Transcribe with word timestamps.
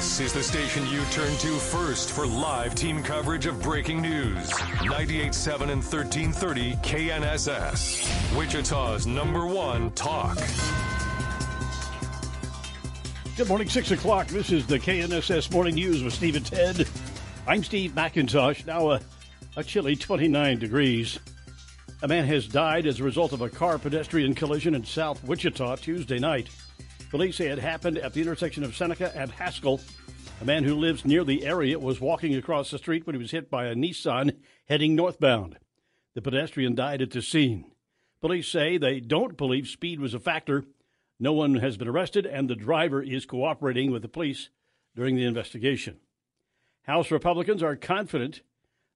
This 0.00 0.20
is 0.20 0.32
the 0.32 0.42
station 0.42 0.86
you 0.86 1.04
turn 1.10 1.36
to 1.36 1.58
first 1.58 2.12
for 2.12 2.26
live 2.26 2.74
team 2.74 3.02
coverage 3.02 3.44
of 3.44 3.60
breaking 3.60 4.00
news. 4.00 4.48
98.7 4.48 5.60
and 5.60 5.82
1330 5.84 6.72
KNSS. 6.76 8.34
Wichita's 8.34 9.06
number 9.06 9.46
one 9.46 9.90
talk. 9.90 10.38
Good 13.36 13.46
morning, 13.46 13.68
6 13.68 13.90
o'clock. 13.90 14.28
This 14.28 14.50
is 14.50 14.66
the 14.66 14.78
KNSS 14.78 15.52
Morning 15.52 15.74
News 15.74 16.02
with 16.02 16.14
Steve 16.14 16.36
and 16.36 16.46
Ted. 16.46 16.88
I'm 17.46 17.62
Steve 17.62 17.92
McIntosh. 17.92 18.64
Now 18.64 18.92
a, 18.92 19.00
a 19.56 19.62
chilly 19.62 19.96
29 19.96 20.58
degrees. 20.60 21.18
A 22.02 22.08
man 22.08 22.24
has 22.24 22.48
died 22.48 22.86
as 22.86 23.00
a 23.00 23.04
result 23.04 23.34
of 23.34 23.42
a 23.42 23.50
car 23.50 23.78
pedestrian 23.78 24.34
collision 24.34 24.74
in 24.74 24.82
South 24.82 25.22
Wichita 25.24 25.76
Tuesday 25.76 26.18
night. 26.18 26.48
Police 27.10 27.36
say 27.36 27.48
it 27.48 27.58
happened 27.58 27.98
at 27.98 28.12
the 28.12 28.20
intersection 28.20 28.62
of 28.62 28.76
Seneca 28.76 29.10
and 29.16 29.32
Haskell. 29.32 29.80
A 30.40 30.44
man 30.44 30.62
who 30.62 30.76
lives 30.76 31.04
near 31.04 31.24
the 31.24 31.44
area 31.44 31.76
was 31.76 32.00
walking 32.00 32.36
across 32.36 32.70
the 32.70 32.78
street 32.78 33.04
when 33.04 33.16
he 33.16 33.20
was 33.20 33.32
hit 33.32 33.50
by 33.50 33.66
a 33.66 33.74
Nissan 33.74 34.36
heading 34.68 34.94
northbound. 34.94 35.58
The 36.14 36.22
pedestrian 36.22 36.76
died 36.76 37.02
at 37.02 37.10
the 37.10 37.20
scene. 37.20 37.72
Police 38.20 38.46
say 38.46 38.78
they 38.78 39.00
don't 39.00 39.36
believe 39.36 39.66
speed 39.66 39.98
was 39.98 40.14
a 40.14 40.20
factor. 40.20 40.64
No 41.18 41.32
one 41.32 41.56
has 41.56 41.76
been 41.76 41.88
arrested, 41.88 42.26
and 42.26 42.48
the 42.48 42.54
driver 42.54 43.02
is 43.02 43.26
cooperating 43.26 43.90
with 43.90 44.02
the 44.02 44.08
police 44.08 44.50
during 44.94 45.16
the 45.16 45.24
investigation. 45.24 45.96
House 46.82 47.10
Republicans 47.10 47.60
are 47.60 47.74
confident 47.74 48.42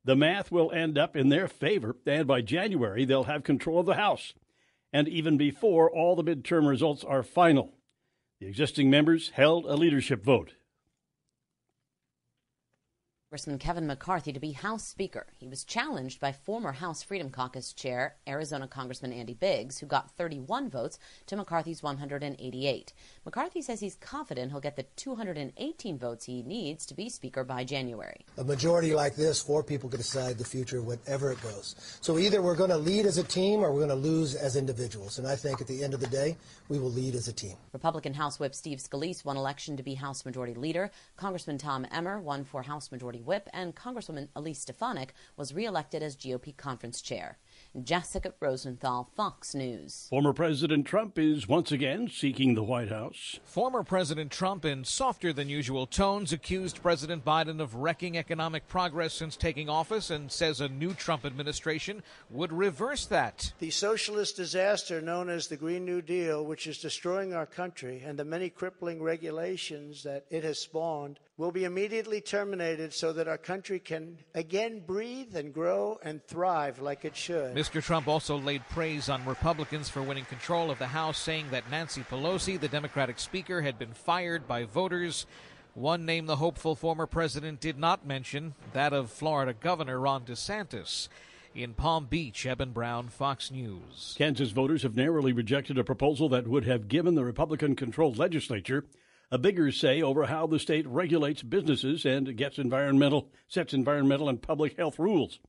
the 0.05 0.15
math 0.15 0.53
will 0.53 0.71
end 0.71 0.97
up 0.97 1.17
in 1.17 1.31
their 1.31 1.49
favor, 1.49 1.97
and 2.07 2.29
by 2.29 2.43
January, 2.43 3.05
they'll 3.05 3.25
have 3.25 3.43
control 3.43 3.81
of 3.81 3.87
the 3.87 3.95
House, 3.95 4.35
and 4.93 5.09
even 5.09 5.37
before 5.37 5.91
all 5.91 6.15
the 6.15 6.23
midterm 6.23 6.69
results 6.69 7.03
are 7.03 7.25
final. 7.25 7.75
The 8.41 8.47
existing 8.47 8.91
members 8.91 9.31
held 9.31 9.65
a 9.67 9.77
leadership 9.77 10.25
vote. 10.25 10.55
Congressman 13.35 13.59
Kevin 13.59 13.89
McCarthy 13.89 14.33
to 14.33 14.39
be 14.39 14.53
House 14.53 14.85
Speaker. 14.85 15.27
He 15.41 15.49
was 15.49 15.65
challenged 15.65 16.21
by 16.21 16.31
former 16.31 16.71
House 16.71 17.03
Freedom 17.03 17.31
Caucus 17.31 17.73
Chair 17.73 18.15
Arizona 18.29 18.69
Congressman 18.69 19.13
Andy 19.13 19.35
Biggs, 19.35 19.81
who 19.81 19.87
got 19.87 20.13
31 20.13 20.71
votes 20.71 21.01
to 21.27 21.35
McCarthy's 21.35 21.83
188. 21.83 22.93
McCarthy 23.25 23.61
says 23.61 23.81
he's 23.81 23.97
confident 23.97 24.53
he'll 24.53 24.61
get 24.61 24.77
the 24.77 24.85
218 24.95 25.99
votes 25.99 26.27
he 26.27 26.45
needs 26.45 26.87
to 26.87 26.95
be 26.95 27.09
Speaker 27.09 27.43
by 27.43 27.65
January. 27.65 28.25
A 28.39 28.45
majority 28.45 28.95
like 28.95 29.17
this, 29.17 29.43
four 29.43 29.65
people 29.65 29.91
could 29.91 29.99
decide 29.99 30.39
the 30.39 30.45
future, 30.45 30.81
whatever 30.81 31.33
it 31.33 31.43
goes. 31.43 31.75
So 32.01 32.19
either 32.19 32.41
we're 32.41 32.55
going 32.55 32.71
to 32.71 32.79
lead 32.79 33.05
as 33.05 33.19
a 33.19 33.25
team 33.25 33.65
or 33.65 33.73
we're 33.73 33.85
going 33.85 33.89
to 33.89 33.97
lose 33.97 34.37
as 34.37 34.55
individuals. 34.55 35.19
And 35.19 35.27
I 35.27 35.35
think 35.35 35.61
at 35.61 35.67
the 35.67 35.83
end 35.83 35.93
of 35.93 35.99
the 35.99 36.07
day, 36.07 36.37
we 36.69 36.79
will 36.79 36.93
lead 36.93 37.17
as 37.17 37.27
a 37.27 37.33
team. 37.33 37.57
Republican 37.73 38.15
House 38.15 38.39
Whip 38.39 38.55
Steve 38.55 38.79
Scalise 38.79 39.25
won 39.25 39.37
election 39.37 39.77
to 39.77 39.83
be 39.83 39.95
House 39.95 40.25
Majority 40.25 40.55
Leader. 40.55 40.93
Congressman 41.17 41.59
Tom 41.59 41.85
Emmer 41.91 42.21
won 42.21 42.45
for 42.45 42.63
House 42.63 42.93
Majority 42.93 43.24
Whip, 43.25 43.49
and 43.53 43.75
Congresswoman 43.75 44.29
Elise 44.37 44.61
Stefanik 44.61 45.15
was 45.37 45.55
reelected 45.55 46.03
as 46.03 46.17
GOP 46.17 46.57
conference 46.57 47.01
chair. 47.01 47.39
Jessica 47.83 48.33
Rosenthal, 48.41 49.11
Fox 49.17 49.55
News. 49.55 50.07
Former 50.11 50.33
President 50.33 50.87
Trump 50.87 51.19
is 51.19 51.49
once 51.49 51.73
again 51.73 52.09
seeking 52.09 52.55
the 52.55 52.63
White 52.63 52.91
House. 52.91 53.41
Former 53.45 53.83
President 53.83 54.31
Trump, 54.31 54.65
in 54.65 54.85
softer 54.85 55.33
than 55.33 55.49
usual 55.49 55.87
tones, 55.87 56.33
accused 56.33 56.83
President 56.83 57.25
Biden 57.25 57.61
of 57.61 57.75
wrecking 57.75 58.17
economic 58.17 58.69
progress 58.69 59.15
since 59.15 59.37
taking 59.37 59.69
office 59.69 60.11
and 60.11 60.31
says 60.31 60.61
a 60.61 60.69
new 60.69 60.95
Trump 60.95 61.25
administration 61.25 62.03
would 62.31 62.53
reverse 62.53 63.07
that. 63.07 63.53
The 63.59 63.71
socialist 63.71 64.37
disaster 64.37 65.01
known 65.01 65.29
as 65.29 65.49
the 65.49 65.57
Green 65.57 65.85
New 65.85 66.03
Deal, 66.03 66.45
which 66.45 66.67
is 66.67 66.79
destroying 66.79 67.35
our 67.35 67.47
country, 67.47 68.03
and 68.05 68.19
the 68.19 68.25
many 68.25 68.51
crippling 68.51 69.03
regulations 69.03 70.03
that 70.05 70.27
it 70.31 70.45
has 70.45 70.59
spawned, 70.59 71.19
will 71.37 71.51
be 71.51 71.65
immediately 71.65 72.21
terminated 72.21 72.93
so 72.93 73.13
that 73.13 73.27
our 73.27 73.39
country 73.39 73.81
can 73.81 74.17
again 74.35 74.81
breathe 74.87 75.35
and 75.35 75.53
grow 75.53 75.99
and 76.05 76.25
thrive 76.27 76.79
like 76.79 77.05
it 77.05 77.17
should. 77.17 77.55
Mr. 77.57 77.83
Trump 77.83 78.07
also 78.07 78.39
laid 78.39 78.63
praise 78.69 79.09
on 79.09 79.25
Republicans 79.25 79.89
for 79.89 80.01
winning 80.01 80.25
control 80.27 80.71
of 80.71 80.79
the 80.79 80.87
House, 80.87 81.19
saying 81.19 81.47
that 81.51 81.69
Nancy 81.71 82.03
Pelosi, 82.03 82.59
the 82.59 82.69
Democratic 82.69 83.19
Speaker, 83.19 83.63
had 83.63 83.79
been 83.79 83.93
fired 83.93 84.47
by 84.47 84.65
voters. 84.65 85.27
One 85.75 86.07
name 86.07 86.27
the 86.27 86.37
hopeful 86.37 86.77
former 86.77 87.07
president 87.07 87.61
did 87.61 87.79
not 87.79 88.07
mention, 88.07 88.55
that 88.73 88.93
of 88.93 89.11
Florida 89.11 89.53
Governor 89.53 89.99
Ron 89.99 90.25
DeSantis. 90.25 91.09
In 91.53 91.75
Palm 91.75 92.07
Beach, 92.07 92.47
Eben 92.47 92.71
Brown, 92.71 93.09
Fox 93.09 93.51
News. 93.51 94.15
Kansas 94.17 94.51
voters 94.51 94.83
have 94.85 94.97
narrowly 94.97 95.33
rejected 95.33 95.79
a 95.79 95.85
proposal 95.85 96.29
that 96.29 96.47
would 96.47 96.65
have 96.65 96.89
given 96.89 97.17
the 97.17 97.25
Republican 97.25 97.75
controlled 97.75 98.19
legislature 98.19 98.85
a 99.35 99.39
bigger 99.39 99.73
say 99.73 100.01
over 100.01 100.27
how 100.27 100.47
the 100.47 100.61
state 100.61 100.87
regulates 100.87 101.43
businesses 101.43 102.05
and 102.05 102.37
gets 102.37 102.57
environmental 102.57 103.33
sets 103.49 103.75
environmental 103.75 104.29
and 104.29 104.41
public 104.41 104.77
health 104.77 104.97
rules. 104.97 105.41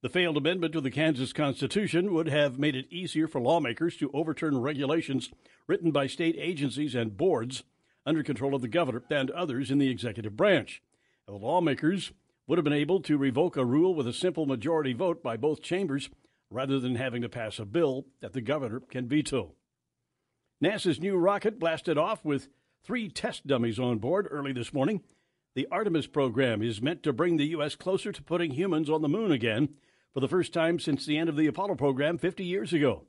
The 0.00 0.08
failed 0.08 0.36
amendment 0.36 0.72
to 0.74 0.80
the 0.80 0.92
Kansas 0.92 1.32
Constitution 1.32 2.14
would 2.14 2.28
have 2.28 2.60
made 2.60 2.76
it 2.76 2.86
easier 2.88 3.26
for 3.26 3.40
lawmakers 3.40 3.96
to 3.96 4.12
overturn 4.14 4.58
regulations 4.58 5.28
written 5.66 5.90
by 5.90 6.06
state 6.06 6.36
agencies 6.38 6.94
and 6.94 7.16
boards 7.16 7.64
under 8.06 8.22
control 8.22 8.54
of 8.54 8.62
the 8.62 8.68
governor 8.68 9.02
and 9.10 9.32
others 9.32 9.72
in 9.72 9.78
the 9.78 9.90
executive 9.90 10.36
branch. 10.36 10.80
The 11.26 11.32
lawmakers 11.32 12.12
would 12.46 12.58
have 12.58 12.64
been 12.64 12.72
able 12.72 13.00
to 13.00 13.18
revoke 13.18 13.56
a 13.56 13.64
rule 13.64 13.92
with 13.92 14.06
a 14.06 14.12
simple 14.12 14.46
majority 14.46 14.92
vote 14.92 15.20
by 15.24 15.36
both 15.36 15.62
chambers 15.62 16.10
rather 16.48 16.78
than 16.78 16.94
having 16.94 17.22
to 17.22 17.28
pass 17.28 17.58
a 17.58 17.64
bill 17.64 18.06
that 18.20 18.34
the 18.34 18.40
governor 18.40 18.78
can 18.78 19.08
veto. 19.08 19.56
NASA's 20.62 21.00
new 21.00 21.16
rocket 21.16 21.58
blasted 21.58 21.98
off 21.98 22.24
with 22.24 22.46
three 22.86 23.08
test 23.08 23.46
dummies 23.46 23.80
on 23.80 23.98
board 23.98 24.28
early 24.30 24.52
this 24.52 24.72
morning. 24.72 25.02
The 25.56 25.66
Artemis 25.72 26.06
program 26.06 26.62
is 26.62 26.80
meant 26.80 27.02
to 27.02 27.12
bring 27.12 27.36
the 27.36 27.48
U.S. 27.48 27.74
closer 27.74 28.12
to 28.12 28.22
putting 28.22 28.52
humans 28.52 28.88
on 28.88 29.02
the 29.02 29.08
moon 29.08 29.32
again 29.32 29.70
for 30.14 30.20
the 30.20 30.28
first 30.28 30.52
time 30.52 30.78
since 30.78 31.04
the 31.04 31.18
end 31.18 31.28
of 31.28 31.36
the 31.36 31.48
Apollo 31.48 31.74
program 31.74 32.16
50 32.16 32.44
years 32.44 32.72
ago. 32.72 33.02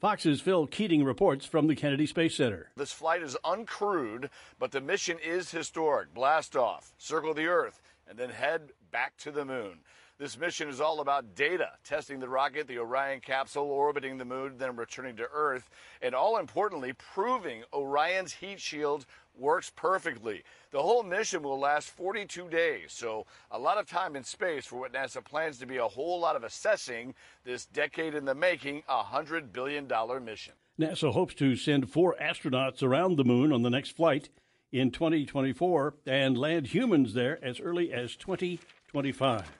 Fox's 0.00 0.40
Phil 0.40 0.66
Keating 0.66 1.04
reports 1.04 1.44
from 1.44 1.66
the 1.66 1.76
Kennedy 1.76 2.06
Space 2.06 2.34
Center. 2.34 2.70
This 2.76 2.92
flight 2.92 3.22
is 3.22 3.36
uncrewed, 3.44 4.30
but 4.58 4.70
the 4.70 4.80
mission 4.80 5.18
is 5.22 5.50
historic. 5.50 6.14
Blast 6.14 6.56
off, 6.56 6.94
circle 6.96 7.34
the 7.34 7.46
Earth, 7.46 7.82
and 8.08 8.18
then 8.18 8.30
head 8.30 8.70
back 8.90 9.18
to 9.18 9.30
the 9.30 9.44
moon. 9.44 9.80
This 10.20 10.38
mission 10.38 10.68
is 10.68 10.82
all 10.82 11.00
about 11.00 11.34
data, 11.34 11.70
testing 11.82 12.20
the 12.20 12.28
rocket, 12.28 12.68
the 12.68 12.76
Orion 12.76 13.20
capsule, 13.20 13.70
orbiting 13.70 14.18
the 14.18 14.26
moon, 14.26 14.58
then 14.58 14.76
returning 14.76 15.16
to 15.16 15.26
Earth, 15.32 15.70
and 16.02 16.14
all 16.14 16.36
importantly, 16.36 16.92
proving 16.92 17.62
Orion's 17.72 18.34
heat 18.34 18.60
shield 18.60 19.06
works 19.34 19.72
perfectly. 19.74 20.42
The 20.72 20.82
whole 20.82 21.02
mission 21.02 21.42
will 21.42 21.58
last 21.58 21.88
42 21.88 22.50
days, 22.50 22.92
so 22.92 23.24
a 23.50 23.58
lot 23.58 23.78
of 23.78 23.88
time 23.88 24.14
in 24.14 24.22
space 24.22 24.66
for 24.66 24.78
what 24.78 24.92
NASA 24.92 25.24
plans 25.24 25.56
to 25.60 25.66
be 25.66 25.78
a 25.78 25.88
whole 25.88 26.20
lot 26.20 26.36
of 26.36 26.44
assessing 26.44 27.14
this 27.44 27.64
decade 27.64 28.14
in 28.14 28.26
the 28.26 28.34
making, 28.34 28.82
a 28.90 29.02
$100 29.02 29.54
billion 29.54 29.88
mission. 30.22 30.52
NASA 30.78 31.14
hopes 31.14 31.32
to 31.36 31.56
send 31.56 31.88
four 31.88 32.14
astronauts 32.20 32.82
around 32.82 33.16
the 33.16 33.24
moon 33.24 33.54
on 33.54 33.62
the 33.62 33.70
next 33.70 33.96
flight 33.96 34.28
in 34.70 34.90
2024 34.90 35.94
and 36.04 36.36
land 36.36 36.66
humans 36.66 37.14
there 37.14 37.42
as 37.42 37.58
early 37.58 37.90
as 37.90 38.16
2025. 38.16 39.59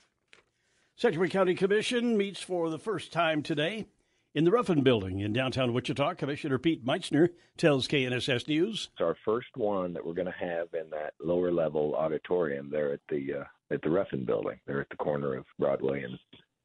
Sedgwick 1.01 1.31
County 1.31 1.55
Commission 1.55 2.15
meets 2.15 2.43
for 2.43 2.69
the 2.69 2.79
first 2.79 3.11
time 3.11 3.43
today. 3.43 3.87
In 4.35 4.45
the 4.45 4.51
Ruffin 4.51 4.83
Building 4.83 5.21
in 5.21 5.33
downtown 5.33 5.73
Wichita, 5.73 6.13
Commissioner 6.13 6.59
Pete 6.59 6.85
Meitzner 6.85 7.31
tells 7.57 7.89
KNSS 7.89 8.47
News. 8.47 8.91
It's 8.93 9.01
our 9.01 9.17
first 9.25 9.49
one 9.57 9.95
that 9.95 10.05
we're 10.05 10.13
going 10.13 10.27
to 10.27 10.33
have 10.33 10.69
in 10.75 10.91
that 10.91 11.15
lower 11.19 11.51
level 11.51 11.95
auditorium 11.95 12.69
there 12.71 12.93
at 12.93 13.01
the 13.09 13.33
uh, 13.33 13.45
at 13.75 13.81
the 13.81 13.89
Ruffin 13.89 14.27
Building. 14.27 14.61
There 14.67 14.79
at 14.79 14.91
the 14.91 14.97
corner 14.97 15.37
of 15.37 15.47
Broadway 15.59 16.03
and 16.03 16.19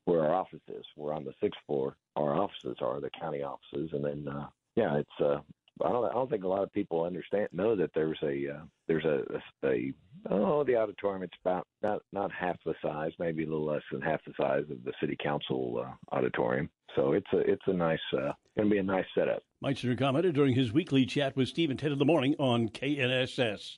where 0.03 0.25
our 0.25 0.35
office 0.35 0.59
is. 0.67 0.83
We're 0.97 1.13
on 1.13 1.23
the 1.23 1.33
sixth 1.41 1.61
floor. 1.65 1.95
Our 2.17 2.35
offices 2.35 2.75
are 2.81 2.99
the 2.99 3.11
county 3.17 3.41
offices, 3.41 3.91
and 3.93 4.03
then 4.03 4.27
uh, 4.27 4.47
yeah, 4.75 4.97
it's 4.97 5.21
uh, 5.23 5.39
I 5.83 5.89
don't 5.89 6.05
I 6.05 6.13
don't 6.13 6.29
think 6.29 6.43
a 6.43 6.47
lot 6.47 6.63
of 6.63 6.71
people 6.71 7.03
understand 7.03 7.49
know 7.51 7.75
that 7.75 7.91
there's 7.93 8.19
a 8.23 8.55
uh, 8.55 8.63
there's 8.87 9.05
a, 9.05 9.23
a, 9.63 9.67
a 9.67 9.93
oh 10.29 10.63
the 10.63 10.75
auditorium 10.75 11.23
it's 11.23 11.33
about 11.43 11.67
not 11.83 12.01
not 12.13 12.31
half 12.31 12.57
the 12.65 12.73
size 12.81 13.11
maybe 13.19 13.43
a 13.43 13.47
little 13.47 13.65
less 13.65 13.83
than 13.91 14.01
half 14.01 14.23
the 14.25 14.33
size 14.39 14.63
of 14.69 14.83
the 14.83 14.93
city 15.01 15.17
council 15.21 15.85
uh, 15.85 16.15
auditorium 16.15 16.69
so 16.95 17.11
it's 17.11 17.27
a 17.33 17.39
it's 17.39 17.63
a 17.67 17.73
nice 17.73 17.99
uh, 18.13 18.31
going 18.55 18.69
to 18.69 18.73
be 18.73 18.79
a 18.79 18.83
nice 18.83 19.05
setup. 19.13 19.43
Meitzner 19.63 19.97
commented 19.97 20.33
during 20.35 20.55
his 20.55 20.71
weekly 20.71 21.05
chat 21.05 21.35
with 21.35 21.49
Steve 21.49 21.69
and 21.69 21.79
Ted 21.79 21.91
in 21.91 21.99
the 21.99 22.05
morning 22.05 22.35
on 22.39 22.69
KNSS. 22.69 23.77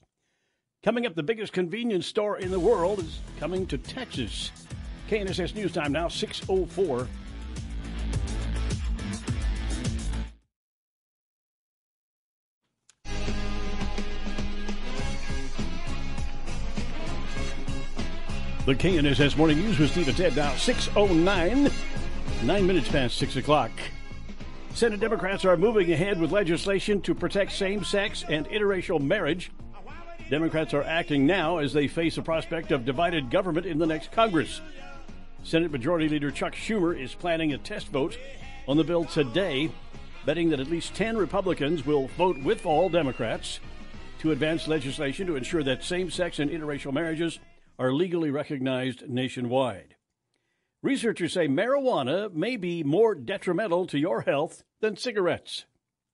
Coming 0.84 1.06
up, 1.06 1.16
the 1.16 1.24
biggest 1.24 1.54
convenience 1.54 2.06
store 2.06 2.38
in 2.38 2.52
the 2.52 2.60
world 2.60 3.00
is 3.00 3.20
coming 3.40 3.66
to 3.68 3.78
Texas. 3.78 4.52
KNSS 5.10 5.56
News 5.56 5.74
Time 5.74 5.92
now, 5.92 6.08
604. 6.08 7.08
The 18.68 18.76
KNSS 18.76 19.38
Morning 19.38 19.60
News 19.60 19.80
with 19.80 19.92
Steve 19.92 20.10
and 20.10 20.18
Ted 20.18 20.36
now, 20.36 20.54
609, 20.56 21.72
nine 22.44 22.68
minutes 22.68 22.90
past 22.90 23.16
6 23.16 23.38
o'clock. 23.38 23.72
Senate 24.74 25.00
Democrats 25.00 25.46
are 25.46 25.56
moving 25.56 25.90
ahead 25.94 26.20
with 26.20 26.34
legislation 26.34 27.00
to 27.04 27.16
protect 27.16 27.54
same 27.54 27.86
sex 27.86 28.26
and 28.28 28.46
interracial 28.50 29.00
marriage. 29.00 29.52
Democrats 30.30 30.74
are 30.74 30.84
acting 30.84 31.26
now 31.26 31.60
as 31.60 31.72
they 31.72 31.88
face 31.88 32.16
the 32.16 32.22
prospect 32.22 32.74
of 32.74 32.84
divided 32.84 33.32
government 33.32 33.66
in 33.66 33.78
the 33.78 33.88
next 33.88 34.12
Congress. 34.12 34.60
Senate 35.46 35.72
Majority 35.72 36.10
Leader 36.10 36.30
Chuck 36.30 36.54
Schumer 36.54 36.94
is 36.94 37.16
planning 37.16 37.54
a 37.54 37.58
test 37.58 37.88
vote 37.88 38.18
on 38.68 38.76
the 38.76 38.84
bill 38.84 39.06
today, 39.06 39.72
betting 40.26 40.50
that 40.50 40.60
at 40.60 40.70
least 40.70 40.94
10 40.94 41.16
Republicans 41.16 41.86
will 41.86 42.10
vote 42.18 42.38
with 42.44 42.66
all 42.66 42.90
Democrats 42.90 43.62
to 44.20 44.34
advance 44.34 44.68
legislation 44.68 45.26
to 45.26 45.38
ensure 45.38 45.64
that 45.64 45.86
same 45.86 46.12
sex 46.12 46.40
and 46.40 46.52
interracial 46.52 46.92
marriages 46.92 47.40
are 47.80 47.94
legally 47.94 48.32
recognized 48.32 49.08
nationwide. 49.08 49.96
Researchers 50.82 51.34
say 51.34 51.48
marijuana 51.48 52.32
may 52.34 52.56
be 52.56 52.84
more 52.84 53.14
detrimental 53.14 53.88
to 53.88 54.00
your 54.00 54.22
health 54.22 54.64
than 54.80 54.96
cigarettes. 54.96 55.66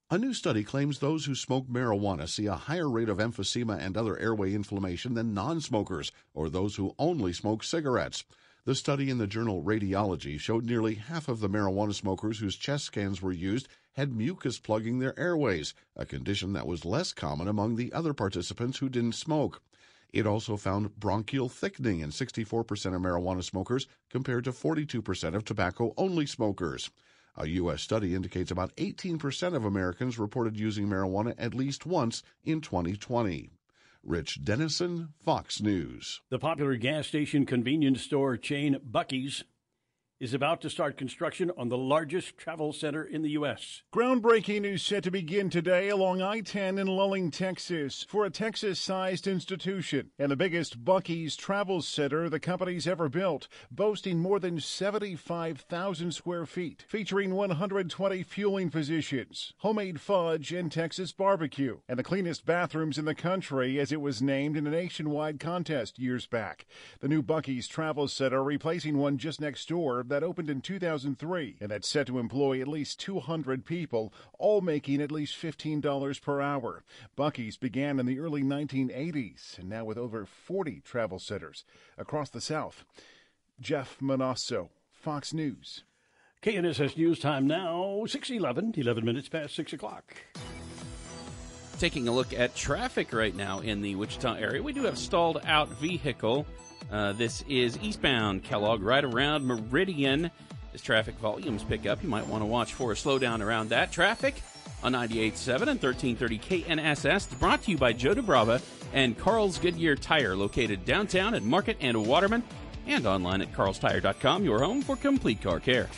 A 0.09 0.17
new 0.17 0.33
study 0.33 0.63
claims 0.63 0.99
those 0.99 1.25
who 1.25 1.35
smoke 1.35 1.67
marijuana 1.67 2.27
see 2.27 2.45
a 2.45 2.55
higher 2.55 2.89
rate 2.89 3.09
of 3.09 3.17
emphysema 3.17 3.79
and 3.79 3.97
other 3.97 4.17
airway 4.19 4.53
inflammation 4.53 5.13
than 5.13 5.33
non 5.33 5.59
smokers 5.61 6.11
or 6.33 6.49
those 6.49 6.75
who 6.75 6.95
only 6.99 7.33
smoke 7.33 7.63
cigarettes. 7.63 8.23
The 8.65 8.75
study 8.75 9.09
in 9.09 9.17
the 9.17 9.27
journal 9.27 9.63
Radiology 9.63 10.39
showed 10.39 10.65
nearly 10.65 10.95
half 10.95 11.27
of 11.27 11.39
the 11.39 11.49
marijuana 11.49 11.93
smokers 11.93 12.39
whose 12.39 12.55
chest 12.55 12.85
scans 12.85 13.21
were 13.21 13.33
used 13.33 13.67
had 13.93 14.15
mucus 14.15 14.59
plugging 14.59 14.99
their 14.99 15.17
airways, 15.19 15.73
a 15.95 16.05
condition 16.05 16.53
that 16.53 16.67
was 16.67 16.85
less 16.85 17.11
common 17.11 17.47
among 17.47 17.75
the 17.75 17.91
other 17.91 18.13
participants 18.13 18.77
who 18.77 18.89
didn't 18.89 19.15
smoke. 19.15 19.61
It 20.13 20.27
also 20.27 20.55
found 20.57 20.99
bronchial 20.99 21.49
thickening 21.49 22.01
in 22.01 22.11
64% 22.11 22.95
of 22.95 23.01
marijuana 23.01 23.43
smokers 23.43 23.87
compared 24.11 24.43
to 24.43 24.51
42% 24.51 25.33
of 25.33 25.43
tobacco 25.43 25.93
only 25.97 26.27
smokers. 26.27 26.91
A 27.35 27.47
U.S. 27.47 27.81
study 27.81 28.13
indicates 28.13 28.51
about 28.51 28.75
18% 28.75 29.55
of 29.55 29.65
Americans 29.65 30.19
reported 30.19 30.55
using 30.55 30.87
marijuana 30.87 31.33
at 31.39 31.55
least 31.55 31.87
once 31.87 32.21
in 32.43 32.61
2020. 32.61 33.49
Rich 34.03 34.43
Dennison, 34.43 35.13
Fox 35.19 35.61
News. 35.61 36.21
The 36.29 36.37
popular 36.37 36.75
gas 36.75 37.07
station 37.07 37.47
convenience 37.47 38.03
store 38.03 38.37
chain 38.37 38.77
Buc-ee's 38.87 39.45
is 40.23 40.33
about 40.33 40.61
to 40.61 40.69
start 40.69 40.95
construction 40.95 41.51
on 41.57 41.67
the 41.67 41.77
largest 41.77 42.37
travel 42.37 42.71
center 42.71 43.03
in 43.03 43.23
the 43.23 43.31
U.S. 43.31 43.81
Groundbreaking 43.93 44.63
is 44.63 44.81
set 44.81 45.03
to 45.03 45.11
begin 45.11 45.49
today 45.49 45.89
along 45.89 46.21
I 46.21 46.39
10 46.39 46.77
in 46.77 46.87
Luling, 46.87 47.29
Texas, 47.29 48.05
for 48.07 48.23
a 48.23 48.29
Texas 48.29 48.79
sized 48.79 49.27
institution 49.27 50.11
and 50.17 50.31
the 50.31 50.37
biggest 50.37 50.85
Buc-ee's 50.85 51.35
travel 51.35 51.81
center 51.81 52.29
the 52.29 52.39
company's 52.39 52.87
ever 52.87 53.09
built, 53.09 53.49
boasting 53.69 54.17
more 54.17 54.39
than 54.39 54.61
75,000 54.61 56.13
square 56.13 56.45
feet, 56.45 56.85
featuring 56.87 57.35
120 57.35 58.23
fueling 58.23 58.69
positions, 58.69 59.51
homemade 59.57 59.99
fudge, 59.99 60.53
and 60.53 60.71
Texas 60.71 61.11
barbecue, 61.11 61.79
and 61.89 61.99
the 61.99 62.03
cleanest 62.03 62.45
bathrooms 62.45 62.97
in 62.97 63.03
the 63.03 63.13
country 63.13 63.77
as 63.77 63.91
it 63.91 63.99
was 63.99 64.21
named 64.21 64.55
in 64.55 64.67
a 64.67 64.71
nationwide 64.71 65.41
contest 65.41 65.99
years 65.99 66.27
back. 66.27 66.65
The 67.01 67.09
new 67.09 67.21
Buc-ee's 67.21 67.67
travel 67.67 68.07
center 68.07 68.41
replacing 68.41 68.97
one 68.97 69.17
just 69.17 69.41
next 69.41 69.67
door 69.67 70.01
that 70.13 70.23
opened 70.23 70.49
in 70.49 70.61
2003 70.61 71.57
and 71.59 71.71
that's 71.71 71.89
set 71.89 72.05
to 72.05 72.19
employ 72.19 72.61
at 72.61 72.67
least 72.67 72.99
200 72.99 73.65
people, 73.65 74.13
all 74.37 74.61
making 74.61 75.01
at 75.01 75.11
least 75.11 75.35
$15 75.35 76.21
per 76.21 76.39
hour. 76.39 76.83
Buc-ee's 77.17 77.57
began 77.57 77.99
in 77.99 78.05
the 78.05 78.19
early 78.19 78.43
1980s 78.43 79.57
and 79.57 79.69
now 79.69 79.83
with 79.83 79.97
over 79.97 80.25
40 80.25 80.81
travel 80.85 81.17
centers 81.17 81.65
across 81.97 82.29
the 82.29 82.41
South. 82.41 82.85
Jeff 83.59 83.97
Monosso, 83.99 84.69
Fox 84.91 85.33
News. 85.33 85.83
KNSS 86.43 86.95
News 86.95 87.19
Time 87.19 87.47
now, 87.47 88.03
611, 88.05 88.73
11 88.77 89.03
minutes 89.03 89.29
past 89.29 89.55
6 89.55 89.73
o'clock. 89.73 90.15
Taking 91.79 92.07
a 92.07 92.11
look 92.11 92.33
at 92.33 92.55
traffic 92.55 93.11
right 93.13 93.35
now 93.35 93.59
in 93.59 93.81
the 93.81 93.95
Wichita 93.95 94.35
area, 94.35 94.61
we 94.61 94.73
do 94.73 94.83
have 94.83 94.97
stalled 94.97 95.41
out 95.45 95.69
vehicle. 95.69 96.45
Uh, 96.91 97.13
this 97.13 97.43
is 97.47 97.77
eastbound 97.81 98.43
Kellogg, 98.43 98.81
right 98.81 99.03
around 99.03 99.45
Meridian. 99.45 100.31
As 100.73 100.81
traffic 100.81 101.15
volumes 101.15 101.63
pick 101.63 101.85
up, 101.85 102.01
you 102.01 102.09
might 102.09 102.27
want 102.27 102.41
to 102.41 102.45
watch 102.45 102.73
for 102.73 102.91
a 102.91 102.95
slowdown 102.95 103.41
around 103.41 103.69
that 103.69 103.91
traffic 103.91 104.35
on 104.83 104.93
98.7 104.93 105.67
and 105.67 105.81
1330 105.81 106.39
KNSS. 106.39 107.39
Brought 107.39 107.63
to 107.63 107.71
you 107.71 107.77
by 107.77 107.93
Joe 107.93 108.13
DeBrava 108.13 108.61
and 108.93 109.17
Carl's 109.17 109.57
Goodyear 109.57 109.95
Tire, 109.95 110.35
located 110.35 110.85
downtown 110.85 111.33
at 111.33 111.43
Market 111.43 111.77
and 111.79 112.05
Waterman, 112.05 112.43
and 112.85 113.05
online 113.05 113.41
at 113.41 113.51
carlstire.com, 113.53 114.43
your 114.43 114.59
home 114.59 114.81
for 114.81 114.95
complete 114.95 115.41
car 115.41 115.59
care. 115.59 115.89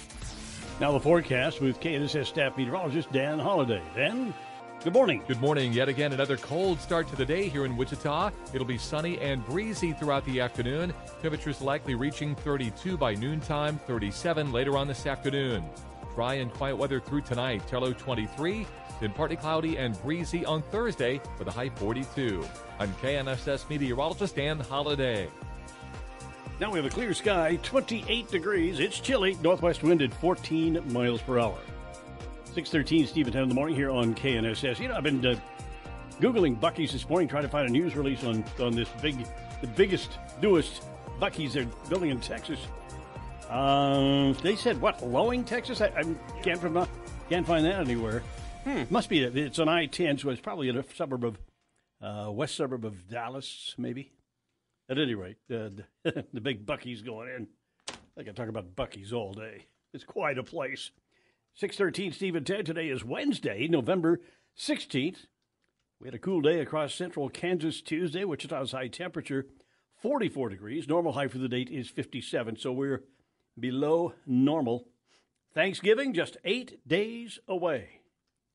Now 0.80 0.92
the 0.92 1.00
forecast 1.00 1.62
with 1.62 1.80
KNSS 1.80 2.25
staff 2.27 2.57
meteorologist 2.57 3.12
Dan 3.12 3.39
Holliday. 3.39 3.81
Dan, 3.95 4.33
Good 4.86 4.94
morning. 4.94 5.24
Good 5.28 5.42
morning. 5.42 5.74
Yet 5.74 5.90
again, 5.90 6.14
another 6.14 6.38
cold 6.38 6.80
start 6.80 7.08
to 7.08 7.16
the 7.16 7.26
day 7.26 7.48
here 7.48 7.66
in 7.66 7.76
Wichita. 7.76 8.30
It'll 8.54 8.68
be 8.68 8.78
sunny 8.78 9.18
and 9.18 9.44
breezy 9.44 9.94
throughout 9.94 10.24
the 10.26 10.39
afternoon. 10.39 10.94
Temperatures 11.24 11.60
likely 11.60 11.96
reaching 11.96 12.36
32 12.36 12.96
by 12.96 13.15
noontime, 13.15 13.80
37 13.88 14.51
later 14.51 14.77
on 14.77 14.88
this 14.88 15.08
afternoon. 15.08 15.65
Dry 16.13 16.36
and 16.36 16.54
quiet 16.54 16.75
weather 16.75 17.00
through 17.00 17.22
tonight. 17.22 17.68
Tello 17.68 17.94
23, 17.94 18.68
then 19.01 19.12
partly 19.13 19.38
cloudy 19.38 19.80
and 19.80 20.00
breezy 20.04 20.46
on 20.46 20.62
Thursday 20.62 21.20
with 21.39 21.48
a 21.48 21.51
high 21.51 21.70
42. 21.70 22.46
I'm 22.77 22.94
KNSS 23.01 23.68
meteorologist 23.68 24.36
Dan 24.36 24.60
Holliday. 24.60 25.30
Now 26.60 26.70
we 26.70 26.77
have 26.77 26.86
a 26.86 26.94
clear 26.94 27.15
sky, 27.15 27.58
28 27.63 28.30
degrees. 28.30 28.80
It's 28.80 29.00
chilly. 29.00 29.36
Northwest 29.42 29.82
wind 29.82 30.04
at 30.04 30.13
14 30.13 30.94
miles 30.94 31.24
per 31.24 31.39
hour. 31.39 31.58
613, 32.56 33.06
Steve 33.06 33.28
at 33.28 33.34
10 33.34 33.44
in 33.44 33.50
the 33.50 33.56
morning 33.56 33.76
here 33.76 33.92
on 33.92 34.16
KNSS. 34.16 34.80
You 34.80 34.88
know, 34.88 34.96
I've 34.96 35.04
been 35.04 35.26
uh, 35.26 35.36
Googling 36.22 36.58
Buc-ee's 36.58 36.94
this 36.94 37.08
morning, 37.10 37.28
trying 37.28 37.44
to 37.44 37.50
find 37.50 37.68
a 37.68 37.72
news 37.72 37.98
release 37.98 38.24
on, 38.24 38.46
on 38.62 38.74
this 38.74 38.88
big, 39.02 39.28
the 39.60 39.68
biggest, 39.68 40.18
newest 40.42 40.84
Buc-ee's 41.20 41.54
they're 41.54 41.66
building 41.90 42.12
in 42.12 42.22
Texas. 42.22 42.60
Uh, 43.50 44.32
they 44.42 44.56
said, 44.56 44.80
what, 44.80 45.06
Lowing, 45.06 45.44
Texas? 45.44 45.82
I, 45.82 45.88
I 45.88 46.04
can't, 46.42 46.62
from, 46.62 46.88
can't 47.30 47.46
find 47.46 47.66
that 47.66 47.82
anywhere. 47.82 48.24
Hmm. 48.64 48.84
Must 48.90 49.10
be, 49.10 49.22
it's 49.22 49.60
on 49.60 49.68
I-10, 49.68 50.22
so 50.22 50.30
it's 50.30 50.40
probably 50.40 50.70
in 50.70 50.78
a 50.78 50.86
suburb 50.96 51.26
of, 51.26 51.38
uh, 52.02 52.32
west 52.32 52.56
suburb 52.56 52.86
of 52.86 53.10
Dallas, 53.10 53.76
maybe. 53.78 54.14
At 54.90 54.98
any 54.98 55.14
rate, 55.14 55.38
uh, 55.52 55.72
the 56.04 56.42
big 56.42 56.66
Buc-ee's 56.66 57.02
going 57.02 57.28
in. 57.28 57.48
I 58.18 58.24
can 58.24 58.34
talk 58.34 58.48
about 58.48 58.78
Buc-ee's 58.78 59.12
all 59.12 59.34
day. 59.34 59.66
It's 59.94 60.06
quite 60.06 60.38
a 60.38 60.44
place. 60.44 60.92
613 61.58 62.12
Steve 62.12 62.36
and 62.36 62.46
Ted. 62.46 62.66
Today 62.66 62.90
is 62.90 63.06
Wednesday, 63.06 63.70
November 63.70 64.20
16th. 64.60 65.28
We 66.02 66.08
had 66.08 66.14
a 66.14 66.20
cool 66.20 66.42
day 66.42 66.60
across 66.60 66.94
central 66.94 67.30
Kansas 67.30 67.82
Tuesday. 67.82 68.26
Wichita's 68.26 68.74
high 68.74 68.90
temperature 68.90 69.46
44 70.02 70.50
degrees. 70.50 70.90
Normal 70.90 71.14
high 71.14 71.30
for 71.30 71.38
the 71.38 71.48
date 71.48 71.70
is 71.70 71.88
57, 71.88 72.58
so 72.58 72.74
we're 72.74 73.06
below 73.58 74.14
normal. 74.28 74.90
Thanksgiving 75.54 76.14
just 76.14 76.36
eight 76.44 76.86
days 76.86 77.40
away. 77.48 78.02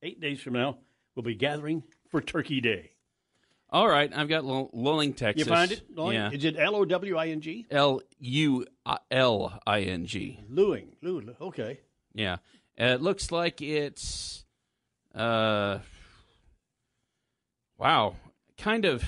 Eight 0.03 0.21
days 0.21 0.43
from 0.43 0.53
now, 0.53 0.77
we'll 1.17 1.23
be 1.23 1.35
gathering 1.35 1.85
for 2.11 2.21
Turkey 2.21 2.61
Day. 2.61 2.91
All 3.71 3.89
right, 3.89 4.13
I've 4.15 4.29
got 4.29 4.45
Luling, 4.45 5.17
Texas. 5.17 5.47
You 5.47 5.51
find 5.51 5.73
it? 5.73 5.85
Lulling? 5.97 6.17
Yeah. 6.17 6.31
Is 6.33 6.45
it 6.45 6.57
L 6.59 6.77
O 6.77 6.85
W 6.85 7.17
I 7.17 7.29
N 7.29 7.41
G? 7.41 7.67
L 7.71 8.03
U 8.19 8.67
L 9.11 9.59
I 9.67 9.81
N 9.81 10.05
G. 10.05 10.41
Luing. 10.51 10.97
Luing. 11.01 11.35
Okay. 11.41 11.81
Yeah 12.13 12.39
Uh, 12.81 12.95
it 12.95 13.03
looks 13.03 13.31
like 13.31 13.61
it's, 13.61 14.45
uh, 15.15 15.79
wow, 17.79 18.17
kind 18.59 18.85
of 18.85 19.05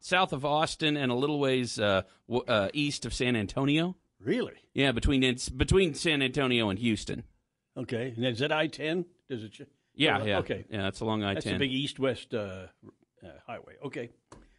south 0.00 0.32
of 0.32 0.44
Austin 0.44 0.96
and 0.96 1.10
a 1.10 1.14
little 1.14 1.38
ways 1.40 1.78
uh, 1.78 2.02
w- 2.28 2.44
uh, 2.46 2.68
east 2.72 3.04
of 3.06 3.14
San 3.14 3.36
Antonio. 3.36 3.96
Really? 4.20 4.54
Yeah, 4.74 4.92
between 4.92 5.22
it's 5.22 5.48
between 5.48 5.94
San 5.94 6.22
Antonio 6.22 6.68
and 6.68 6.78
Houston. 6.78 7.24
Okay. 7.76 8.12
And 8.16 8.24
is 8.26 8.38
that 8.38 8.52
I 8.52 8.66
ten? 8.68 9.04
Does 9.28 9.42
it? 9.44 9.52
ch- 9.52 9.62
Yeah, 9.94 10.18
Oh, 10.20 10.24
yeah, 10.24 10.38
Okay. 10.38 10.64
yeah. 10.70 10.82
That's 10.82 11.00
along 11.00 11.22
I 11.24 11.34
ten. 11.34 11.34
That's 11.34 11.46
a 11.46 11.58
big 11.58 11.72
east-west 11.72 12.32
uh, 12.34 12.66
uh, 13.22 13.28
highway. 13.46 13.74
Okay. 13.84 14.10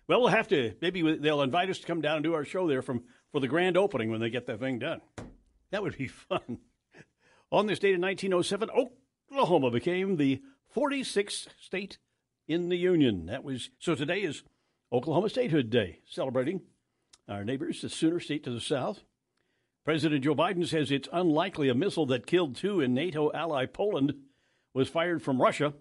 Well, 0.07 0.19
we'll 0.19 0.29
have 0.29 0.47
to. 0.49 0.73
Maybe 0.81 1.01
they'll 1.17 1.41
invite 1.41 1.69
us 1.69 1.79
to 1.79 1.87
come 1.87 2.01
down 2.01 2.17
and 2.17 2.23
do 2.23 2.33
our 2.35 2.45
show 2.45 2.67
there 2.67 2.81
from 2.81 3.03
for 3.31 3.39
the 3.39 3.47
grand 3.47 3.75
opening 3.77 4.11
when 4.11 4.19
they 4.19 4.29
get 4.29 4.45
that 4.47 4.59
thing 4.59 4.77
done. 4.79 5.01
That 5.71 5.81
would 5.81 5.97
be 5.97 6.07
fun. 6.29 6.59
On 7.51 7.67
this 7.67 7.79
date 7.79 7.93
in 7.93 8.01
1907, 8.01 8.69
Oklahoma 9.31 9.69
became 9.69 10.17
the 10.17 10.41
46th 10.75 11.47
state 11.59 11.99
in 12.47 12.69
the 12.69 12.77
union. 12.77 13.27
That 13.27 13.43
was 13.43 13.69
so. 13.79 13.95
Today 13.95 14.21
is 14.21 14.43
Oklahoma 14.91 15.29
Statehood 15.29 15.69
Day, 15.69 15.99
celebrating 16.07 16.61
our 17.27 17.43
neighbors, 17.43 17.81
the 17.81 17.89
Sooner 17.89 18.19
State 18.19 18.43
to 18.43 18.51
the 18.51 18.61
south. 18.61 19.01
President 19.83 20.23
Joe 20.23 20.35
Biden 20.35 20.67
says 20.67 20.91
it's 20.91 21.07
unlikely 21.13 21.69
a 21.69 21.75
missile 21.75 22.07
that 22.07 22.25
killed 22.25 22.55
two 22.55 22.81
in 22.81 22.93
NATO 22.93 23.31
ally 23.33 23.67
Poland 23.67 24.15
was 24.73 24.89
fired 24.89 25.21
from 25.21 25.41
Russia, 25.41 25.73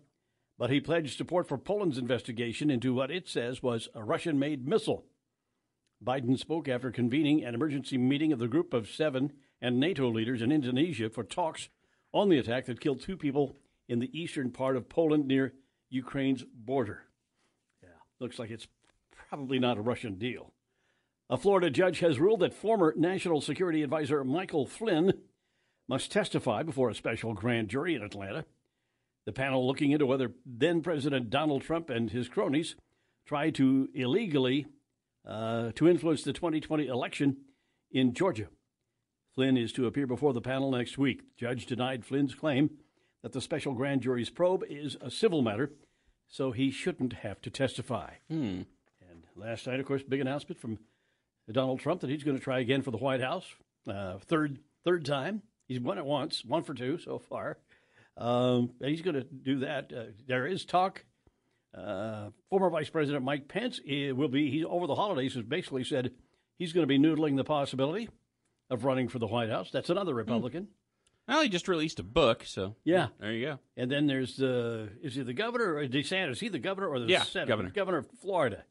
but 0.58 0.70
he 0.70 0.80
pledged 0.80 1.16
support 1.16 1.48
for 1.48 1.56
Poland's 1.56 1.98
investigation 1.98 2.70
into 2.70 2.92
what 2.92 3.10
it 3.10 3.28
says 3.28 3.62
was 3.62 3.88
a 3.94 4.04
Russian 4.04 4.38
made 4.38 4.68
missile. 4.68 5.06
Biden 6.04 6.38
spoke 6.38 6.68
after 6.68 6.90
convening 6.90 7.42
an 7.42 7.54
emergency 7.54 7.96
meeting 7.96 8.32
of 8.32 8.38
the 8.38 8.48
Group 8.48 8.74
of 8.74 8.90
Seven 8.90 9.32
and 9.60 9.80
NATO 9.80 10.08
leaders 10.10 10.42
in 10.42 10.52
Indonesia 10.52 11.10
for 11.10 11.24
talks 11.24 11.68
on 12.12 12.28
the 12.28 12.38
attack 12.38 12.66
that 12.66 12.80
killed 12.80 13.00
two 13.00 13.16
people 13.16 13.56
in 13.88 13.98
the 13.98 14.18
eastern 14.18 14.50
part 14.50 14.76
of 14.76 14.88
Poland 14.88 15.26
near 15.26 15.54
Ukraine's 15.90 16.44
border. 16.54 17.02
Yeah, 17.82 17.88
looks 18.20 18.38
like 18.38 18.50
it's 18.50 18.68
probably 19.28 19.58
not 19.58 19.78
a 19.78 19.82
Russian 19.82 20.18
deal. 20.18 20.52
A 21.30 21.36
Florida 21.36 21.70
judge 21.70 22.00
has 22.00 22.20
ruled 22.20 22.40
that 22.40 22.54
former 22.54 22.94
National 22.96 23.40
Security 23.40 23.82
Advisor 23.82 24.22
Michael 24.24 24.66
Flynn 24.66 25.14
must 25.88 26.12
testify 26.12 26.62
before 26.62 26.90
a 26.90 26.94
special 26.94 27.34
grand 27.34 27.68
jury 27.68 27.94
in 27.94 28.02
Atlanta. 28.02 28.44
The 29.24 29.32
panel 29.32 29.66
looking 29.66 29.90
into 29.90 30.06
whether 30.06 30.32
then 30.44 30.82
President 30.82 31.30
Donald 31.30 31.62
Trump 31.62 31.88
and 31.88 32.10
his 32.10 32.28
cronies 32.28 32.76
tried 33.26 33.54
to 33.54 33.88
illegally 33.94 34.66
uh, 35.26 35.72
to 35.74 35.88
influence 35.88 36.22
the 36.22 36.32
2020 36.34 36.86
election 36.86 37.38
in 37.90 38.12
Georgia. 38.12 38.48
Flynn 39.34 39.56
is 39.56 39.72
to 39.72 39.86
appear 39.86 40.06
before 40.06 40.32
the 40.32 40.40
panel 40.40 40.70
next 40.70 40.96
week. 40.96 41.22
The 41.22 41.46
judge 41.46 41.66
denied 41.66 42.04
Flynn's 42.04 42.34
claim 42.34 42.70
that 43.22 43.32
the 43.32 43.40
special 43.40 43.74
grand 43.74 44.02
jury's 44.02 44.30
probe 44.30 44.62
is 44.68 44.96
a 45.00 45.10
civil 45.10 45.42
matter, 45.42 45.72
so 46.28 46.52
he 46.52 46.70
shouldn't 46.70 47.14
have 47.14 47.40
to 47.42 47.50
testify. 47.50 48.14
Hmm. 48.28 48.62
And 49.00 49.24
last 49.34 49.66
night, 49.66 49.80
of 49.80 49.86
course, 49.86 50.02
big 50.02 50.20
announcement 50.20 50.60
from 50.60 50.78
Donald 51.50 51.80
Trump 51.80 52.00
that 52.00 52.10
he's 52.10 52.22
going 52.22 52.38
to 52.38 52.42
try 52.42 52.60
again 52.60 52.82
for 52.82 52.90
the 52.90 52.96
White 52.96 53.20
House, 53.20 53.46
uh, 53.88 54.18
third 54.18 54.60
third 54.84 55.04
time. 55.04 55.42
He's 55.66 55.80
won 55.80 55.98
it 55.98 56.04
once, 56.04 56.44
one 56.44 56.62
for 56.62 56.74
two 56.74 56.98
so 56.98 57.18
far. 57.18 57.58
Um, 58.16 58.70
and 58.80 58.90
he's 58.90 59.02
going 59.02 59.16
to 59.16 59.24
do 59.24 59.60
that. 59.60 59.92
Uh, 59.92 60.04
there 60.28 60.46
is 60.46 60.64
talk. 60.64 61.04
Uh, 61.76 62.30
former 62.50 62.70
Vice 62.70 62.90
President 62.90 63.24
Mike 63.24 63.48
Pence 63.48 63.80
eh, 63.88 64.12
will 64.12 64.28
be. 64.28 64.50
He 64.50 64.64
over 64.64 64.86
the 64.86 64.94
holidays 64.94 65.34
has 65.34 65.42
basically 65.42 65.82
said 65.82 66.12
he's 66.56 66.72
going 66.72 66.86
to 66.86 66.86
be 66.86 66.98
noodling 67.00 67.36
the 67.36 67.44
possibility 67.44 68.08
of 68.74 68.84
running 68.84 69.08
for 69.08 69.18
the 69.18 69.26
White 69.26 69.48
House. 69.50 69.70
That's 69.72 69.90
another 69.90 70.12
hmm. 70.12 70.18
Republican. 70.18 70.68
Well, 71.26 71.40
he 71.42 71.48
just 71.48 71.68
released 71.68 71.98
a 72.00 72.02
book, 72.02 72.44
so 72.44 72.76
Yeah. 72.84 73.08
there 73.18 73.32
you 73.32 73.46
go. 73.46 73.58
And 73.78 73.90
then 73.90 74.06
there's 74.06 74.36
the 74.36 74.90
is 75.02 75.14
he 75.14 75.22
the 75.22 75.32
governor 75.32 75.74
or 75.76 75.86
DeSantis? 75.86 76.32
Is 76.32 76.40
he 76.40 76.48
the 76.48 76.58
governor 76.58 76.88
or 76.88 77.00
the 77.00 77.06
Yeah, 77.06 77.22
senator? 77.22 77.48
governor. 77.48 77.70
Governor 77.70 77.98
of 77.98 78.10
Florida. 78.20 78.64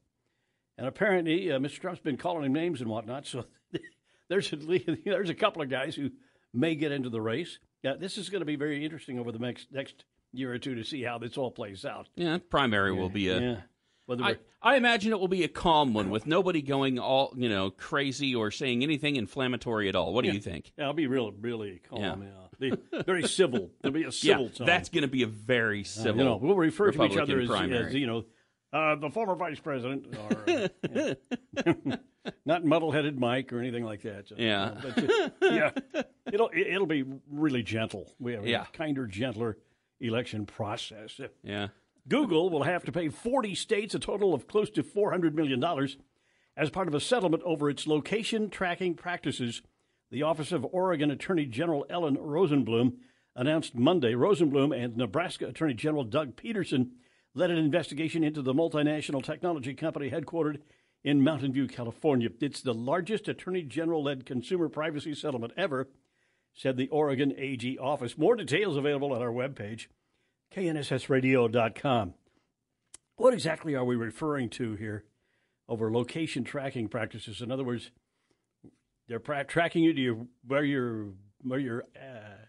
And 0.78 0.86
apparently, 0.88 1.52
uh, 1.52 1.58
Mr. 1.60 1.80
Trump's 1.80 2.02
been 2.02 2.18
calling 2.18 2.46
him 2.46 2.54
names 2.54 2.82
and 2.82 2.90
whatnot. 2.90 3.26
So 3.26 3.46
there's 4.30 4.54
a, 4.54 4.58
there's 5.06 5.30
a 5.30 5.36
couple 5.36 5.64
of 5.64 5.70
guys 5.70 5.96
who 5.96 6.12
may 6.54 6.76
get 6.76 6.92
into 6.92 7.10
the 7.10 7.22
race. 7.22 7.58
Yeah, 7.82 7.96
this 8.00 8.18
is 8.18 8.30
going 8.30 8.42
to 8.42 8.46
be 8.46 8.56
very 8.56 8.86
interesting 8.86 9.20
over 9.20 9.32
the 9.32 9.40
next 9.40 9.68
next 9.72 10.06
year 10.32 10.54
or 10.54 10.60
two 10.60 10.76
to 10.76 10.84
see 10.84 11.02
how 11.04 11.18
this 11.18 11.38
all 11.38 11.52
plays 11.52 11.86
out. 11.86 12.08
Yeah, 12.16 12.38
primary 12.50 12.92
will 12.92 13.10
be 13.10 13.30
a. 13.30 13.40
yeah. 13.40 13.62
Whether 14.06 14.24
I, 14.24 14.36
I 14.62 14.76
imagine 14.76 15.12
it 15.14 15.20
will 15.20 15.28
be 15.30 15.44
a 15.44 15.48
calm 15.48 15.94
one 15.94 16.10
with 16.10 16.28
nobody 16.28 16.62
going 16.62 17.00
all 17.00 17.34
you 17.38 17.48
know 17.50 17.70
crazy 17.70 18.36
or 18.36 18.52
saying 18.52 18.84
anything 18.84 19.16
inflammatory 19.16 19.88
at 19.90 19.96
all. 19.96 20.14
What 20.14 20.24
do 20.24 20.28
Yeah. 20.28 20.34
you 20.34 20.42
think? 20.42 20.74
Yeah, 20.78 20.86
I'll 20.86 20.94
be 20.94 21.08
real, 21.08 21.32
really 21.32 21.80
calm. 21.90 22.02
Yeah. 22.60 22.76
Yeah, 22.92 23.02
very 23.06 23.28
civil. 23.28 23.72
There'll 23.82 23.94
be 23.94 24.04
a 24.04 24.12
civil 24.12 24.50
yeah, 24.58 24.66
that's 24.66 24.90
going 24.90 25.02
to 25.02 25.08
be 25.08 25.24
a 25.24 25.28
very 25.28 25.82
Uh, 25.82 25.86
civil. 25.86 26.18
you 26.18 26.24
know, 26.24 26.38
we'll 26.38 26.56
refer 26.56 26.92
to 26.92 27.04
each 27.06 27.18
other 27.18 27.40
as, 27.42 27.50
as 27.50 27.94
you 27.94 28.08
know, 28.08 28.26
uh, 28.72 28.96
the 28.96 29.10
former 29.10 29.36
vice 29.36 29.60
president, 29.60 30.08
or 30.18 30.68
uh, 30.88 31.96
not 32.46 32.64
muddle-headed 32.66 33.20
Mike 33.20 33.52
or 33.54 33.60
anything 33.60 33.84
like 33.84 34.02
that. 34.04 34.28
So, 34.30 34.36
Yeah. 34.38 34.64
uh, 34.64 34.82
but, 34.96 35.10
uh, 35.10 35.30
yeah. 35.54 35.72
It'll 36.32 36.50
it'll 36.54 36.86
be 36.88 37.04
really 37.30 37.64
gentle. 37.64 38.12
We 38.20 38.34
have 38.34 38.46
Yeah. 38.48 38.64
a 38.64 38.78
kinder, 38.78 39.08
gentler 39.08 39.58
election 40.00 40.46
process. 40.46 41.20
yeah. 41.44 41.68
Google 42.08 42.50
will 42.50 42.64
have 42.64 42.84
to 42.86 42.92
pay 42.92 43.10
40 43.10 43.56
states 43.56 43.96
a 43.96 44.00
total 44.00 44.34
of 44.34 44.48
close 44.48 44.70
to 44.72 44.84
$400 44.84 45.34
million 45.34 45.64
as 46.58 46.70
part 46.70 46.88
of 46.88 46.94
a 46.94 47.00
settlement 47.00 47.44
over 47.44 47.70
its 47.70 47.88
location 47.88 48.50
tracking 48.50 48.96
practices. 48.96 49.62
The 50.12 50.24
Office 50.24 50.52
of 50.52 50.66
Oregon 50.72 51.10
Attorney 51.10 51.46
General 51.46 51.86
Ellen 51.90 52.18
Rosenblum 52.18 52.98
announced 53.36 53.76
Monday 53.76 54.14
Rosenblum 54.14 54.76
and 54.78 54.98
Nebraska 54.98 55.48
Attorney 55.48 55.74
General 55.74 56.04
Doug 56.04 56.36
Peterson 56.36 56.92
led 57.34 57.50
an 57.50 57.58
investigation 57.58 58.24
into 58.24 58.42
the 58.42 58.54
multinational 58.54 59.24
technology 59.24 59.74
company 59.74 60.12
headquartered 60.12 60.60
in 61.04 61.24
Mountain 61.24 61.54
View, 61.54 61.68
California. 61.68 62.30
It's 62.40 62.62
the 62.62 62.74
largest 62.74 63.28
Attorney 63.28 63.64
General 63.64 64.04
led 64.04 64.26
consumer 64.26 64.70
privacy 64.70 65.16
settlement 65.16 65.54
ever, 65.58 65.90
said 66.54 66.78
the 66.78 66.90
Oregon 66.90 67.34
AG 67.38 67.78
office. 67.80 68.18
More 68.18 68.36
details 68.36 68.78
available 68.78 69.14
on 69.14 69.22
our 69.22 69.32
webpage 69.32 69.88
knssradio.com. 70.56 72.14
What 73.16 73.34
exactly 73.34 73.76
are 73.76 73.86
we 73.86 73.96
referring 73.96 74.50
to 74.52 74.76
here 74.76 75.04
over 75.68 75.92
location 75.92 76.44
tracking 76.44 76.88
practices? 76.88 77.42
In 77.42 77.52
other 77.52 77.64
words, 77.64 77.92
they're 79.08 79.20
pra- 79.20 79.44
tracking 79.46 79.84
you 79.84 79.94
to 79.94 80.02
your, 80.02 80.18
where 80.48 80.64
you're 80.64 81.08
where 81.42 81.60
you're 81.60 81.84
uh, 81.96 82.46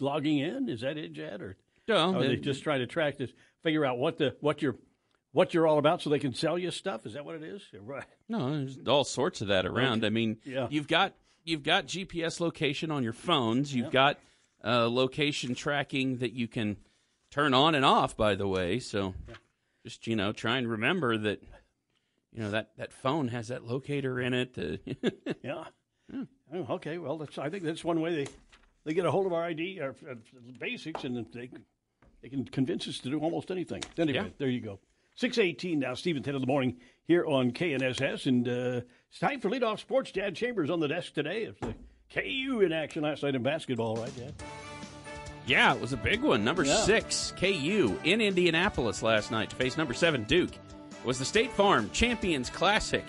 logging 0.00 0.38
in. 0.38 0.68
Is 0.68 0.80
that 0.82 0.96
it, 0.96 1.12
Jad? 1.12 1.42
Or 1.42 1.56
No, 1.88 2.14
are 2.16 2.22
they 2.22 2.28
they- 2.28 2.36
just 2.36 2.62
trying 2.62 2.80
to 2.80 2.86
track 2.86 3.18
this, 3.18 3.30
figure 3.62 3.84
out 3.84 3.98
what 3.98 4.16
the 4.18 4.36
what 4.40 4.62
you're 4.62 4.76
what 5.32 5.52
you're 5.52 5.66
all 5.66 5.78
about, 5.78 6.00
so 6.00 6.08
they 6.08 6.18
can 6.18 6.32
sell 6.32 6.58
you 6.58 6.70
stuff? 6.70 7.04
Is 7.04 7.12
that 7.12 7.24
what 7.24 7.34
it 7.36 7.42
is? 7.42 7.62
Right. 7.80 8.04
No, 8.28 8.50
there's 8.50 8.78
all 8.88 9.04
sorts 9.04 9.40
of 9.42 9.48
that 9.48 9.66
around. 9.66 9.98
Okay. 9.98 10.06
I 10.06 10.10
mean, 10.10 10.38
Yeah. 10.44 10.66
you've 10.70 10.88
got 10.88 11.12
you've 11.44 11.62
got 11.62 11.86
GPS 11.86 12.40
location 12.40 12.90
on 12.90 13.02
your 13.04 13.12
phones. 13.12 13.74
You've 13.74 13.90
got 13.92 14.18
uh, 14.64 14.88
location 14.88 15.54
tracking 15.54 16.18
that 16.18 16.32
you 16.32 16.48
can 16.48 16.76
turn 17.36 17.54
on 17.54 17.74
and 17.76 17.84
off. 17.84 18.16
By 18.16 18.34
the 18.34 18.48
way, 18.48 18.80
so 18.80 19.14
just 19.84 20.06
you 20.06 20.16
know, 20.16 20.32
try 20.32 20.56
and 20.58 20.68
remember 20.68 21.16
that 21.18 21.42
you 22.32 22.42
know 22.42 22.50
that 22.50 22.70
that 22.78 22.92
phone 22.92 23.28
has 23.28 23.48
that 23.48 23.62
locator 23.64 24.18
in 24.20 24.34
it. 24.34 24.56
uh, 24.58 25.10
Yeah. 25.42 25.64
Oh, 26.54 26.74
okay. 26.74 26.98
Well, 26.98 27.18
that's, 27.18 27.36
I 27.38 27.50
think 27.50 27.64
that's 27.64 27.82
one 27.84 28.00
way 28.00 28.14
they, 28.24 28.30
they 28.84 28.94
get 28.94 29.04
a 29.04 29.10
hold 29.10 29.26
of 29.26 29.32
our 29.32 29.42
ID, 29.42 29.80
our, 29.80 29.90
uh 30.10 30.14
basics, 30.58 31.04
and 31.04 31.26
they 31.32 31.50
they 32.22 32.28
can 32.28 32.44
convince 32.44 32.86
us 32.88 32.98
to 32.98 33.10
do 33.10 33.18
almost 33.18 33.50
anything. 33.50 33.82
Anyway, 33.98 34.18
Yeah. 34.18 34.28
there 34.38 34.48
you 34.48 34.60
go. 34.60 34.78
Six 35.16 35.38
eighteen 35.38 35.78
now. 35.80 35.94
Stephen 35.94 36.22
ten 36.22 36.34
in 36.34 36.40
the 36.40 36.46
morning 36.46 36.76
here 37.08 37.24
on 37.26 37.50
KNSS, 37.52 38.26
and 38.26 38.46
uh, 38.48 38.80
it's 39.10 39.18
time 39.18 39.40
for 39.40 39.50
leadoff 39.50 39.80
sports. 39.80 40.10
Jad 40.12 40.34
Chambers 40.36 40.70
on 40.70 40.78
the 40.80 40.88
desk 40.88 41.14
today. 41.14 41.42
It's 41.44 41.58
the 41.60 41.74
KU 42.14 42.60
in 42.60 42.72
action 42.72 43.02
last 43.02 43.22
night 43.22 43.34
in 43.34 43.42
basketball, 43.42 43.96
right, 43.96 44.16
Jad? 44.16 44.34
Yeah, 45.46 45.72
it 45.74 45.80
was 45.80 45.92
a 45.92 45.96
big 45.96 46.22
one. 46.22 46.44
Number 46.44 46.64
Yeah. 46.64 46.76
six, 46.82 47.32
KU 47.38 47.98
in 48.04 48.20
Indianapolis 48.20 49.02
last 49.02 49.30
night 49.30 49.50
to 49.50 49.56
face 49.56 49.76
number 49.76 49.94
seven, 49.94 50.24
Duke. 50.24 50.50
It 50.52 51.04
was 51.06 51.18
the 51.18 51.24
State 51.24 51.52
Farm 51.52 51.88
Champions 51.92 52.50
Classic, 52.50 53.04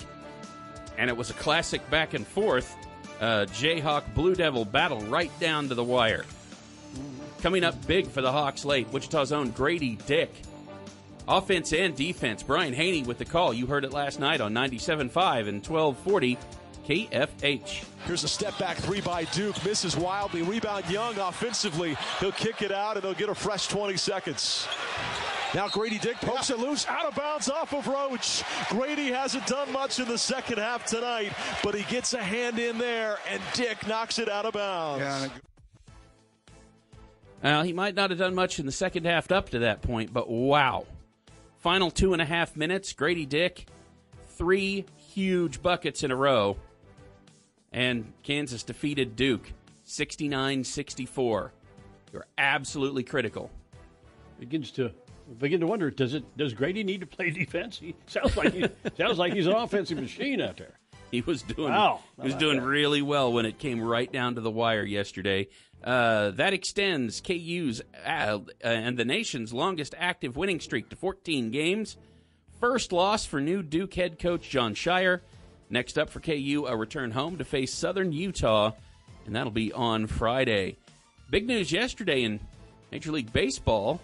and 0.98 1.10
it 1.10 1.18
was 1.18 1.30
a 1.32 1.34
classic 1.34 1.88
back 1.90 2.14
and 2.14 2.28
forth. 2.28 2.76
Uh, 3.20 3.46
Jayhawk 3.52 4.04
Blue 4.14 4.36
Devil 4.36 4.66
battle 4.66 5.02
right 5.02 5.32
down 5.40 5.70
to 5.70 5.76
the 5.76 5.84
wire. 5.84 6.26
Coming 7.42 7.64
up 7.64 7.88
big 7.88 8.08
for 8.08 8.22
the 8.22 8.32
Hawks 8.32 8.66
late, 8.66 8.88
Wichita's 8.92 9.32
own 9.32 9.50
Grady 9.52 9.98
Dick. 10.06 10.32
Offense 11.28 11.74
and 11.74 11.96
defense, 11.96 12.42
Brian 12.44 12.74
Hanni 12.74 13.04
with 13.04 13.18
the 13.18 13.26
call. 13.26 13.54
You 13.54 13.66
heard 13.66 13.84
it 13.84 13.92
last 13.92 14.20
night 14.20 14.40
on 14.42 14.54
97.5 14.54 15.48
and 15.48 15.62
1240 15.64 16.38
KFH. 16.88 17.84
Here's 18.06 18.24
a 18.24 18.30
step 18.30 18.58
back 18.58 18.78
three 18.78 19.02
by 19.02 19.26
Duke. 19.26 19.62
Misses 19.66 19.98
wildly. 19.98 20.42
Rebound 20.42 20.90
Young 20.90 21.18
offensively. 21.20 21.98
He'll 22.22 22.32
kick 22.32 22.62
it 22.62 22.72
out 22.72 22.96
and 22.96 23.04
he'll 23.04 23.14
get 23.14 23.28
a 23.28 23.36
fresh 23.36 23.68
20 23.68 23.98
seconds. 23.98 24.66
Now 25.54 25.68
Grady 25.68 25.98
Dick 25.98 26.16
pokes 26.18 26.50
it 26.50 26.60
loose, 26.60 26.88
out 26.88 27.06
of 27.06 27.16
bounds 27.16 27.50
off 27.50 27.74
of 27.74 27.88
Roach. 27.88 28.44
Grady 28.70 29.12
hasn't 29.12 29.46
done 29.48 29.72
much 29.74 30.00
in 30.00 30.08
the 30.08 30.18
second 30.18 30.60
half 30.60 30.86
tonight, 30.86 31.34
but 31.62 31.76
he 31.76 31.84
gets 31.84 32.14
a 32.14 32.24
hand 32.24 32.58
in 32.58 32.78
there, 32.78 33.18
and 33.30 33.42
Dick 33.54 33.86
knocks 33.86 34.20
it 34.20 34.30
out 34.30 34.46
of 34.46 34.54
bounds. 34.54 35.30
Uh, 37.44 37.64
he 37.64 37.74
might 37.74 37.96
not 37.96 38.12
have 38.12 38.20
done 38.20 38.36
much 38.36 38.60
in 38.60 38.66
the 38.66 38.72
second 38.72 39.06
half 39.06 39.32
up 39.32 39.50
to 39.50 39.60
that 39.60 39.82
point, 39.82 40.14
but 40.14 40.30
wow. 40.30 40.86
Final 41.60 41.92
two 41.92 42.14
and 42.14 42.22
a 42.22 42.26
half 42.26 42.56
minutes, 42.56 42.94
Grady 42.94 43.26
Dick, 43.26 43.68
three 44.30 44.86
huge 44.98 45.62
buckets 45.62 46.04
in 46.04 46.12
a 46.12 46.16
row, 46.16 46.58
and 47.72 48.12
Kansas 48.24 48.64
defeated 48.64 49.16
Duke 49.16 49.52
69 49.84 50.64
64. 50.64 51.54
You're 52.14 52.26
absolutely 52.38 53.04
critical. 53.04 53.50
Begins 54.40 54.72
to 54.72 54.92
begin 55.40 55.60
to 55.60 55.68
wonder 55.68 55.90
does 55.92 56.14
it 56.14 56.24
does 56.38 56.54
Grady 56.54 56.84
need 56.84 57.02
to 57.02 57.08
play 57.08 57.30
defense? 57.32 57.78
He 57.80 57.96
sounds 58.06 58.38
like 58.38 58.54
he 58.54 58.66
sounds 58.98 59.18
like 59.18 59.34
he's 59.34 59.48
an 59.48 59.54
offensive 59.54 60.00
machine 60.00 60.42
out 60.42 60.58
there. 60.58 60.80
He 61.12 61.22
was 61.22 61.42
doing 61.42 61.72
Wow. 61.72 62.02
he 62.18 62.24
was 62.26 62.36
doing 62.36 62.60
that? 62.60 62.66
really 62.66 63.02
well 63.02 63.32
when 63.32 63.46
it 63.46 63.60
came 63.60 63.82
right 63.82 64.12
down 64.12 64.36
to 64.36 64.42
the 64.42 64.52
wire 64.52 64.84
yesterday. 64.84 65.48
Uh, 65.84 66.32
that 66.32 66.54
extends 66.54 67.22
KU's 67.22 67.82
uh, 68.06 68.40
and 68.62 68.98
the 68.98 69.06
nation's 69.06 69.54
longest 69.54 69.96
active 69.98 70.36
winning 70.36 70.60
streak 70.60 70.90
to 70.90 70.96
14 70.96 71.52
games. 71.52 71.98
First 72.60 72.92
loss 72.92 73.26
for 73.26 73.40
new 73.40 73.62
Duke 73.64 73.94
head 73.94 74.20
coach 74.20 74.50
Jon 74.50 74.74
Scheyer. 74.76 75.22
Next 75.70 75.98
up 75.98 76.10
for 76.10 76.20
KU, 76.20 76.66
a 76.68 76.76
return 76.76 77.12
home 77.12 77.38
to 77.38 77.44
face 77.44 77.74
Southern 77.74 78.14
Utah, 78.14 78.72
and 79.26 79.36
that'll 79.36 79.52
be 79.52 79.74
on 79.74 80.08
Friday. 80.08 80.78
Big 81.30 81.46
news 81.46 81.72
yesterday 81.72 82.24
in 82.24 82.40
Major 82.92 83.12
League 83.12 83.34
Baseball. 83.34 84.00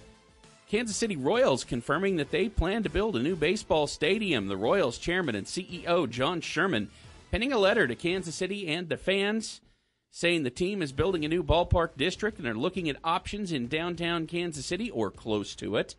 Kansas 0.67 0.97
City 0.97 1.15
Royals 1.15 1.63
confirming 1.63 2.17
that 2.17 2.31
they 2.31 2.49
plan 2.49 2.83
to 2.83 2.89
build 2.89 3.15
a 3.15 3.21
new 3.21 3.35
baseball 3.35 3.87
stadium. 3.87 4.47
The 4.47 4.57
Royals 4.57 4.97
chairman 4.97 5.35
and 5.35 5.47
CEO 5.47 6.09
John 6.09 6.41
Sherman 6.41 6.89
penning 7.31 7.53
a 7.53 7.57
letter 7.57 7.87
to 7.87 7.95
Kansas 7.95 8.35
City 8.35 8.67
and 8.67 8.89
the 8.89 8.97
fans 8.97 9.61
saying 10.11 10.43
the 10.43 10.49
team 10.49 10.81
is 10.81 10.91
building 10.91 11.23
a 11.23 11.29
new 11.29 11.43
ballpark 11.43 11.95
district 11.95 12.39
and 12.39 12.47
are 12.47 12.53
looking 12.53 12.89
at 12.89 12.97
options 13.03 13.51
in 13.51 13.67
downtown 13.67 14.27
Kansas 14.27 14.65
City 14.65 14.91
or 14.91 15.09
close 15.09 15.55
to 15.55 15.77
it. 15.77 15.95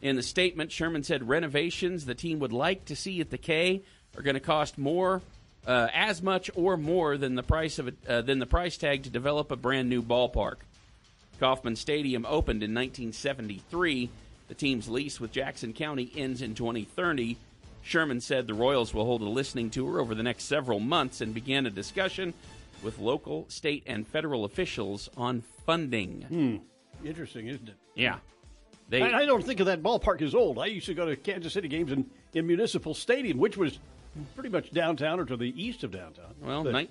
In 0.00 0.16
the 0.16 0.22
statement, 0.22 0.70
Sherman 0.70 1.02
said 1.02 1.28
renovations 1.28 2.04
the 2.04 2.14
team 2.14 2.40
would 2.40 2.52
like 2.52 2.84
to 2.86 2.96
see 2.96 3.20
at 3.20 3.30
the 3.30 3.38
K 3.38 3.82
are 4.16 4.22
going 4.22 4.34
to 4.34 4.40
cost 4.40 4.78
more, 4.78 5.22
uh, 5.66 5.88
as 5.92 6.22
much 6.22 6.50
or 6.54 6.76
more 6.76 7.16
than 7.16 7.34
the 7.34 7.42
price 7.42 7.78
of 7.78 7.88
a, 7.88 7.92
uh, 8.08 8.22
than 8.22 8.38
the 8.38 8.46
price 8.46 8.76
tag 8.76 9.04
to 9.04 9.10
develop 9.10 9.50
a 9.50 9.56
brand 9.56 9.88
new 9.88 10.02
ballpark. 10.02 10.56
Kauffman 11.40 11.76
Stadium 11.76 12.24
opened 12.26 12.62
in 12.62 12.74
1973. 12.74 14.10
The 14.48 14.54
team's 14.54 14.88
lease 14.88 15.18
with 15.18 15.32
Jackson 15.32 15.72
County 15.72 16.12
ends 16.16 16.42
in 16.42 16.54
2030. 16.54 17.36
Sherman 17.82 18.20
said 18.20 18.46
the 18.46 18.54
Royals 18.54 18.94
will 18.94 19.04
hold 19.04 19.22
a 19.22 19.28
listening 19.28 19.70
tour 19.70 20.00
over 20.00 20.14
the 20.14 20.22
next 20.22 20.44
several 20.44 20.78
months 20.78 21.20
and 21.20 21.34
began 21.34 21.66
a 21.66 21.70
discussion 21.70 22.32
with 22.82 22.98
local, 22.98 23.46
state, 23.48 23.82
and 23.86 24.06
federal 24.06 24.44
officials 24.44 25.08
on 25.16 25.42
funding. 25.66 26.22
Hmm. 26.22 27.06
Interesting, 27.06 27.48
isn't 27.48 27.68
it? 27.68 27.74
Yeah. 27.94 28.18
They, 28.88 29.02
I, 29.02 29.20
I 29.20 29.26
don't 29.26 29.44
think 29.44 29.60
of 29.60 29.66
that 29.66 29.82
ballpark 29.82 30.22
as 30.22 30.34
old. 30.34 30.58
I 30.58 30.66
used 30.66 30.86
to 30.86 30.94
go 30.94 31.06
to 31.06 31.16
Kansas 31.16 31.52
City 31.52 31.68
games 31.68 31.90
in, 31.92 32.08
in 32.34 32.46
Municipal 32.46 32.94
Stadium, 32.94 33.38
which 33.38 33.56
was 33.56 33.78
pretty 34.34 34.48
much 34.50 34.70
downtown 34.72 35.20
or 35.20 35.24
to 35.24 35.36
the 35.36 35.62
east 35.62 35.84
of 35.84 35.90
downtown. 35.90 36.34
well, 36.42 36.64
ni- 36.64 36.88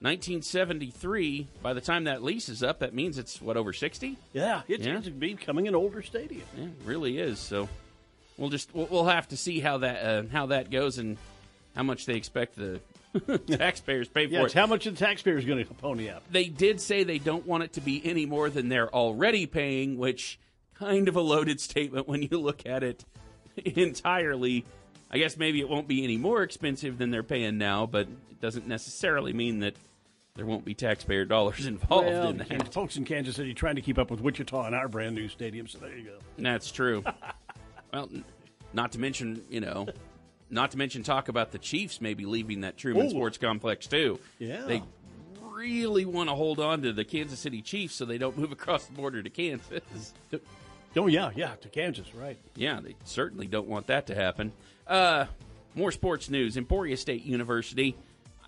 1973, 0.00 1.46
by 1.62 1.72
the 1.72 1.80
time 1.80 2.04
that 2.04 2.22
lease 2.22 2.48
is 2.48 2.62
up, 2.62 2.80
that 2.80 2.94
means 2.94 3.18
it's, 3.18 3.40
what, 3.40 3.56
over 3.56 3.72
60? 3.72 4.16
yeah, 4.32 4.62
it's, 4.68 4.84
Yeah. 4.84 4.98
it's 4.98 5.08
becoming 5.08 5.68
an 5.68 5.74
older 5.74 6.02
stadium. 6.02 6.42
Yeah, 6.56 6.64
it 6.64 6.70
really 6.84 7.18
is. 7.18 7.38
So 7.38 7.68
we'll 8.36 8.50
just 8.50 8.74
we'll, 8.74 8.86
we'll 8.86 9.04
have 9.06 9.28
to 9.28 9.36
see 9.36 9.60
how 9.60 9.78
that 9.78 10.04
uh, 10.04 10.22
how 10.30 10.46
that 10.46 10.70
goes 10.70 10.98
and 10.98 11.16
how 11.76 11.82
much 11.84 12.06
they 12.06 12.14
expect 12.14 12.56
the 12.56 12.80
taxpayers 13.46 14.08
pay 14.08 14.26
for 14.26 14.46
it. 14.46 14.52
how 14.52 14.66
much 14.66 14.84
the 14.84 14.92
taxpayers 14.92 15.44
going 15.44 15.64
to 15.64 15.74
pony 15.74 16.08
up. 16.08 16.22
They 16.30 16.46
did 16.46 16.80
say 16.80 17.04
they 17.04 17.18
don't 17.18 17.46
want 17.46 17.62
it 17.64 17.74
to 17.74 17.80
be 17.80 18.02
any 18.04 18.26
more 18.26 18.50
than 18.50 18.68
they're 18.68 18.92
already 18.92 19.46
paying, 19.46 19.96
which 19.98 20.38
kind 20.74 21.08
of 21.08 21.16
a 21.16 21.20
loaded 21.20 21.60
statement 21.60 22.08
when 22.08 22.22
you 22.22 22.38
look 22.40 22.66
at 22.66 22.82
it 22.82 23.04
entirely. 23.64 24.64
I 25.14 25.18
guess 25.18 25.36
maybe 25.36 25.60
it 25.60 25.68
won't 25.68 25.86
be 25.86 26.02
any 26.02 26.16
more 26.16 26.42
expensive 26.42 26.98
than 26.98 27.12
they're 27.12 27.22
paying 27.22 27.56
now, 27.56 27.86
but 27.86 28.08
it 28.30 28.40
doesn't 28.40 28.66
necessarily 28.66 29.32
mean 29.32 29.60
that 29.60 29.76
there 30.34 30.44
won't 30.44 30.64
be 30.64 30.74
taxpayer 30.74 31.24
dollars 31.24 31.66
involved 31.66 32.08
well, 32.08 32.30
in 32.30 32.38
that. 32.38 32.74
folks 32.74 32.96
in 32.96 33.04
Kansas 33.04 33.36
City 33.36 33.54
trying 33.54 33.76
to 33.76 33.80
keep 33.80 33.96
up 33.96 34.10
with 34.10 34.20
Wichita 34.20 34.66
and 34.66 34.74
our 34.74 34.88
brand 34.88 35.14
new 35.14 35.28
stadium. 35.28 35.68
So 35.68 35.78
there 35.78 35.96
you 35.96 36.04
go. 36.04 36.18
That's 36.36 36.72
true. 36.72 37.04
well, 37.92 38.10
not 38.72 38.90
to 38.92 38.98
mention, 38.98 39.42
you 39.48 39.60
know, 39.60 39.86
not 40.50 40.72
to 40.72 40.78
mention 40.78 41.04
talk 41.04 41.28
about 41.28 41.52
the 41.52 41.58
Chiefs 41.58 42.00
maybe 42.00 42.26
leaving 42.26 42.62
that 42.62 42.76
Truman 42.76 43.06
Ooh. 43.06 43.10
Sports 43.10 43.38
Complex 43.38 43.86
too. 43.86 44.18
Yeah. 44.40 44.64
They 44.66 44.82
really 45.52 46.04
want 46.04 46.28
to 46.28 46.34
hold 46.34 46.58
on 46.58 46.82
to 46.82 46.92
the 46.92 47.04
Kansas 47.04 47.38
City 47.38 47.62
Chiefs 47.62 47.94
so 47.94 48.04
they 48.04 48.18
don't 48.18 48.36
move 48.36 48.50
across 48.50 48.86
the 48.86 48.94
border 48.94 49.22
to 49.22 49.30
Kansas. 49.30 50.12
Oh 50.96 51.06
yeah, 51.06 51.30
yeah, 51.34 51.54
to 51.60 51.68
Kansas, 51.68 52.14
right? 52.14 52.38
Yeah, 52.54 52.80
they 52.80 52.94
certainly 53.04 53.46
don't 53.46 53.66
want 53.68 53.88
that 53.88 54.06
to 54.08 54.14
happen. 54.14 54.52
Uh, 54.86 55.26
more 55.74 55.90
sports 55.90 56.30
news. 56.30 56.56
Emporia 56.56 56.96
State 56.96 57.24
University, 57.24 57.96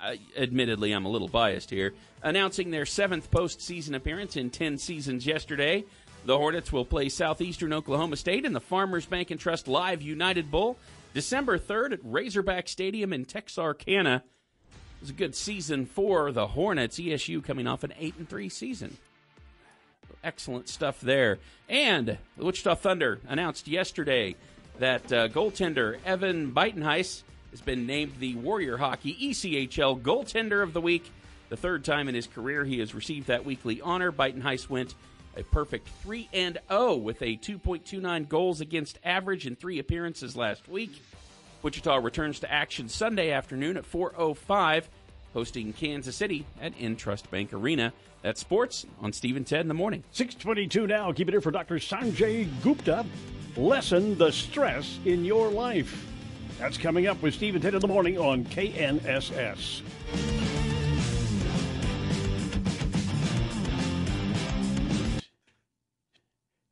uh, 0.01 0.15
admittedly, 0.37 0.93
I'm 0.93 1.07
a 1.07 1.09
little 1.09 1.29
biased 1.29 1.71
here, 1.71 1.95
announcing 2.23 2.71
their 2.71 2.87
seventh 2.87 3.31
postseason 3.31 3.97
appearance 3.97 4.37
in 4.37 4.51
10 4.51 4.79
seasons 4.79 5.27
yesterday. 5.27 5.85
The 6.25 6.37
Hornets 6.37 6.73
will 6.73 6.85
play 6.85 7.09
Southeastern 7.09 7.73
Oklahoma 7.73 8.17
State 8.17 8.45
in 8.45 8.53
the 8.53 8.61
Farmers 8.61 9.07
Bank 9.07 9.31
and 9.31 9.41
Trust 9.41 9.69
Live 9.69 10.03
United 10.03 10.51
Bowl 10.51 10.77
December 11.15 11.59
3rd 11.59 11.93
at 11.95 12.01
Razorback 12.03 12.69
Stadium 12.69 13.13
in 13.13 13.25
Texarkana. 13.25 14.23
It 14.71 15.01
was 15.01 15.11
a 15.11 15.15
good 15.15 15.35
season 15.35 15.87
for 15.87 16.33
the 16.33 16.49
Hornets. 16.49 16.99
ESU 16.99 17.43
coming 17.43 17.67
off 17.67 17.85
an 17.85 17.95
8 17.99 18.15
and 18.19 18.29
3 18.29 18.49
season. 18.49 18.97
Excellent 20.27 20.69
stuff 20.69 21.01
there. 21.01 21.39
And 21.69 22.19
the 22.37 22.45
Wichita 22.45 22.75
Thunder 22.75 23.21
announced 23.29 23.69
yesterday 23.69 24.35
that 24.81 25.13
uh, 25.13 25.29
goaltender 25.29 25.99
Evan 26.05 26.51
Buitenhuis 26.53 27.23
has 27.53 27.61
been 27.61 27.87
named 27.87 28.15
the 28.19 28.35
Warrior 28.35 28.77
Hockey 28.77 29.15
ECHL 29.15 30.03
Goaltender 30.03 30.65
of 30.65 30.73
the 30.73 30.81
Week. 30.81 31.09
The 31.49 31.57
third 31.57 31.85
time 31.85 32.09
in 32.09 32.17
his 32.17 32.27
career 32.27 32.65
he 32.65 32.81
has 32.81 32.93
received 32.93 33.29
that 33.29 33.45
weekly 33.45 33.81
honor. 33.81 34.11
Beitenheis 34.11 34.69
went 34.69 34.97
a 35.37 35.45
perfect 35.45 35.89
3 36.03 36.29
and 36.33 36.59
0 36.69 36.97
with 36.97 37.23
a 37.23 37.37
2.29 37.37 38.29
goals 38.29 38.61
against 38.61 38.99
average 39.05 39.47
in 39.47 39.55
three 39.55 39.79
appearances 39.79 40.35
last 40.35 40.67
week. 40.67 41.05
Wichita 41.63 41.95
returns 41.99 42.41
to 42.41 42.53
action 42.53 42.89
Sunday 42.89 43.31
afternoon 43.31 43.77
at 43.77 43.85
4:05 43.85 44.89
hosting 45.35 45.73
Kansas 45.73 46.17
City 46.17 46.47
at 46.61 46.77
Intrust 46.79 47.31
Bank 47.31 47.53
Arena. 47.53 47.93
That's 48.27 48.41
sports 48.41 48.87
on 49.01 49.13
Steve 49.13 49.37
and 49.37 49.47
Ted 49.47 49.61
in 49.61 49.69
the 49.69 49.75
morning. 49.75 50.03
622 50.11 50.89
now. 50.89 51.13
Keep 51.13 51.29
it 51.29 51.31
here 51.31 51.41
for 51.41 51.53
Dr. 51.53 51.77
Sanjay 51.77 52.49
Gupta. 52.61 53.07
Lessen 53.57 54.19
the 54.19 54.33
stress 54.33 54.99
in 55.05 55.25
your 55.25 55.49
life. 55.49 56.09
That's 56.59 56.77
coming 56.77 57.07
up 57.07 57.23
with 57.23 57.35
Steve 57.35 57.55
and 57.55 57.63
Ted 57.63 57.75
in 57.75 57.81
the 57.81 57.87
morning 57.87 58.19
on 58.19 58.45
KNSS. 58.47 59.81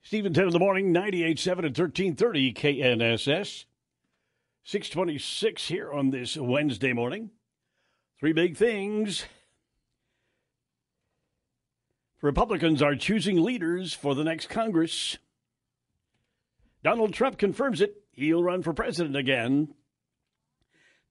Steve 0.02 0.26
and 0.26 0.34
Ted 0.34 0.46
in 0.46 0.50
the 0.52 0.58
morning, 0.58 0.92
98.7 0.92 1.52
and 1.52 1.78
1330 1.78 2.52
KNSS. 2.52 3.64
626 4.64 5.68
here 5.68 5.92
on 5.92 6.10
this 6.10 6.36
Wednesday 6.36 6.92
morning. 6.92 7.30
Three 8.18 8.32
big 8.32 8.56
things. 8.56 9.26
Republicans 12.24 12.80
are 12.80 12.96
choosing 12.96 13.42
leaders 13.42 13.92
for 13.92 14.14
the 14.14 14.24
next 14.24 14.48
Congress. 14.48 15.18
Donald 16.82 17.12
Trump 17.12 17.36
confirms 17.36 17.82
it. 17.82 18.02
He'll 18.12 18.42
run 18.42 18.62
for 18.62 18.72
president 18.72 19.14
again. 19.14 19.74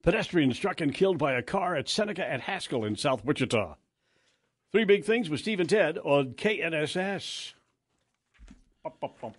Pedestrian 0.02 0.52
struck 0.52 0.80
and 0.80 0.92
killed 0.92 1.16
by 1.18 1.34
a 1.34 1.42
car 1.42 1.76
at 1.76 1.88
Seneca 1.88 2.28
at 2.28 2.40
Haskell 2.40 2.84
in 2.84 2.96
South 2.96 3.24
Wichita. 3.24 3.76
Three 4.72 4.84
big 4.84 5.04
things 5.04 5.30
with 5.30 5.38
Steve 5.38 5.60
and 5.60 5.68
Ted 5.68 5.98
on 5.98 6.32
KNSS. 6.32 7.52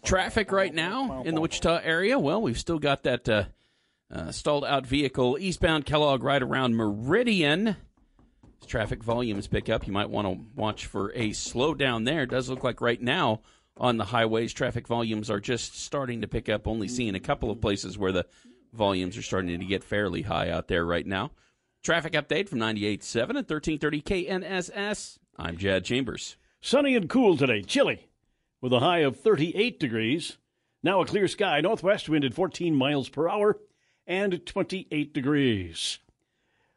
Traffic 0.06 0.54
right 0.54 0.74
now 0.74 1.24
in 1.24 1.36
the 1.36 1.42
Wichita 1.42 1.82
area. 1.84 2.18
Well, 2.18 2.42
we've 2.42 2.58
still 2.58 2.80
got 2.80 3.04
that 3.04 3.28
uh, 3.28 3.44
uh, 4.10 4.32
stalled 4.32 4.64
out 4.64 4.88
vehicle 4.88 5.38
eastbound 5.38 5.86
Kellogg 5.86 6.24
right 6.24 6.42
around 6.42 6.78
Meridian. 6.78 7.76
As 8.62 8.68
traffic 8.68 9.04
volumes 9.04 9.48
pick 9.48 9.70
up, 9.70 9.88
you 9.88 9.94
might 9.94 10.10
want 10.10 10.28
to 10.28 10.46
watch 10.56 10.86
for 10.86 11.12
a 11.14 11.30
slowdown 11.32 12.06
there. 12.06 12.24
It 12.24 12.32
does 12.32 12.50
look 12.50 12.64
like 12.64 12.82
right 12.82 13.02
now 13.02 13.42
on 13.78 13.98
the 13.98 14.06
highways, 14.06 14.54
traffic 14.54 14.88
volumes 14.88 15.30
are 15.30 15.40
just 15.40 15.78
starting 15.78 16.22
to 16.22 16.28
pick 16.28 16.48
up. 16.48 16.68
Only 16.68 16.88
seeing 16.88 17.16
a 17.16 17.20
couple 17.20 17.52
of 17.52 17.60
places 17.62 17.98
where 17.98 18.12
the 18.12 18.26
volumes 18.74 19.18
are 19.18 19.22
starting 19.22 19.60
to 19.60 19.66
get 19.66 19.84
fairly 19.84 20.22
high 20.24 20.50
out 20.50 20.68
there 20.68 20.86
right 20.86 21.06
now. 21.06 21.32
Traffic 21.84 22.14
update 22.14 22.50
from 22.50 22.60
98.7 22.60 23.22
at 23.22 23.50
1330 23.50 24.02
KNSS. 24.02 25.18
I'm 25.38 25.58
Jad 25.58 25.84
Chambers. 25.84 26.38
Sunny 26.62 26.96
and 26.96 27.10
cool 27.10 27.38
today, 27.38 27.62
chilly, 27.62 28.08
with 28.62 28.74
a 28.74 28.80
high 28.80 29.00
of 29.00 29.20
38 29.20 29.80
degrees. 29.80 30.38
Now 30.82 31.02
a 31.02 31.06
clear 31.06 31.28
sky, 31.28 31.62
northwest 31.62 32.08
wind 32.08 32.24
at 32.24 32.34
14 32.34 32.76
miles 32.76 33.10
per 33.10 33.28
hour, 33.28 33.60
and 34.08 34.46
28 34.46 35.14
degrees. 35.14 36.00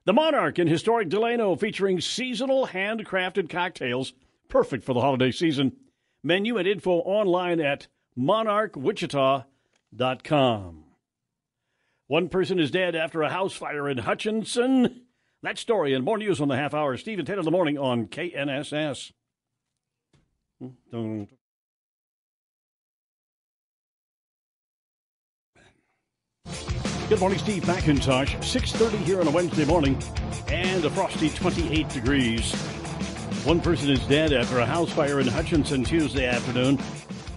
The 0.09 0.14
Monarch 0.14 0.59
in 0.59 0.66
historic 0.68 1.11
Delano 1.11 1.55
featuring 1.55 2.01
seasonal 2.01 2.68
handcrafted 2.68 3.51
cocktails, 3.51 4.14
perfect 4.49 4.83
for 4.83 4.94
the 4.94 5.03
holiday 5.03 5.31
season. 5.31 5.77
Menu 6.23 6.57
and 6.57 6.66
info 6.66 7.01
online 7.01 7.61
at 7.61 7.88
monarchwichita.com. 8.16 10.85
One 12.07 12.29
person 12.31 12.59
is 12.59 12.71
dead 12.71 12.97
after 12.97 13.21
a 13.21 13.29
house 13.29 13.53
fire 13.53 13.87
in 13.87 13.99
Hutchinson. 13.99 15.03
That 15.42 15.59
story 15.59 15.92
and 15.92 16.07
more 16.07 16.16
news 16.16 16.40
on 16.40 16.49
the 16.49 16.57
half 16.57 16.73
hour. 16.73 16.97
Steve 16.97 17.18
and 17.18 17.27
Ted 17.27 17.37
in 17.37 17.44
the 17.44 17.51
morning 17.51 17.77
on 17.77 18.07
KNSS. 18.07 19.12
Good 27.09 27.21
morning, 27.21 27.38
Steve 27.38 27.62
McIntosh. 27.62 28.37
6.30 28.37 28.99
here 28.99 29.18
on 29.18 29.27
a 29.27 29.31
Wednesday 29.31 29.64
morning 29.64 29.99
and 30.49 30.85
a 30.85 30.90
frosty 30.90 31.31
28 31.31 31.88
degrees. 31.88 32.53
One 33.47 33.62
person 33.62 33.88
is 33.88 34.07
dead 34.09 34.35
after 34.35 34.59
a 34.59 34.66
house 34.66 34.92
fire 34.92 35.18
in 35.18 35.27
Hutchinson 35.27 35.85
Tuesday 35.85 36.27
afternoon. 36.27 36.77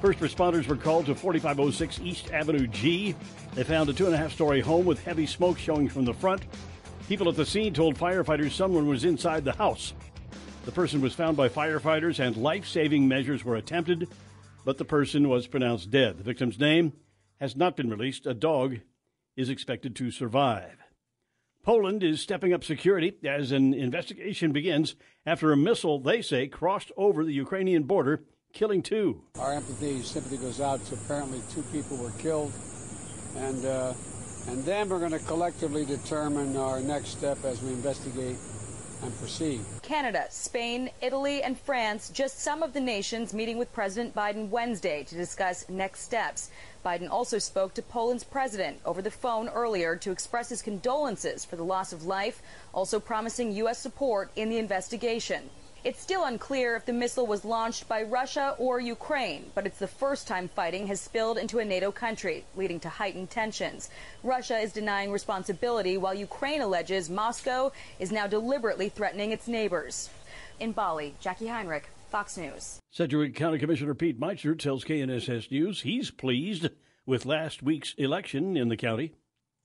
First 0.01 0.19
responders 0.19 0.67
were 0.67 0.75
called 0.75 1.05
to 1.05 1.15
4506 1.15 2.01
East 2.01 2.33
Avenue 2.33 2.67
G. 2.67 3.15
They 3.53 3.63
found 3.63 3.89
a 3.89 3.93
two 3.93 4.07
and 4.07 4.13
a 4.13 4.17
half 4.17 4.33
story 4.33 4.59
home 4.59 4.85
with 4.85 5.01
heavy 5.05 5.25
smoke 5.25 5.57
showing 5.57 5.87
from 5.87 6.03
the 6.03 6.13
front. 6.13 6.41
People 7.07 7.29
at 7.29 7.37
the 7.37 7.45
scene 7.45 7.73
told 7.73 7.97
firefighters 7.97 8.51
someone 8.51 8.87
was 8.87 9.05
inside 9.05 9.45
the 9.45 9.53
house. 9.53 9.93
The 10.65 10.73
person 10.73 10.99
was 10.99 11.15
found 11.15 11.37
by 11.37 11.47
firefighters 11.47 12.19
and 12.19 12.35
life 12.35 12.67
saving 12.67 13.07
measures 13.07 13.45
were 13.45 13.55
attempted, 13.55 14.09
but 14.65 14.77
the 14.77 14.83
person 14.83 15.29
was 15.29 15.47
pronounced 15.47 15.91
dead. 15.91 16.17
The 16.17 16.25
victim's 16.25 16.59
name 16.59 16.91
has 17.39 17.55
not 17.55 17.77
been 17.77 17.89
released. 17.89 18.25
A 18.25 18.33
dog 18.33 18.81
is 19.35 19.49
expected 19.49 19.95
to 19.95 20.11
survive. 20.11 20.77
Poland 21.63 22.03
is 22.03 22.19
stepping 22.19 22.53
up 22.53 22.63
security 22.63 23.13
as 23.23 23.51
an 23.51 23.73
investigation 23.73 24.51
begins 24.51 24.95
after 25.25 25.51
a 25.51 25.57
missile, 25.57 25.99
they 25.99 26.21
say, 26.21 26.47
crossed 26.47 26.91
over 26.97 27.23
the 27.23 27.33
Ukrainian 27.33 27.83
border, 27.83 28.23
killing 28.51 28.81
two. 28.81 29.23
Our 29.39 29.53
empathy, 29.53 30.01
sympathy 30.01 30.37
goes 30.37 30.59
out 30.59 30.83
to 30.85 30.95
apparently 30.95 31.41
two 31.51 31.61
people 31.71 31.97
were 31.97 32.11
killed, 32.17 32.51
and 33.35 33.63
uh, 33.65 33.93
and 34.47 34.63
then 34.65 34.89
we're 34.89 34.99
going 34.99 35.11
to 35.11 35.19
collectively 35.19 35.85
determine 35.85 36.57
our 36.57 36.79
next 36.79 37.09
step 37.09 37.37
as 37.45 37.61
we 37.61 37.69
investigate 37.69 38.37
and 39.03 39.17
proceed. 39.17 39.61
Canada, 39.81 40.25
Spain, 40.29 40.89
Italy, 41.01 41.43
and 41.43 41.59
France, 41.59 42.09
just 42.09 42.39
some 42.39 42.63
of 42.63 42.73
the 42.73 42.79
nations 42.79 43.33
meeting 43.33 43.57
with 43.57 43.73
President 43.73 44.15
Biden 44.15 44.49
Wednesday 44.49 45.03
to 45.03 45.15
discuss 45.15 45.67
next 45.69 46.01
steps. 46.01 46.49
Biden 46.85 47.09
also 47.09 47.37
spoke 47.37 47.73
to 47.75 47.81
Poland's 47.81 48.23
president 48.23 48.79
over 48.85 49.01
the 49.01 49.11
phone 49.11 49.49
earlier 49.49 49.95
to 49.95 50.11
express 50.11 50.49
his 50.49 50.61
condolences 50.61 51.45
for 51.45 51.55
the 51.55 51.63
loss 51.63 51.93
of 51.93 52.05
life, 52.05 52.41
also 52.73 52.99
promising 52.99 53.51
U.S. 53.53 53.79
support 53.79 54.31
in 54.35 54.49
the 54.49 54.57
investigation. 54.57 55.49
It's 55.83 55.99
still 55.99 56.25
unclear 56.25 56.75
if 56.75 56.85
the 56.85 56.93
missile 56.93 57.25
was 57.25 57.43
launched 57.43 57.87
by 57.87 58.03
Russia 58.03 58.55
or 58.59 58.79
Ukraine, 58.79 59.49
but 59.55 59.65
it's 59.65 59.79
the 59.79 59.87
first 59.87 60.27
time 60.27 60.47
fighting 60.47 60.85
has 60.85 61.01
spilled 61.01 61.39
into 61.39 61.57
a 61.57 61.65
NATO 61.65 61.91
country, 61.91 62.45
leading 62.55 62.79
to 62.81 62.89
heightened 62.89 63.31
tensions. 63.31 63.89
Russia 64.21 64.59
is 64.59 64.71
denying 64.71 65.11
responsibility 65.11 65.97
while 65.97 66.13
Ukraine 66.13 66.61
alleges 66.61 67.09
Moscow 67.09 67.71
is 67.97 68.11
now 68.11 68.27
deliberately 68.27 68.89
threatening 68.89 69.31
its 69.31 69.47
neighbors. 69.47 70.11
In 70.59 70.71
Bali, 70.71 71.15
Jackie 71.19 71.47
Heinrich, 71.47 71.89
Fox 72.11 72.37
News. 72.37 72.77
Sedgwick 72.91 73.33
County 73.33 73.57
Commissioner 73.57 73.95
Pete 73.95 74.19
Meitzner 74.19 74.59
tells 74.59 74.85
KNSS 74.85 75.49
News 75.49 75.81
he's 75.81 76.11
pleased 76.11 76.69
with 77.07 77.25
last 77.25 77.63
week's 77.63 77.95
election 77.95 78.55
in 78.55 78.69
the 78.69 78.77
county. 78.77 79.13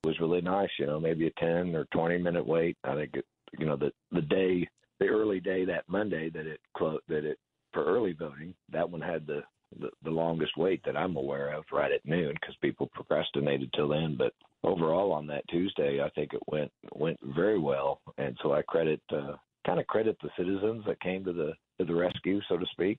It 0.03 0.07
was 0.07 0.19
really 0.19 0.41
nice, 0.41 0.71
you 0.79 0.87
know, 0.87 0.99
maybe 0.99 1.27
a 1.27 1.31
10 1.39 1.77
or 1.77 1.85
20 1.93 2.17
minute 2.17 2.47
wait. 2.47 2.79
I 2.85 2.95
think, 2.95 3.17
it, 3.17 3.27
you 3.59 3.67
know, 3.67 3.77
the, 3.77 3.93
the 4.13 4.23
day 4.23 4.67
the 5.01 5.07
early 5.07 5.41
day 5.41 5.65
that 5.65 5.85
Monday 5.89 6.31
that 6.31 6.47
it 6.47 6.61
clo- 6.77 7.01
that 7.09 7.25
it 7.25 7.39
for 7.73 7.85
early 7.85 8.13
voting. 8.13 8.55
That 8.73 8.89
one 8.89 9.01
had 9.01 9.27
the, 9.27 9.43
the 9.79 9.91
the 10.03 10.11
longest 10.11 10.57
wait 10.57 10.83
that 10.85 10.97
I'm 10.97 11.17
aware 11.17 11.53
of, 11.53 11.65
right 11.73 11.93
at 11.93 12.05
noon, 12.05 12.35
because 12.41 12.57
people 12.63 12.91
procrastinated 12.95 13.71
till 13.75 13.89
then. 13.89 14.17
But 14.17 14.33
overall, 14.65 15.13
on 15.13 15.27
that 15.29 15.47
Tuesday, 15.49 16.01
I 16.03 16.09
think 16.11 16.33
it 16.33 16.43
went 16.47 16.73
went 16.95 17.19
very 17.23 17.59
well, 17.59 18.01
and 18.19 18.37
so 18.43 18.53
I 18.53 18.63
credit 18.63 19.01
uh, 19.13 19.37
kind 19.67 19.81
of 19.81 19.87
credit 19.87 20.17
the 20.23 20.31
citizens 20.37 20.85
that 20.87 21.01
came 21.01 21.25
to 21.25 21.33
the 21.33 21.53
to 21.79 21.85
the 21.85 21.95
rescue, 21.95 22.41
so 22.49 22.57
to 22.57 22.67
speak. 22.73 22.99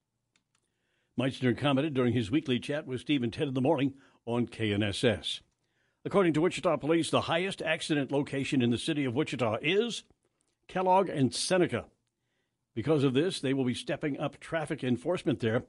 Meitzner 1.19 1.57
commented 1.57 1.95
during 1.95 2.13
his 2.13 2.29
weekly 2.29 2.59
chat 2.59 2.85
with 2.85 3.01
Stephen 3.01 3.31
Ted 3.31 3.47
in 3.47 3.53
the 3.55 3.61
morning 3.61 3.95
on 4.27 4.45
KNSS. 4.45 5.41
According 6.05 6.33
to 6.33 6.41
Wichita 6.41 6.77
Police, 6.77 7.09
the 7.09 7.21
highest 7.21 7.61
accident 7.61 8.11
location 8.11 8.61
in 8.61 8.69
the 8.69 8.77
city 8.77 9.03
of 9.03 9.15
Wichita 9.15 9.57
is 9.63 10.03
Kellogg, 10.67 11.09
and 11.09 11.33
Seneca. 11.33 11.85
Because 12.75 13.03
of 13.03 13.13
this, 13.13 13.39
they 13.39 13.53
will 13.53 13.65
be 13.65 13.73
stepping 13.73 14.19
up 14.19 14.39
traffic 14.39 14.83
enforcement 14.83 15.39
there. 15.39 15.63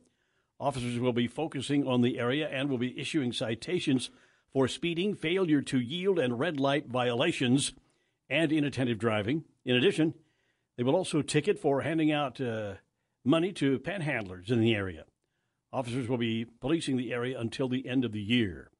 Officers 0.60 0.98
will 0.98 1.12
be 1.12 1.26
focusing 1.26 1.86
on 1.86 2.02
the 2.02 2.18
area 2.18 2.48
and 2.48 2.68
will 2.68 2.78
be 2.78 2.98
issuing 2.98 3.32
citations 3.32 4.10
for 4.52 4.66
speeding, 4.66 5.14
failure 5.14 5.62
to 5.62 5.78
yield, 5.78 6.18
and 6.18 6.38
red 6.38 6.58
light 6.58 6.88
violations, 6.88 7.72
and 8.28 8.52
inattentive 8.52 8.98
driving. 8.98 9.44
In 9.64 9.76
addition, 9.76 10.14
they 10.76 10.82
will 10.82 10.96
also 10.96 11.22
ticket 11.22 11.58
for 11.58 11.82
handing 11.82 12.12
out 12.12 12.40
uh, 12.40 12.74
money 13.24 13.52
to 13.52 13.78
panhandlers 13.78 14.50
in 14.50 14.60
the 14.60 14.74
area. 14.74 15.04
Officers 15.72 16.08
will 16.08 16.18
be 16.18 16.46
policing 16.60 16.96
the 16.96 17.12
area 17.12 17.38
until 17.38 17.68
the 17.68 17.86
end 17.86 18.04
of 18.04 18.12
the 18.12 18.20
year. 18.20 18.70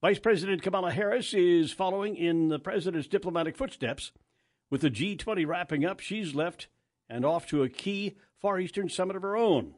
Vice 0.00 0.18
President 0.18 0.62
Kamala 0.62 0.90
Harris 0.90 1.32
is 1.32 1.70
following 1.72 2.16
in 2.16 2.48
the 2.48 2.58
president's 2.58 3.06
diplomatic 3.06 3.56
footsteps 3.56 4.10
with 4.72 4.80
the 4.80 4.90
G20 4.90 5.46
wrapping 5.46 5.84
up, 5.84 6.00
she's 6.00 6.34
left 6.34 6.68
and 7.06 7.26
off 7.26 7.46
to 7.48 7.62
a 7.62 7.68
key 7.68 8.16
Far 8.40 8.58
Eastern 8.58 8.88
summit 8.88 9.16
of 9.16 9.22
her 9.22 9.36
own. 9.36 9.74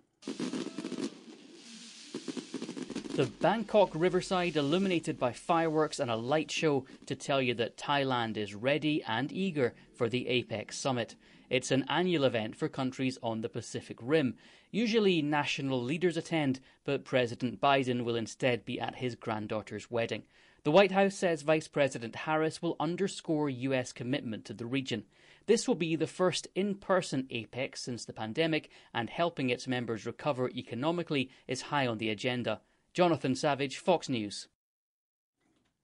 The 3.17 3.29
Bangkok 3.41 3.91
riverside 3.93 4.55
illuminated 4.55 5.19
by 5.19 5.33
fireworks 5.33 5.99
and 5.99 6.13
a 6.13 6.17
light 6.17 6.53
show 6.53 6.87
to 7.07 7.17
tell 7.17 7.43
you 7.43 7.55
that 7.55 7.77
Thailand 7.77 8.37
is 8.37 8.55
ready 8.55 9.03
and 9.03 9.33
eager 9.33 9.75
for 9.97 10.09
the 10.09 10.27
APEC 10.27 10.73
summit. 10.73 11.17
It's 11.51 11.73
an 11.73 11.85
annual 11.89 12.23
event 12.23 12.55
for 12.55 12.69
countries 12.69 13.19
on 13.21 13.41
the 13.41 13.49
Pacific 13.49 13.99
Rim. 14.01 14.37
Usually 14.71 15.21
national 15.23 15.83
leaders 15.83 16.17
attend, 16.17 16.61
but 16.85 17.05
President 17.05 17.61
Biden 17.61 18.05
will 18.05 18.15
instead 18.15 18.65
be 18.65 18.79
at 18.79 18.95
his 18.95 19.17
granddaughter's 19.17 19.91
wedding. 19.91 20.23
The 20.65 20.71
White 20.71 20.93
House 20.93 21.15
says 21.15 21.43
Vice 21.43 21.69
President 21.69 22.17
Harris 22.17 22.63
will 22.63 22.77
underscore 22.81 23.51
U.S. 23.51 23.93
commitment 23.93 24.47
to 24.47 24.55
the 24.55 24.65
region. 24.65 25.05
This 25.45 25.69
will 25.69 25.75
be 25.75 25.95
the 25.95 26.07
first 26.07 26.49
in 26.55 26.77
person 26.77 27.29
APEC 27.31 27.77
since 27.77 28.07
the 28.07 28.15
pandemic, 28.15 28.71
and 28.95 29.11
helping 29.11 29.51
its 29.51 29.69
members 29.69 30.07
recover 30.07 30.49
economically 30.49 31.29
is 31.47 31.61
high 31.63 31.87
on 31.87 31.99
the 31.99 32.09
agenda. 32.09 32.63
Jonathan 32.95 33.35
Savage, 33.35 33.77
Fox 33.77 34.09
News. 34.09 34.49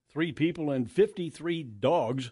Three 0.08 0.32
people 0.32 0.70
and 0.70 0.90
53 0.90 1.62
dogs 1.62 2.30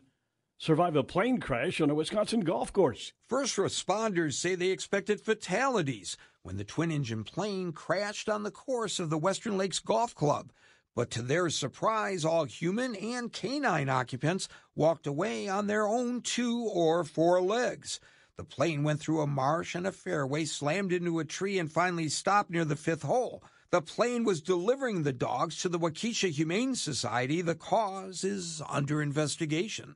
survive 0.57 0.97
a 0.97 1.05
plane 1.05 1.41
crash 1.41 1.83
on 1.83 1.91
a 1.91 1.95
Wisconsin 1.95 2.41
golf 2.41 2.73
course. 2.73 3.13
First 3.29 3.57
responders 3.57 4.35
say 4.35 4.55
they 4.55 4.71
expected 4.71 5.21
fatalities 5.21 6.17
when 6.43 6.57
the 6.57 6.65
twin 6.65 6.91
engine 6.91 7.25
plane 7.25 7.73
crashed 7.73 8.31
on 8.31 8.43
the 8.43 8.51
course 8.51 8.99
of 8.99 9.11
the 9.11 9.19
Western 9.19 9.59
Lakes 9.59 9.81
Golf 9.81 10.15
Club. 10.15 10.51
But 10.99 11.13
to 11.13 11.23
their 11.23 11.49
surprise, 11.49 12.25
all 12.25 12.45
human 12.45 12.97
and 12.97 13.33
canine 13.33 13.89
occupants 13.89 14.49
walked 14.75 15.07
away 15.07 15.47
on 15.47 15.69
their 15.69 15.87
own 15.87 16.23
two 16.23 16.69
or 16.75 17.05
four 17.05 17.41
legs. 17.41 18.01
The 18.37 18.43
plane 18.43 18.83
went 18.83 18.99
through 18.99 19.21
a 19.21 19.27
marsh 19.29 19.77
and 19.77 19.87
a 19.87 19.93
fairway, 19.93 20.45
slammed 20.45 20.93
into 20.93 21.21
a 21.21 21.25
tree, 21.25 21.57
and 21.57 21.71
finally 21.71 22.09
stopped 22.09 22.51
near 22.51 22.65
the 22.65 22.75
fifth 22.75 23.03
hole. 23.03 23.45
The 23.71 23.81
plane 23.81 24.25
was 24.25 24.41
delivering 24.41 25.05
the 25.05 25.13
dogs 25.13 25.63
to 25.63 25.69
the 25.69 25.79
Waukesha 25.79 26.31
Humane 26.31 26.75
Society. 26.75 27.43
The 27.43 27.55
cause 27.55 28.25
is 28.25 28.61
under 28.69 29.01
investigation. 29.01 29.95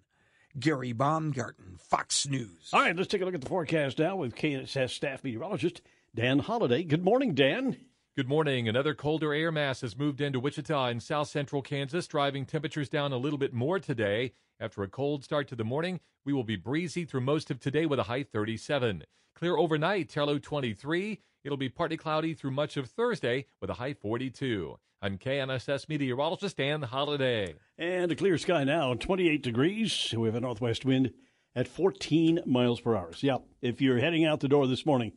Gary 0.56 0.92
Baumgarten, 0.92 1.78
Fox 1.80 2.28
News. 2.28 2.70
All 2.72 2.80
right, 2.80 2.94
let's 2.94 3.08
take 3.08 3.22
a 3.22 3.24
look 3.24 3.34
at 3.34 3.40
the 3.40 3.48
forecast 3.48 3.98
now 3.98 4.14
with 4.14 4.36
KNSS 4.36 4.90
staff 4.90 5.24
meteorologist 5.24 5.82
Dan 6.14 6.38
Holliday. 6.38 6.84
Good 6.84 7.02
morning, 7.02 7.34
Dan. 7.34 7.76
Good 8.14 8.29
morning. 8.29 8.68
Another 8.68 8.92
colder 8.92 9.33
air 9.33 9.51
mass 9.51 9.81
has 9.81 9.96
moved 9.96 10.20
into 10.20 10.38
Wichita 10.38 10.88
and 10.88 11.03
south 11.03 11.29
central 11.29 11.62
Kansas, 11.62 12.07
driving 12.07 12.44
temperatures 12.44 12.90
down 12.90 13.11
a 13.11 13.16
little 13.16 13.38
bit 13.38 13.55
more 13.55 13.79
today. 13.79 14.35
After 14.61 14.83
a 14.83 14.88
cold 14.88 15.25
start 15.25 15.48
to 15.48 15.57
the 15.57 15.64
morning, 15.64 15.98
we 16.22 16.35
will 16.35 16.44
be 16.44 16.57
breezy 16.57 17.07
through 17.07 17.22
most 17.22 17.51
of 17.51 17.59
today 17.59 17.87
with 17.87 17.98
a 17.98 18.03
high 18.03 18.22
37. 18.22 19.05
Clear 19.35 19.57
overnight, 19.57 20.14
low 20.14 20.38
23. 20.38 21.20
It'll 21.42 21.57
be 21.57 21.70
partly 21.70 21.96
cloudy 21.96 22.35
through 22.35 22.51
much 22.51 22.77
of 22.77 22.90
Thursday 22.90 23.46
with 23.62 23.70
a 23.70 23.75
high 23.75 23.94
42. 23.94 24.79
I'm 25.01 25.16
KNSS 25.16 25.88
meteorologist 25.88 26.59
Dan 26.59 26.83
Holliday. 26.83 27.55
And 27.79 28.12
a 28.12 28.14
clear 28.14 28.37
sky 28.37 28.62
now, 28.64 28.92
28 28.92 29.42
degrees. 29.42 30.14
We 30.14 30.29
have 30.29 30.35
a 30.35 30.40
northwest 30.40 30.85
wind 30.85 31.14
at 31.57 31.66
14 31.66 32.40
miles 32.44 32.79
per 32.79 32.94
hour. 32.94 33.14
So, 33.14 33.27
yeah, 33.27 33.38
if 33.62 33.81
you're 33.81 34.01
heading 34.01 34.27
out 34.27 34.40
the 34.40 34.48
door 34.48 34.66
this 34.66 34.85
morning, 34.85 35.12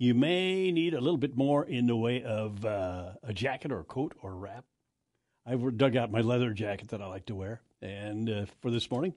you 0.00 0.14
may 0.14 0.72
need 0.72 0.94
a 0.94 1.00
little 1.00 1.18
bit 1.18 1.36
more 1.36 1.62
in 1.62 1.86
the 1.86 1.94
way 1.94 2.22
of 2.22 2.64
uh, 2.64 3.10
a 3.22 3.34
jacket 3.34 3.70
or 3.70 3.80
a 3.80 3.84
coat 3.84 4.14
or 4.22 4.32
a 4.32 4.34
wrap. 4.34 4.64
I've 5.44 5.76
dug 5.76 5.94
out 5.94 6.10
my 6.10 6.22
leather 6.22 6.54
jacket 6.54 6.88
that 6.88 7.02
I 7.02 7.06
like 7.06 7.26
to 7.26 7.34
wear, 7.34 7.60
and 7.82 8.30
uh, 8.30 8.46
for 8.62 8.70
this 8.70 8.90
morning, 8.90 9.12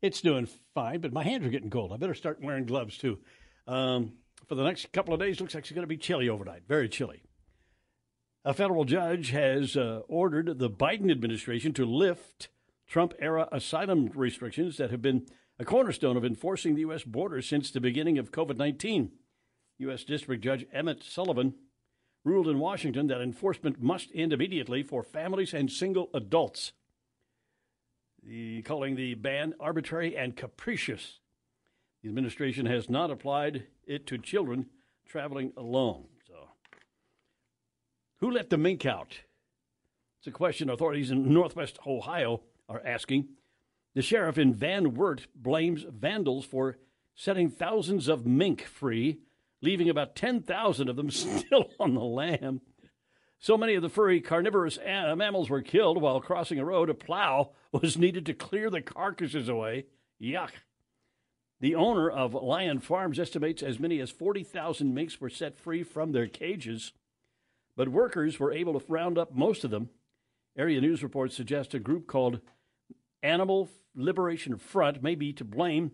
it's 0.00 0.22
doing 0.22 0.48
fine. 0.74 1.02
But 1.02 1.12
my 1.12 1.22
hands 1.22 1.44
are 1.44 1.50
getting 1.50 1.68
cold. 1.68 1.92
I 1.92 1.98
better 1.98 2.14
start 2.14 2.40
wearing 2.42 2.64
gloves 2.64 2.96
too. 2.96 3.18
Um, 3.66 4.14
for 4.48 4.54
the 4.54 4.64
next 4.64 4.90
couple 4.92 5.12
of 5.12 5.20
days, 5.20 5.38
looks 5.38 5.54
like 5.54 5.64
it's 5.64 5.70
going 5.70 5.82
to 5.82 5.86
be 5.86 5.98
chilly 5.98 6.30
overnight. 6.30 6.62
Very 6.66 6.88
chilly. 6.88 7.24
A 8.42 8.54
federal 8.54 8.86
judge 8.86 9.32
has 9.32 9.76
uh, 9.76 10.00
ordered 10.08 10.58
the 10.58 10.70
Biden 10.70 11.10
administration 11.10 11.74
to 11.74 11.84
lift 11.84 12.48
Trump 12.88 13.12
era 13.18 13.50
asylum 13.52 14.10
restrictions 14.14 14.78
that 14.78 14.90
have 14.90 15.02
been 15.02 15.26
a 15.58 15.66
cornerstone 15.66 16.16
of 16.16 16.24
enforcing 16.24 16.74
the 16.74 16.80
U.S. 16.80 17.04
border 17.04 17.42
since 17.42 17.70
the 17.70 17.80
beginning 17.82 18.16
of 18.16 18.32
COVID 18.32 18.56
19. 18.56 19.12
U.S. 19.82 20.04
District 20.04 20.42
Judge 20.42 20.66
Emmett 20.72 21.02
Sullivan 21.02 21.54
ruled 22.24 22.48
in 22.48 22.58
Washington 22.58 23.08
that 23.08 23.20
enforcement 23.20 23.82
must 23.82 24.10
end 24.14 24.32
immediately 24.32 24.82
for 24.82 25.02
families 25.02 25.52
and 25.52 25.70
single 25.70 26.08
adults, 26.14 26.72
the, 28.22 28.62
calling 28.62 28.96
the 28.96 29.14
ban 29.14 29.54
arbitrary 29.58 30.16
and 30.16 30.36
capricious. 30.36 31.18
The 32.02 32.08
administration 32.08 32.66
has 32.66 32.88
not 32.88 33.10
applied 33.10 33.64
it 33.86 34.06
to 34.08 34.18
children 34.18 34.66
traveling 35.06 35.52
alone. 35.56 36.04
So, 36.26 36.34
who 38.20 38.30
let 38.30 38.50
the 38.50 38.58
mink 38.58 38.86
out? 38.86 39.18
It's 40.18 40.28
a 40.28 40.30
question 40.30 40.70
authorities 40.70 41.10
in 41.10 41.32
Northwest 41.32 41.78
Ohio 41.86 42.42
are 42.68 42.82
asking. 42.84 43.28
The 43.94 44.02
sheriff 44.02 44.38
in 44.38 44.54
Van 44.54 44.94
Wert 44.94 45.26
blames 45.34 45.84
vandals 45.88 46.44
for 46.44 46.78
setting 47.14 47.50
thousands 47.50 48.08
of 48.08 48.24
mink 48.24 48.62
free, 48.62 49.18
leaving 49.62 49.88
about 49.88 50.14
10,000 50.14 50.88
of 50.88 50.96
them 50.96 51.10
still 51.10 51.70
on 51.80 51.94
the 51.94 52.00
lam. 52.00 52.60
So 53.38 53.56
many 53.56 53.74
of 53.74 53.82
the 53.82 53.88
furry 53.88 54.20
carnivorous 54.20 54.78
mammals 54.84 55.50
were 55.50 55.62
killed 55.62 56.00
while 56.00 56.20
crossing 56.20 56.58
a 56.58 56.64
road. 56.64 56.90
A 56.90 56.94
plow 56.94 57.52
was 57.72 57.96
needed 57.96 58.26
to 58.26 58.34
clear 58.34 58.70
the 58.70 58.82
carcasses 58.82 59.48
away. 59.48 59.86
Yuck. 60.22 60.50
The 61.60 61.74
owner 61.74 62.10
of 62.10 62.34
Lion 62.34 62.80
Farms 62.80 63.18
estimates 63.18 63.62
as 63.62 63.78
many 63.78 64.00
as 64.00 64.10
40,000 64.10 64.92
minks 64.92 65.20
were 65.20 65.30
set 65.30 65.58
free 65.58 65.84
from 65.84 66.12
their 66.12 66.26
cages, 66.26 66.92
but 67.76 67.88
workers 67.88 68.38
were 68.38 68.52
able 68.52 68.78
to 68.78 68.84
round 68.88 69.16
up 69.16 69.34
most 69.34 69.64
of 69.64 69.70
them. 69.70 69.90
Area 70.56 70.80
news 70.80 71.02
reports 71.02 71.36
suggest 71.36 71.72
a 71.72 71.78
group 71.78 72.06
called 72.06 72.40
Animal 73.22 73.68
Liberation 73.94 74.56
Front 74.56 75.02
may 75.02 75.14
be 75.14 75.32
to 75.32 75.44
blame 75.44 75.92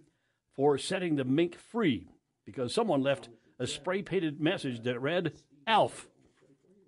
for 0.54 0.78
setting 0.78 1.16
the 1.16 1.24
mink 1.24 1.56
free 1.56 2.08
because 2.44 2.74
someone 2.74 3.02
left 3.02 3.28
a 3.58 3.66
spray 3.66 4.02
painted 4.02 4.40
message 4.40 4.82
that 4.84 5.00
read 5.00 5.32
Alf, 5.66 6.08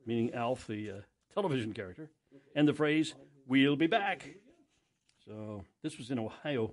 meaning 0.07 0.33
Alf, 0.35 0.67
the 0.67 0.91
uh, 0.91 0.95
television 1.35 1.73
character, 1.73 2.11
and 2.55 2.67
the 2.69 2.75
phrase, 2.75 3.15
We'll 3.47 3.75
be 3.77 3.89
back. 3.89 4.29
So 5.27 5.65
this 5.83 5.99
was 5.99 6.11
in 6.11 6.19
Ohio. 6.21 6.73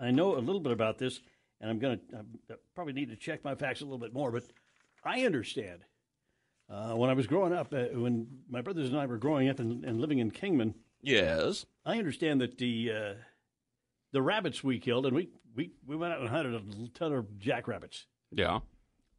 I 0.00 0.10
know 0.10 0.36
a 0.36 0.40
little 0.40 0.60
bit 0.60 0.72
about 0.72 0.98
this, 0.98 1.20
and 1.60 1.70
I'm 1.70 1.78
going 1.78 2.00
to 2.10 2.58
probably 2.74 2.92
need 2.92 3.10
to 3.10 3.16
check 3.16 3.44
my 3.44 3.54
facts 3.54 3.80
a 3.80 3.84
little 3.84 3.98
bit 3.98 4.12
more, 4.12 4.32
but 4.32 4.42
I 5.04 5.24
understand. 5.24 5.84
Uh, 6.68 6.94
when 6.94 7.08
I 7.08 7.12
was 7.12 7.28
growing 7.28 7.52
up, 7.52 7.72
uh, 7.72 7.84
when 7.92 8.26
my 8.50 8.60
brothers 8.60 8.88
and 8.88 8.98
I 8.98 9.06
were 9.06 9.18
growing 9.18 9.48
up 9.48 9.60
and, 9.60 9.84
and 9.84 10.00
living 10.00 10.18
in 10.18 10.32
Kingman, 10.32 10.74
Yes. 11.02 11.66
I 11.84 11.98
understand 11.98 12.40
that 12.40 12.58
the 12.58 12.90
uh, 12.90 13.14
the 14.12 14.22
rabbits 14.22 14.64
we 14.64 14.80
killed, 14.80 15.06
and 15.06 15.14
we, 15.14 15.28
we, 15.54 15.70
we 15.86 15.94
went 15.94 16.12
out 16.12 16.20
and 16.20 16.28
hunted 16.28 16.54
a 16.54 16.88
ton 16.98 17.12
of 17.12 17.38
jackrabbits. 17.38 18.06
Yeah. 18.32 18.60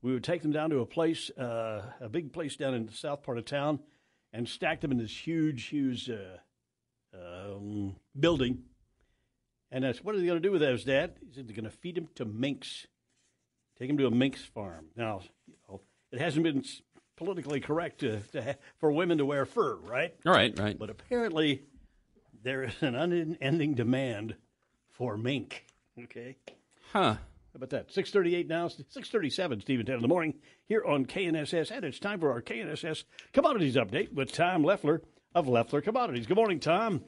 We 0.02 0.14
would 0.14 0.24
take 0.24 0.42
them 0.42 0.52
down 0.52 0.70
to 0.70 0.80
a 0.80 0.86
place, 0.86 1.30
uh, 1.32 1.92
a 2.00 2.10
big 2.10 2.32
place 2.32 2.56
down 2.56 2.74
in 2.74 2.86
the 2.86 2.94
south 2.94 3.24
part 3.24 3.38
of 3.38 3.46
town, 3.46 3.80
and 4.32 4.48
stack 4.48 4.82
them 4.82 4.92
in 4.92 4.98
this 4.98 5.26
huge, 5.28 5.66
huge 5.66 6.10
uh, 6.10 6.38
um, 7.14 7.96
building. 8.18 8.64
And 9.72 9.86
I 9.86 9.92
said, 9.92 10.04
"What 10.04 10.16
are 10.16 10.20
they 10.20 10.26
going 10.26 10.42
to 10.42 10.48
do 10.48 10.52
with 10.52 10.62
those, 10.62 10.84
Dad?" 10.84 11.16
He 11.20 11.34
said, 11.34 11.48
"They're 11.48 11.56
going 11.56 11.66
to 11.66 11.72
feed 11.72 11.96
them 11.96 12.10
to 12.16 12.26
minks. 12.26 12.88
Take 13.78 13.90
them 13.90 13.98
to 13.98 14.08
a 14.08 14.12
minks 14.12 14.44
farm." 14.44 14.88
Now, 14.96 15.22
you 15.48 15.56
know, 15.68 15.82
it 16.12 16.20
hasn't 16.20 16.44
been 16.44 16.64
politically 17.16 17.60
correct 17.60 18.00
to, 18.00 18.20
to 18.32 18.44
ha- 18.44 18.56
for 18.78 18.92
women 18.92 19.18
to 19.18 19.26
wear 19.26 19.46
fur, 19.46 19.76
right? 19.76 20.16
Right, 20.24 20.58
right. 20.58 20.78
But 20.78 20.90
apparently, 20.90 21.64
there 22.44 22.64
is 22.64 22.82
an 22.82 22.96
unending 22.96 23.74
demand 23.74 24.36
for 24.90 25.18
mink. 25.18 25.66
Okay. 26.04 26.38
Huh. 26.94 27.16
About 27.58 27.72
that? 27.72 27.92
638 27.92 28.48
now, 28.48 28.68
637, 28.68 29.62
Stephen 29.62 29.86
10 29.86 29.96
in 29.96 30.02
the 30.04 30.08
morning 30.08 30.36
here 30.68 30.84
on 30.86 31.08
KNSS. 31.08 31.72
And 31.72 31.84
it's 31.84 31.98
time 31.98 32.20
for 32.20 32.32
our 32.32 32.40
KNSS 32.40 33.04
Commodities 33.34 33.76
Update 33.76 34.14
with 34.14 34.32
Tom 34.32 34.64
Leffler 34.64 35.02
of 35.34 35.48
Leffler 35.48 35.82
Commodities. 35.82 36.28
Good 36.28 36.38
morning, 36.38 36.60
Tom. 36.60 37.04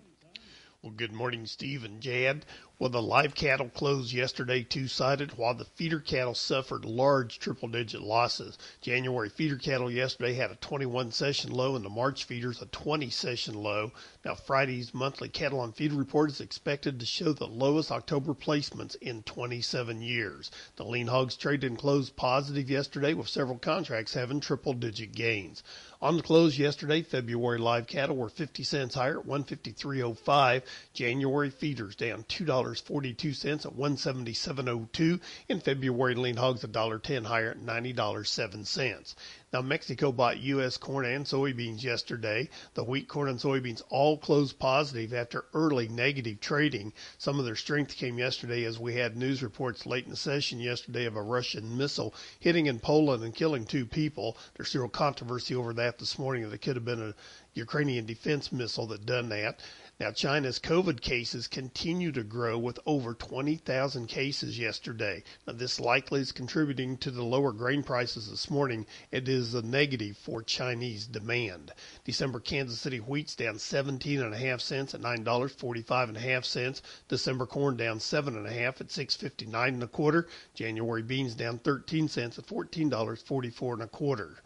Well, 0.82 0.94
good 0.94 1.12
morning, 1.12 1.46
Steve 1.46 1.84
and 1.84 2.00
Jad. 2.00 2.46
Well, 2.80 2.90
the 2.90 3.02
live 3.02 3.36
cattle 3.36 3.68
closed 3.68 4.14
yesterday 4.14 4.64
two 4.64 4.88
sided, 4.88 5.38
while 5.38 5.54
the 5.54 5.66
feeder 5.66 6.00
cattle 6.00 6.34
suffered 6.34 6.86
large 6.86 7.38
triple 7.38 7.68
digit 7.68 8.00
losses. 8.00 8.58
January 8.80 9.28
feeder 9.28 9.58
cattle 9.58 9.92
yesterday 9.92 10.36
had 10.36 10.52
a 10.52 10.56
21 10.56 11.12
session 11.12 11.52
low, 11.52 11.76
and 11.76 11.84
the 11.84 11.90
March 11.90 12.24
feeders 12.24 12.62
a 12.62 12.66
20 12.68 13.10
session 13.10 13.56
low. 13.56 13.92
Now, 14.24 14.36
Friday's 14.36 14.94
monthly 14.94 15.28
cattle 15.28 15.60
on 15.60 15.74
feed 15.74 15.92
report 15.92 16.30
is 16.30 16.40
expected 16.40 16.98
to 17.02 17.06
show 17.06 17.34
the 17.34 17.46
lowest 17.46 17.92
October 17.92 18.34
placements 18.34 18.96
in 19.02 19.24
27 19.24 20.02
years. 20.02 20.50
The 20.78 20.86
lean 20.86 21.08
hogs 21.08 21.36
traded 21.36 21.70
and 21.72 21.78
closed 21.78 22.16
positive 22.16 22.70
yesterday, 22.70 23.14
with 23.14 23.28
several 23.28 23.58
contracts 23.58 24.14
having 24.14 24.40
triple 24.40 24.72
digit 24.72 25.12
gains. 25.12 25.62
On 26.02 26.16
the 26.16 26.24
close 26.24 26.58
yesterday, 26.58 27.02
February 27.02 27.58
live 27.60 27.86
cattle 27.86 28.16
were 28.16 28.30
50 28.30 28.64
cents 28.64 28.96
higher 28.96 29.20
at 29.20 29.26
153.05. 29.26 30.62
January 30.94 31.50
feeders 31.50 31.94
down 31.96 32.24
$2.42 32.24 33.66
at 33.66 33.74
177.02. 33.74 35.20
In 35.50 35.60
February, 35.60 36.16
lean 36.16 36.38
hogs 36.38 36.64
$1.10 36.64 37.26
higher 37.26 37.52
at 37.52 37.60
$90.07. 37.60 39.16
Now, 39.52 39.62
Mexico 39.62 40.12
bought 40.12 40.40
U.S. 40.42 40.78
corn 40.78 41.06
and 41.06 41.26
soybeans 41.26 41.82
yesterday. 41.82 42.50
The 42.76 42.84
wheat, 42.84 43.08
corn, 43.08 43.30
and 43.30 43.40
soybeans 43.40 43.82
all 43.90 44.16
closed 44.16 44.60
positive 44.60 45.12
after 45.12 45.46
early 45.56 45.88
negative 45.88 46.40
trading. 46.40 46.94
Some 47.18 47.40
of 47.40 47.46
their 47.46 47.56
strength 47.56 47.96
came 47.96 48.20
yesterday 48.20 48.64
as 48.66 48.78
we 48.78 48.94
had 48.94 49.18
news 49.18 49.42
reports 49.42 49.88
late 49.88 50.04
in 50.04 50.12
the 50.12 50.16
session 50.16 50.60
yesterday 50.60 51.06
of 51.06 51.16
a 51.16 51.24
Russian 51.24 51.76
missile 51.76 52.14
hitting 52.40 52.68
in 52.68 52.80
Poland 52.80 53.24
and 53.24 53.34
killing 53.34 53.66
two 53.66 53.88
people. 53.88 54.38
There's 54.54 54.70
still 54.70 54.88
controversy 54.88 55.56
over 55.56 55.74
that 55.74 55.98
this 55.98 56.20
morning. 56.20 56.44
That 56.44 56.54
it 56.54 56.62
could 56.62 56.76
have 56.76 56.86
been 56.86 57.02
a 57.02 57.16
Ukrainian 57.56 58.06
defense 58.06 58.52
missile 58.52 58.86
that 58.88 59.08
done 59.08 59.30
that. 59.30 59.62
Now, 60.02 60.12
China's 60.12 60.60
COVID 60.60 61.02
cases 61.02 61.50
continue 61.50 62.14
to 62.14 62.24
grow 62.24 62.58
with 62.58 62.80
over 62.86 63.14
20,000 63.14 64.08
cases 64.08 64.58
yesterday. 64.58 65.24
Now, 65.46 65.52
this 65.52 65.78
likely 65.78 66.22
is 66.22 66.32
contributing 66.32 66.96
to 67.00 67.12
the 67.12 67.26
lower 67.26 67.52
grain 67.52 67.84
prices 67.84 68.30
this 68.30 68.50
morning. 68.50 68.86
It 69.12 69.28
is 69.28 69.54
a 69.54 69.62
negative 69.62 70.16
for 70.16 70.42
Chinese 70.42 71.06
demand. 71.06 71.74
December 72.06 72.40
Kansas 72.40 72.80
City 72.80 73.00
wheat's 73.00 73.36
down 73.36 73.56
17.5 73.56 74.62
cents 74.62 74.96
at 74.96 75.02
$9.45 75.02 76.08
and 76.08 76.16
a 76.16 76.22
half 76.22 76.46
cents. 76.46 76.82
December 77.10 77.46
corn 77.46 77.76
down 77.76 78.00
7.5 78.00 78.80
at 78.80 78.88
6.59 78.88 79.68
and 79.68 79.84
a 79.84 79.88
quarter. 79.88 80.30
January 80.54 81.04
beans 81.04 81.36
down 81.36 81.60
13 81.60 82.08
cents 82.08 82.40
at 82.40 82.48
$14.44 82.48 83.74
and 83.74 83.82
a 83.82 83.88
quarter. 83.88 84.42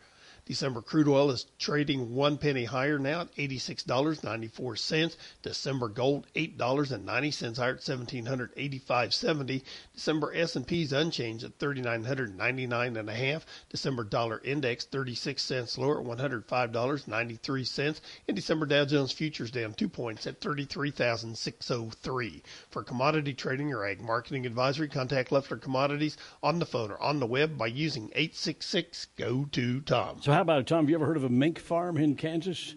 December 0.45 0.81
crude 0.81 1.07
oil 1.07 1.31
is 1.31 1.45
trading 1.57 2.13
one 2.13 2.37
penny 2.37 2.65
higher 2.65 2.99
now 2.99 3.21
at 3.21 3.33
$86.94. 3.35 5.15
December 5.41 5.87
gold 5.87 6.27
$8.90 6.35 7.57
higher 7.57 7.75
at 7.75 7.79
$1,785.70. 7.79 9.63
December 9.93 10.35
S&P 10.35 10.81
is 10.81 10.91
unchanged 10.91 11.45
at 11.45 11.57
3999 11.59 12.97
and 12.97 13.09
a 13.09 13.13
half. 13.13 13.45
December 13.69 14.03
dollar 14.03 14.41
index 14.43 14.83
36 14.83 15.41
cents 15.41 15.77
lower 15.77 16.01
at 16.01 16.05
$105.93. 16.05 18.01
And 18.27 18.35
December 18.35 18.65
Dow 18.65 18.83
Jones 18.83 19.13
futures 19.13 19.51
down 19.51 19.73
2 19.73 19.87
points 19.87 20.27
at 20.27 20.41
33,603. 20.41 22.43
For 22.69 22.83
commodity 22.83 23.33
trading 23.33 23.71
or 23.71 23.85
ag 23.85 24.01
marketing 24.01 24.45
advisory, 24.45 24.89
contact 24.89 25.31
Leffler 25.31 25.55
Commodities 25.55 26.17
on 26.41 26.59
the 26.59 26.65
phone 26.65 26.91
or 26.91 27.01
on 27.01 27.21
the 27.21 27.25
web 27.25 27.57
by 27.57 27.67
using 27.67 28.11
866 28.13 29.07
go 29.15 29.45
to 29.51 29.79
Tom. 29.81 30.21
So, 30.21 30.32
how 30.33 30.41
about 30.41 30.65
Tom? 30.65 30.85
Have 30.85 30.89
you 30.89 30.95
ever 30.95 31.05
heard 31.05 31.17
of 31.17 31.23
a 31.23 31.29
mink 31.29 31.59
farm 31.59 31.97
in 31.97 32.15
Kansas? 32.15 32.75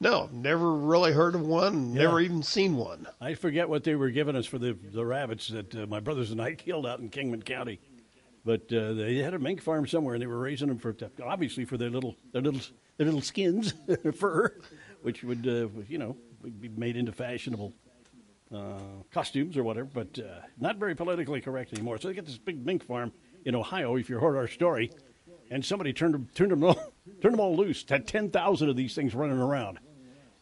No, 0.00 0.28
never 0.32 0.72
really 0.72 1.12
heard 1.12 1.34
of 1.34 1.42
one. 1.42 1.92
Yeah. 1.92 2.04
Never 2.04 2.20
even 2.20 2.42
seen 2.42 2.76
one. 2.76 3.06
I 3.20 3.34
forget 3.34 3.68
what 3.68 3.84
they 3.84 3.94
were 3.94 4.10
giving 4.10 4.34
us 4.34 4.46
for 4.46 4.58
the, 4.58 4.72
the 4.72 5.04
rabbits 5.04 5.48
that 5.48 5.74
uh, 5.76 5.86
my 5.86 6.00
brothers 6.00 6.30
and 6.30 6.40
I 6.40 6.54
killed 6.56 6.86
out 6.86 6.98
in 6.98 7.08
Kingman 7.08 7.42
County. 7.42 7.78
But 8.44 8.72
uh, 8.72 8.94
they 8.94 9.16
had 9.18 9.34
a 9.34 9.38
mink 9.38 9.62
farm 9.62 9.86
somewhere, 9.86 10.14
and 10.14 10.22
they 10.22 10.26
were 10.26 10.38
raising 10.38 10.68
them 10.68 10.78
for 10.78 10.96
obviously 11.22 11.66
for 11.66 11.76
their 11.76 11.90
little 11.90 12.16
their 12.32 12.40
little 12.40 12.60
their 12.96 13.04
little 13.04 13.20
skins, 13.20 13.74
their 13.86 14.12
fur, 14.12 14.56
which 15.02 15.22
would 15.22 15.46
uh, 15.46 15.68
you 15.88 15.98
know 15.98 16.16
be 16.58 16.68
made 16.70 16.96
into 16.96 17.12
fashionable 17.12 17.74
uh, 18.52 18.78
costumes 19.12 19.58
or 19.58 19.62
whatever. 19.62 19.90
But 19.92 20.18
uh, 20.18 20.40
not 20.58 20.76
very 20.76 20.94
politically 20.94 21.42
correct 21.42 21.74
anymore. 21.74 21.98
So 21.98 22.08
they 22.08 22.14
get 22.14 22.24
this 22.24 22.38
big 22.38 22.64
mink 22.64 22.86
farm 22.86 23.12
in 23.44 23.54
Ohio. 23.54 23.96
If 23.96 24.08
you 24.08 24.18
heard 24.18 24.38
our 24.38 24.48
story, 24.48 24.90
and 25.50 25.64
somebody 25.64 25.92
turned 25.92 26.14
them 26.14 26.28
turned 26.34 26.52
them 26.52 26.64
all, 26.64 26.74
turned 27.20 27.34
them 27.34 27.40
all 27.40 27.56
loose. 27.56 27.84
Had 27.88 28.06
ten 28.06 28.30
thousand 28.30 28.68
of 28.70 28.76
these 28.76 28.94
things 28.94 29.14
running 29.14 29.38
around, 29.38 29.78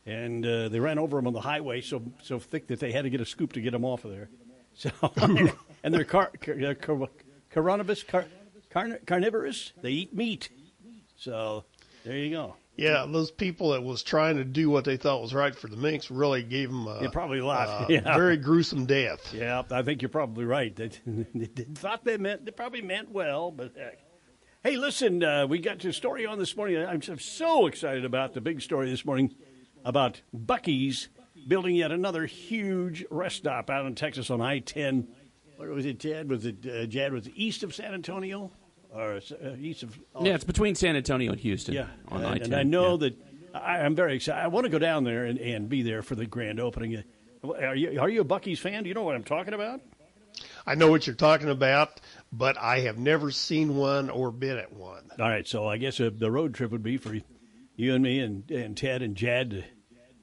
and 0.06 0.44
uh, 0.46 0.68
they 0.68 0.80
ran 0.80 0.98
over 0.98 1.16
them 1.16 1.26
on 1.26 1.32
the 1.32 1.40
highway 1.40 1.80
so 1.80 2.02
so 2.22 2.38
thick 2.38 2.66
that 2.68 2.80
they 2.80 2.92
had 2.92 3.02
to 3.02 3.10
get 3.10 3.20
a 3.20 3.26
scoop 3.26 3.52
to 3.54 3.60
get 3.60 3.72
them 3.72 3.84
off 3.84 4.04
of 4.04 4.10
there. 4.12 4.28
So 4.78 4.90
and 5.82 5.92
they're 5.92 6.04
car, 6.04 6.30
car, 6.40 6.74
car, 6.76 7.08
carnivorous, 7.50 8.04
car, 8.04 8.26
carn, 8.70 8.96
carnivorous. 9.06 9.72
They 9.82 9.90
eat 9.90 10.14
meat. 10.14 10.50
So 11.16 11.64
there 12.04 12.16
you 12.16 12.30
go. 12.30 12.54
Yeah, 12.76 13.04
those 13.10 13.32
people 13.32 13.70
that 13.70 13.82
was 13.82 14.04
trying 14.04 14.36
to 14.36 14.44
do 14.44 14.70
what 14.70 14.84
they 14.84 14.96
thought 14.96 15.20
was 15.20 15.34
right 15.34 15.52
for 15.52 15.66
the 15.66 15.76
minks 15.76 16.12
really 16.12 16.44
gave 16.44 16.68
them 16.68 16.86
a, 16.86 17.02
Yeah, 17.02 17.08
probably 17.10 17.40
a 17.40 17.44
lot. 17.44 17.66
uh, 17.68 17.86
Yeah. 17.88 18.14
very 18.16 18.36
gruesome 18.36 18.86
death. 18.86 19.34
Yeah, 19.34 19.64
I 19.72 19.82
think 19.82 20.00
you're 20.00 20.10
probably 20.10 20.44
right. 20.44 20.76
They, 20.76 20.90
they 21.34 21.64
thought 21.74 22.04
they 22.04 22.16
meant 22.16 22.44
they 22.44 22.52
probably 22.52 22.82
meant 22.82 23.10
well, 23.10 23.50
but 23.50 23.72
heck. 23.76 23.98
Hey, 24.68 24.76
listen, 24.76 25.24
uh, 25.24 25.46
we 25.46 25.60
got 25.60 25.82
a 25.82 25.94
story 25.94 26.26
on 26.26 26.38
this 26.38 26.54
morning. 26.54 26.76
I'm 26.76 27.00
so- 27.00 27.66
excited 27.66 28.04
about 28.04 28.34
the 28.34 28.42
big 28.42 28.60
story 28.60 28.90
this 28.90 29.02
morning 29.02 29.34
about 29.82 30.20
Buc-ee's 30.36 31.08
building 31.48 31.74
yet 31.74 31.90
another 31.90 32.26
huge 32.26 33.02
rest 33.10 33.36
stop 33.36 33.70
out 33.70 33.86
in 33.86 33.94
Texas 33.94 34.28
on 34.28 34.42
I-10. 34.42 35.06
Where 35.56 35.70
was 35.70 35.86
it, 35.86 35.98
Jad? 35.98 36.28
Was 36.28 36.44
it 36.44 36.56
uh, 36.66 36.84
Jad? 36.84 37.14
Was 37.14 37.28
it 37.28 37.32
east 37.34 37.62
of 37.62 37.74
San 37.74 37.94
Antonio 37.94 38.50
or 38.90 39.14
uh, 39.14 39.54
east 39.58 39.84
of? 39.84 39.98
Yeah, 40.20 40.34
it's 40.34 40.44
between 40.44 40.74
San 40.74 40.96
Antonio 40.96 41.32
and 41.32 41.40
Houston. 41.40 41.72
Yeah, 41.72 41.86
on 42.08 42.22
and, 42.22 42.34
I-10. 42.34 42.44
and 42.44 42.54
I 42.54 42.62
know 42.62 42.90
yeah. 42.90 43.08
that 43.08 43.16
I, 43.54 43.78
I'm 43.78 43.94
very 43.94 44.16
excited. 44.16 44.38
I 44.38 44.48
want 44.48 44.64
to 44.64 44.70
go 44.70 44.78
down 44.78 45.02
there 45.02 45.24
and, 45.24 45.38
and 45.38 45.70
be 45.70 45.80
there 45.80 46.02
for 46.02 46.14
the 46.14 46.26
grand 46.26 46.60
opening. 46.60 47.02
Are 47.42 47.74
you 47.74 47.98
are 47.98 48.10
you 48.10 48.20
a 48.20 48.24
Buc-ee's 48.24 48.60
fan? 48.60 48.82
Do 48.82 48.90
you 48.90 48.94
know 48.94 49.04
what 49.04 49.14
I'm 49.14 49.24
talking 49.24 49.54
about? 49.54 49.80
I 50.68 50.74
know 50.74 50.90
what 50.90 51.06
you're 51.06 51.16
talking 51.16 51.48
about, 51.48 51.98
but 52.30 52.58
I 52.58 52.80
have 52.80 52.98
never 52.98 53.30
seen 53.30 53.76
one 53.76 54.10
or 54.10 54.30
been 54.30 54.58
at 54.58 54.72
one. 54.72 55.08
All 55.18 55.28
right, 55.28 55.48
so 55.48 55.66
I 55.66 55.78
guess 55.78 55.98
uh, 55.98 56.10
the 56.14 56.30
road 56.30 56.54
trip 56.54 56.70
would 56.72 56.82
be 56.82 56.98
for 56.98 57.16
you 57.74 57.94
and 57.94 58.02
me 58.04 58.20
and, 58.20 58.50
and 58.50 58.76
Ted 58.76 59.00
and 59.00 59.16
Jad 59.16 59.50
to 59.50 59.64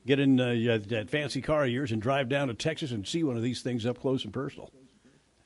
get 0.05 0.19
in 0.19 0.39
uh, 0.39 0.79
that 0.89 1.10
fancy 1.10 1.41
car 1.41 1.63
of 1.63 1.69
yours 1.71 1.91
and 1.91 1.99
drive 2.01 2.29
down 2.29 2.49
to 2.49 2.53
Texas 2.53 2.91
and 2.91 3.08
see 3.08 3.23
one 3.23 3.38
of 3.38 3.41
these 3.43 3.63
things 3.63 3.88
up 3.88 3.99
close 3.99 4.23
and 4.23 4.31
personal. 4.31 4.69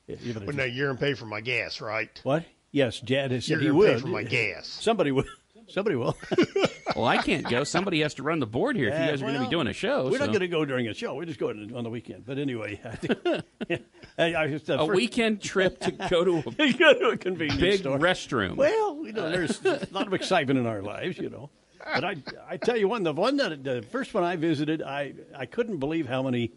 Even 0.06 0.44
Well, 0.44 0.56
now 0.56 0.64
you're 0.64 0.88
gonna 0.88 0.98
pay 0.98 1.14
for 1.14 1.24
my 1.24 1.40
gas, 1.40 1.80
right? 1.80 2.10
what? 2.24 2.44
Yes, 2.72 3.00
Jad 3.00 3.30
has 3.30 3.46
said 3.46 3.52
You're 3.52 3.60
he 3.60 3.70
would. 3.70 3.94
pay 3.94 4.00
for 4.00 4.08
my 4.08 4.22
gas. 4.22 4.66
Somebody 4.68 5.12
will. 5.12 5.24
Somebody 5.70 5.96
will. 5.96 6.16
well, 6.96 7.04
I 7.06 7.18
can't 7.18 7.48
go. 7.48 7.64
Somebody 7.64 8.00
has 8.00 8.14
to 8.14 8.22
run 8.22 8.40
the 8.40 8.46
board 8.46 8.76
here 8.76 8.88
if 8.88 8.94
you 8.94 9.06
guys 9.06 9.22
are 9.22 9.26
going 9.26 9.38
to 9.38 9.44
be 9.44 9.50
doing 9.50 9.66
a 9.66 9.72
show. 9.72 10.10
We're 10.10 10.18
not 10.18 10.28
going 10.28 10.40
to 10.40 10.48
go 10.48 10.64
during 10.64 10.88
a 10.88 10.94
show. 10.94 11.14
We're 11.14 11.26
just 11.26 11.38
going 11.38 11.72
on 11.74 11.84
the 11.84 11.90
weekend. 11.90 12.26
But 12.26 12.38
anyway, 12.38 12.80
I 12.84 12.96
think, 12.96 13.18
I, 14.18 14.34
I 14.34 14.48
just, 14.48 14.68
uh, 14.68 14.74
a 14.74 14.86
first- 14.86 14.96
weekend 14.96 15.40
trip 15.42 15.80
to 15.80 15.92
go 15.92 16.24
to 16.24 16.38
a 16.38 16.72
go 16.72 16.94
to 16.94 17.08
a 17.10 17.16
convenience 17.16 17.60
big 17.60 17.80
store. 17.80 17.98
restroom. 17.98 18.56
Well, 18.56 19.06
you 19.06 19.12
know, 19.12 19.30
there's 19.30 19.64
a 19.64 19.86
lot 19.92 20.06
of 20.06 20.14
excitement 20.14 20.58
in 20.58 20.66
our 20.66 20.82
lives, 20.82 21.18
you 21.18 21.30
know. 21.30 21.50
But 21.82 22.04
I, 22.04 22.16
I 22.48 22.56
tell 22.58 22.76
you 22.76 22.88
one, 22.88 23.04
the 23.04 23.12
one 23.12 23.36
that 23.38 23.64
the 23.64 23.82
first 23.90 24.12
one 24.12 24.22
I 24.22 24.36
visited, 24.36 24.82
I, 24.82 25.14
I 25.34 25.46
couldn't 25.46 25.78
believe 25.78 26.06
how 26.06 26.22
many, 26.22 26.52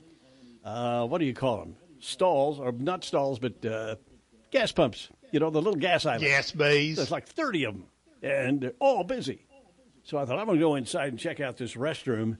uh, 0.65 1.05
what 1.07 1.19
do 1.19 1.25
you 1.25 1.33
call 1.33 1.59
them? 1.59 1.75
Stalls 1.99 2.59
or 2.59 2.73
not 2.73 3.05
stalls, 3.05 3.39
but 3.39 3.65
uh, 3.65 3.95
gas 4.51 4.71
pumps. 4.73 5.07
You 5.31 5.39
know, 5.39 5.49
the 5.49 5.61
little 5.61 5.79
gas 5.79 6.05
islands. 6.05 6.25
Gas 6.25 6.51
bays. 6.51 6.97
There's 6.97 7.09
like 7.09 7.27
thirty 7.27 7.63
of 7.63 7.73
them, 7.73 7.85
and 8.23 8.61
they're 8.61 8.73
all 8.79 9.03
busy. 9.03 9.45
So 10.03 10.17
I 10.17 10.25
thought 10.25 10.39
I'm 10.39 10.45
going 10.45 10.57
to 10.57 10.63
go 10.63 10.75
inside 10.75 11.09
and 11.09 11.19
check 11.19 11.39
out 11.39 11.57
this 11.57 11.75
restroom. 11.75 12.37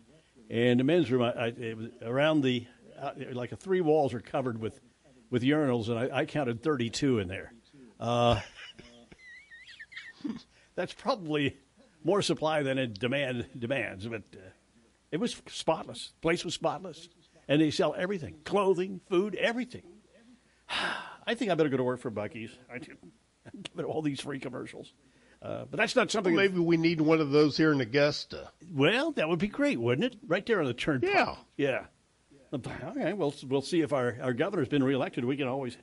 And 0.50 0.80
the 0.80 0.84
men's 0.84 1.12
room, 1.12 1.22
I, 1.22 1.48
I, 1.48 1.76
around 2.04 2.41
the 2.41 2.65
uh, 3.00 3.12
like 3.34 3.50
the 3.50 3.56
three 3.56 3.82
walls 3.82 4.13
are 4.13 4.19
covered 4.19 4.60
with 4.60 4.80
with 5.30 5.43
urinals, 5.43 5.89
and 5.89 5.98
I, 5.98 6.19
I 6.19 6.26
counted 6.26 6.62
32 6.62 7.19
in 7.19 7.28
there. 7.28 7.54
Uh, 8.00 8.39
that's 10.76 10.93
probably 10.93 11.58
more 12.04 12.22
supply 12.22 12.62
than 12.62 12.78
it 12.78 13.00
demand 13.00 13.48
demands, 13.58 14.06
but 14.08 14.24
uh, 14.34 14.50
it 15.12 15.19
was 15.19 15.41
spotless. 15.48 16.13
place 16.22 16.46
was 16.46 16.54
spotless, 16.54 17.10
and 17.48 17.62
they 17.62 17.72
sell 17.72 17.96
everything: 17.98 18.36
clothing, 18.43 19.02
food, 19.10 19.36
everything. 19.36 19.84
I 21.26 21.36
think 21.36 21.52
I 21.52 21.56
better 21.56 21.69
go 21.69 21.78
to 21.78 21.84
work 21.84 22.02
for 22.02 22.12
Buc-ee's. 22.12 22.52
I 22.72 22.78
do. 22.80 22.93
Give 23.63 23.80
it 23.80 23.86
all 23.86 24.02
these 24.02 24.19
free 24.19 24.39
commercials. 24.39 24.93
Uh, 25.44 25.66
but 25.70 25.78
that's 25.78 25.96
not 25.96 26.10
something. 26.10 26.34
Well, 26.34 26.44
maybe 26.46 26.60
we 26.60 26.78
need 26.78 27.02
one 27.02 27.20
of 27.20 27.32
those 27.32 27.58
here 27.58 27.74
in 27.74 27.82
Augusta. 27.82 28.50
Well, 28.72 29.12
that 29.12 29.28
would 29.28 29.40
be 29.40 29.50
great, 29.50 29.78
wouldn't 29.80 30.14
it? 30.14 30.20
Right 30.26 30.46
there 30.46 30.62
on 30.62 30.66
the 30.66 30.74
turnpike. 30.74 31.12
Yeah. 31.14 31.36
Yeah. 31.58 31.86
Okay. 32.54 33.12
Well, 33.14 33.34
we'll 33.50 33.62
see 33.62 33.82
if 33.82 33.92
our, 33.92 34.16
our 34.22 34.32
governor's 34.34 34.70
been 34.70 34.84
reelected. 34.84 35.26
We 35.26 35.36
can 35.36 35.48
always 35.48 35.76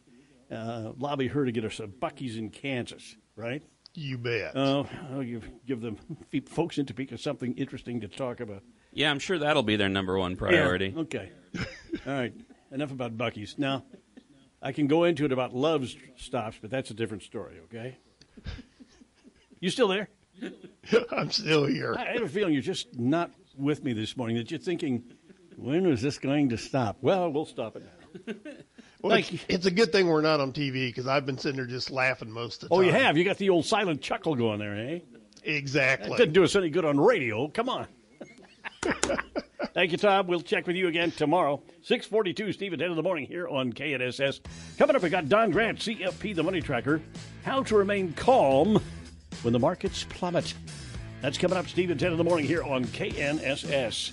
uh, 0.50 0.92
lobby 0.96 1.26
her 1.26 1.44
to 1.44 1.52
get 1.52 1.64
us 1.64 1.78
a 1.80 1.86
Buc-ee's 1.86 2.36
in 2.36 2.50
Kansas, 2.50 3.16
right? 3.36 3.62
You 3.94 4.18
bet. 4.18 4.52
Oh, 4.56 4.86
I'll 5.12 5.22
give, 5.24 5.44
give 5.66 5.80
the 5.80 5.96
folks 6.48 6.78
in 6.78 6.86
Topeka 6.86 7.18
something 7.18 7.54
interesting 7.58 8.00
to 8.02 8.08
talk 8.08 8.40
about. 8.40 8.62
Yeah, 8.92 9.10
I'm 9.10 9.18
sure 9.18 9.38
that'll 9.38 9.62
be 9.64 9.76
their 9.76 9.88
number 9.88 10.16
one 10.18 10.36
priority. 10.36 10.92
Yeah, 10.94 11.00
Okay. 11.02 11.30
All 12.06 12.12
right. 12.14 12.32
Enough 12.72 12.92
about 12.92 13.18
Buc-ee's. 13.18 13.58
Now, 13.58 13.84
I 14.62 14.72
can 14.72 14.86
go 14.86 15.04
into 15.04 15.24
it 15.24 15.32
about 15.32 15.54
Love's 15.54 15.96
stops, 16.16 16.56
but 16.60 16.70
that's 16.70 16.90
a 16.90 16.94
different 16.94 17.24
story, 17.24 17.56
okay? 17.64 17.98
You 19.60 19.70
still 19.70 19.88
there? 19.88 20.08
I'm 21.12 21.30
still 21.30 21.66
here. 21.66 21.94
I 21.98 22.12
have 22.14 22.22
a 22.22 22.28
feeling 22.28 22.52
you're 22.54 22.62
just 22.62 22.98
not 22.98 23.30
with 23.56 23.84
me 23.84 23.92
this 23.92 24.16
morning, 24.16 24.36
that 24.38 24.50
you're 24.50 24.58
thinking, 24.60 25.02
when 25.56 25.84
is 25.86 26.00
this 26.00 26.18
going 26.18 26.48
to 26.48 26.56
stop? 26.58 26.96
Well, 27.02 27.30
we'll 27.30 27.44
stop 27.44 27.76
it 27.76 27.82
now. 27.84 28.34
Well, 29.02 29.12
Thank 29.12 29.32
it's, 29.34 29.44
it's 29.48 29.66
a 29.66 29.70
good 29.70 29.92
thing 29.92 30.08
we're 30.08 30.20
not 30.22 30.40
on 30.40 30.52
TV 30.52 30.88
because 30.88 31.06
I've 31.06 31.24
been 31.26 31.38
sitting 31.38 31.56
there 31.56 31.66
just 31.66 31.90
laughing 31.90 32.30
most 32.30 32.62
of 32.62 32.68
the 32.68 32.74
Oh, 32.74 32.78
time. 32.82 32.88
Oh, 32.90 32.98
you 32.98 33.04
have? 33.04 33.16
You 33.16 33.24
got 33.24 33.38
the 33.38 33.50
old 33.50 33.64
silent 33.64 34.00
chuckle 34.02 34.34
going 34.34 34.58
there, 34.58 34.74
eh? 34.76 34.98
That 35.12 35.50
Exactly. 35.56 36.16
didn't 36.16 36.34
do 36.34 36.44
us 36.44 36.54
any 36.56 36.70
good 36.70 36.84
on 36.84 36.98
radio. 36.98 37.48
Come 37.48 37.68
on. 37.68 37.86
Thank 39.74 39.92
you, 39.92 39.98
Tom. 39.98 40.26
We'll 40.26 40.40
check 40.40 40.66
with 40.66 40.76
you 40.76 40.88
again 40.88 41.10
tomorrow. 41.12 41.62
642, 41.82 42.52
Steve 42.52 42.72
and 42.72 42.80
Ted 42.80 42.90
in 42.90 42.96
the 42.96 43.02
morning 43.02 43.26
here 43.26 43.46
on 43.48 43.72
KNSS. 43.72 44.40
Coming 44.76 44.96
up, 44.96 45.02
we 45.02 45.08
got 45.10 45.28
Don 45.28 45.50
Grant, 45.50 45.78
CFP, 45.78 46.34
the 46.34 46.42
money 46.42 46.60
tracker. 46.60 47.00
How 47.44 47.62
to 47.62 47.76
remain 47.76 48.12
calm 48.14 48.80
when 49.42 49.52
the 49.52 49.58
markets 49.58 50.04
plummet. 50.08 50.54
That's 51.20 51.38
coming 51.38 51.58
up, 51.58 51.68
Steve 51.68 51.90
and 51.90 52.00
Ted 52.00 52.12
in 52.12 52.18
the 52.18 52.24
morning 52.24 52.46
here 52.46 52.62
on 52.62 52.84
KNSS. 52.86 54.12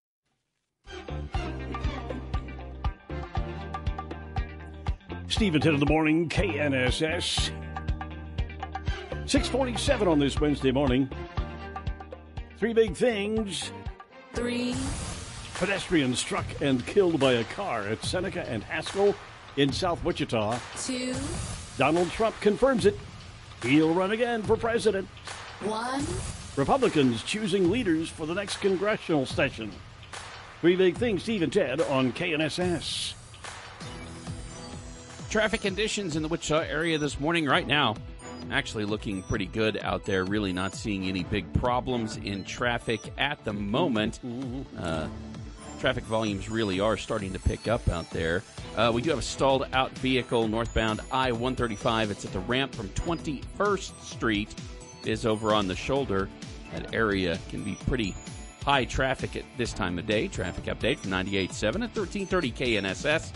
At 5.41 5.63
10 5.63 5.73
in 5.73 5.79
the 5.79 5.87
morning, 5.87 6.29
KNSS. 6.29 7.51
647 9.25 10.07
on 10.07 10.19
this 10.19 10.39
Wednesday 10.39 10.71
morning. 10.71 11.09
Three 12.59 12.73
big 12.73 12.95
things. 12.95 13.71
Three. 14.33 14.75
Pedestrians 15.55 16.19
struck 16.19 16.45
and 16.61 16.85
killed 16.85 17.19
by 17.19 17.33
a 17.33 17.43
car 17.45 17.87
at 17.87 18.03
Seneca 18.05 18.47
and 18.47 18.63
Haskell 18.63 19.15
in 19.57 19.73
South 19.73 20.03
Wichita. 20.03 20.59
Two. 20.77 21.15
Donald 21.75 22.11
Trump 22.11 22.39
confirms 22.39 22.85
it. 22.85 22.99
He'll 23.63 23.95
run 23.95 24.11
again 24.11 24.43
for 24.43 24.55
president. 24.55 25.07
One. 25.61 26.05
Republicans 26.55 27.23
choosing 27.23 27.71
leaders 27.71 28.09
for 28.09 28.27
the 28.27 28.35
next 28.35 28.57
congressional 28.57 29.25
session. 29.25 29.71
Three 30.61 30.75
big 30.75 30.95
things, 30.95 31.23
Steve 31.23 31.41
and 31.41 31.51
Ted 31.51 31.81
on 31.81 32.13
KNSS. 32.13 33.15
Traffic 35.31 35.61
conditions 35.61 36.15
in 36.15 36.21
the 36.21 36.27
Wichita 36.27 36.67
area 36.69 36.99
this 36.99 37.19
morning, 37.19 37.47
right 37.47 37.65
now, 37.65 37.95
actually 38.51 38.85
looking 38.85 39.23
pretty 39.23 39.47
good 39.47 39.79
out 39.81 40.05
there. 40.05 40.23
Really 40.23 40.53
not 40.53 40.75
seeing 40.75 41.05
any 41.05 41.23
big 41.23 41.51
problems 41.53 42.17
in 42.17 42.43
traffic 42.43 43.11
at 43.17 43.43
the 43.43 43.53
moment. 43.53 44.19
Uh, 44.77 45.07
traffic 45.79 46.03
volumes 46.03 46.47
really 46.47 46.79
are 46.79 46.95
starting 46.95 47.33
to 47.33 47.39
pick 47.39 47.67
up 47.67 47.89
out 47.89 48.07
there. 48.11 48.43
Uh, 48.77 48.91
we 48.93 49.01
do 49.01 49.09
have 49.09 49.17
a 49.17 49.23
stalled 49.23 49.65
out 49.73 49.91
vehicle 49.97 50.47
northbound 50.47 51.01
I 51.11 51.31
135. 51.31 52.11
It's 52.11 52.23
at 52.23 52.33
the 52.33 52.39
ramp 52.41 52.75
from 52.75 52.87
21st 52.89 53.99
Street, 54.03 54.53
it 55.01 55.09
is 55.09 55.25
over 55.25 55.55
on 55.55 55.67
the 55.67 55.75
shoulder. 55.75 56.29
That 56.71 56.93
area 56.93 57.39
can 57.49 57.63
be 57.63 57.73
pretty 57.87 58.15
high 58.63 58.85
traffic 58.85 59.35
at 59.35 59.45
this 59.57 59.73
time 59.73 59.97
of 59.97 60.05
day. 60.05 60.27
Traffic 60.27 60.65
update 60.65 60.99
from 60.99 61.11
98.7 61.11 61.63
at 61.63 61.95
1330 61.95 62.51
KNSS. 62.51 63.31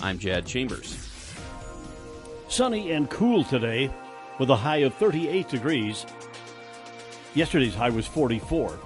I'm 0.00 0.18
Jad 0.18 0.46
Chambers. 0.46 1.06
Sunny 2.48 2.92
and 2.92 3.08
cool 3.10 3.44
today 3.44 3.90
with 4.38 4.50
a 4.50 4.56
high 4.56 4.78
of 4.78 4.94
38 4.94 5.48
degrees. 5.48 6.06
Yesterday's 7.34 7.74
high 7.74 7.90
was 7.90 8.06
44. 8.06 8.78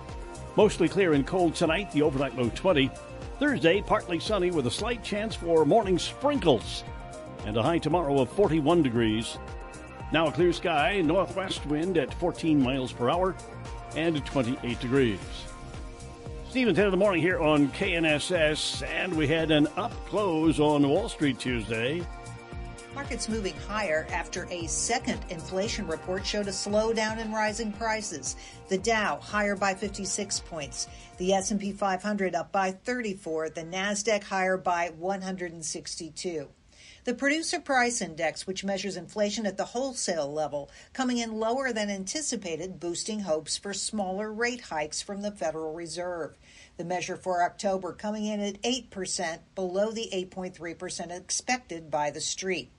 Mostly 0.56 0.88
clear 0.88 1.14
and 1.14 1.26
cold 1.26 1.54
tonight, 1.54 1.90
the 1.92 2.02
overnight 2.02 2.36
low 2.36 2.50
20. 2.54 2.90
Thursday, 3.38 3.80
partly 3.80 4.20
sunny 4.20 4.50
with 4.50 4.66
a 4.66 4.70
slight 4.70 5.02
chance 5.02 5.34
for 5.34 5.64
morning 5.64 5.98
sprinkles. 5.98 6.84
And 7.46 7.56
a 7.56 7.62
high 7.62 7.78
tomorrow 7.78 8.20
of 8.20 8.30
41 8.30 8.82
degrees. 8.82 9.38
Now 10.12 10.26
a 10.28 10.32
clear 10.32 10.52
sky, 10.52 11.00
northwest 11.00 11.66
wind 11.66 11.98
at 11.98 12.14
14 12.14 12.62
miles 12.62 12.92
per 12.92 13.10
hour 13.10 13.34
and 13.96 14.24
28 14.24 14.80
degrees. 14.80 15.18
Steve 16.54 16.68
and 16.68 16.76
Ted 16.76 16.84
in 16.84 16.92
the 16.92 16.96
morning 16.96 17.20
here 17.20 17.40
on 17.40 17.66
KNSS, 17.70 18.86
and 18.86 19.12
we 19.16 19.26
had 19.26 19.50
an 19.50 19.66
up 19.76 19.90
close 20.06 20.60
on 20.60 20.88
Wall 20.88 21.08
Street 21.08 21.36
Tuesday. 21.40 22.00
Markets 22.94 23.28
moving 23.28 23.56
higher 23.66 24.06
after 24.12 24.46
a 24.52 24.68
second 24.68 25.18
inflation 25.30 25.84
report 25.88 26.24
showed 26.24 26.46
a 26.46 26.52
slowdown 26.52 27.18
in 27.18 27.32
rising 27.32 27.72
prices. 27.72 28.36
The 28.68 28.78
Dow 28.78 29.16
higher 29.16 29.56
by 29.56 29.74
56 29.74 30.38
points, 30.48 30.86
the 31.16 31.32
S&P 31.32 31.72
500 31.72 32.36
up 32.36 32.52
by 32.52 32.70
34, 32.70 33.50
the 33.50 33.64
Nasdaq 33.64 34.22
higher 34.22 34.56
by 34.56 34.92
162. 34.96 36.48
The 37.04 37.12
producer 37.12 37.60
price 37.60 38.00
index, 38.00 38.46
which 38.46 38.64
measures 38.64 38.96
inflation 38.96 39.44
at 39.44 39.58
the 39.58 39.66
wholesale 39.66 40.32
level, 40.32 40.70
coming 40.94 41.18
in 41.18 41.38
lower 41.38 41.70
than 41.70 41.90
anticipated, 41.90 42.80
boosting 42.80 43.20
hopes 43.20 43.58
for 43.58 43.74
smaller 43.74 44.32
rate 44.32 44.62
hikes 44.62 45.02
from 45.02 45.20
the 45.20 45.30
Federal 45.30 45.74
Reserve. 45.74 46.34
The 46.78 46.84
measure 46.84 47.16
for 47.16 47.42
October 47.42 47.92
coming 47.92 48.24
in 48.24 48.40
at 48.40 48.62
8%, 48.62 49.40
below 49.54 49.90
the 49.90 50.08
8.3% 50.14 51.10
expected 51.14 51.90
by 51.90 52.10
the 52.10 52.22
street. 52.22 52.70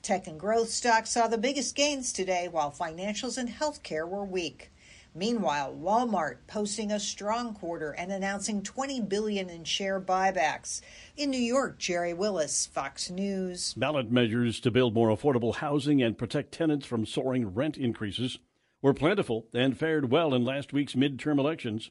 Tech 0.00 0.28
and 0.28 0.38
growth 0.38 0.70
stocks 0.70 1.10
saw 1.10 1.26
the 1.26 1.36
biggest 1.36 1.74
gains 1.74 2.12
today, 2.12 2.46
while 2.46 2.70
financials 2.70 3.36
and 3.36 3.48
healthcare 3.48 4.08
were 4.08 4.24
weak. 4.24 4.71
Meanwhile, 5.14 5.76
Walmart 5.78 6.38
posting 6.46 6.90
a 6.90 6.98
strong 6.98 7.52
quarter 7.54 7.90
and 7.90 8.10
announcing 8.10 8.62
20 8.62 9.02
billion 9.02 9.50
in 9.50 9.64
share 9.64 10.00
buybacks. 10.00 10.80
In 11.18 11.30
New 11.30 11.40
York, 11.40 11.78
Gerri 11.78 12.16
Willis, 12.16 12.64
Fox 12.66 13.10
News. 13.10 13.74
Ballot 13.74 14.10
measures 14.10 14.58
to 14.60 14.70
build 14.70 14.94
more 14.94 15.14
affordable 15.14 15.56
housing 15.56 16.02
and 16.02 16.16
protect 16.16 16.52
tenants 16.52 16.86
from 16.86 17.04
soaring 17.04 17.52
rent 17.54 17.76
increases 17.76 18.38
were 18.80 18.94
plentiful 18.94 19.46
and 19.52 19.78
fared 19.78 20.10
well 20.10 20.32
in 20.32 20.46
last 20.46 20.72
week's 20.72 20.94
midterm 20.94 21.38
elections. 21.38 21.90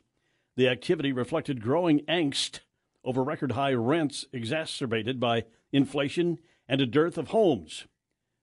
The 0.56 0.68
activity 0.68 1.12
reflected 1.12 1.62
growing 1.62 2.00
angst 2.02 2.62
over 3.04 3.24
record 3.24 3.52
high 3.52 3.74
rents 3.74 4.26
exacerbated 4.34 5.20
by 5.20 5.46
inflation 5.72 6.40
and 6.68 6.82
a 6.82 6.88
dearth 6.88 7.20
of 7.20 7.28
homes. 7.28 7.86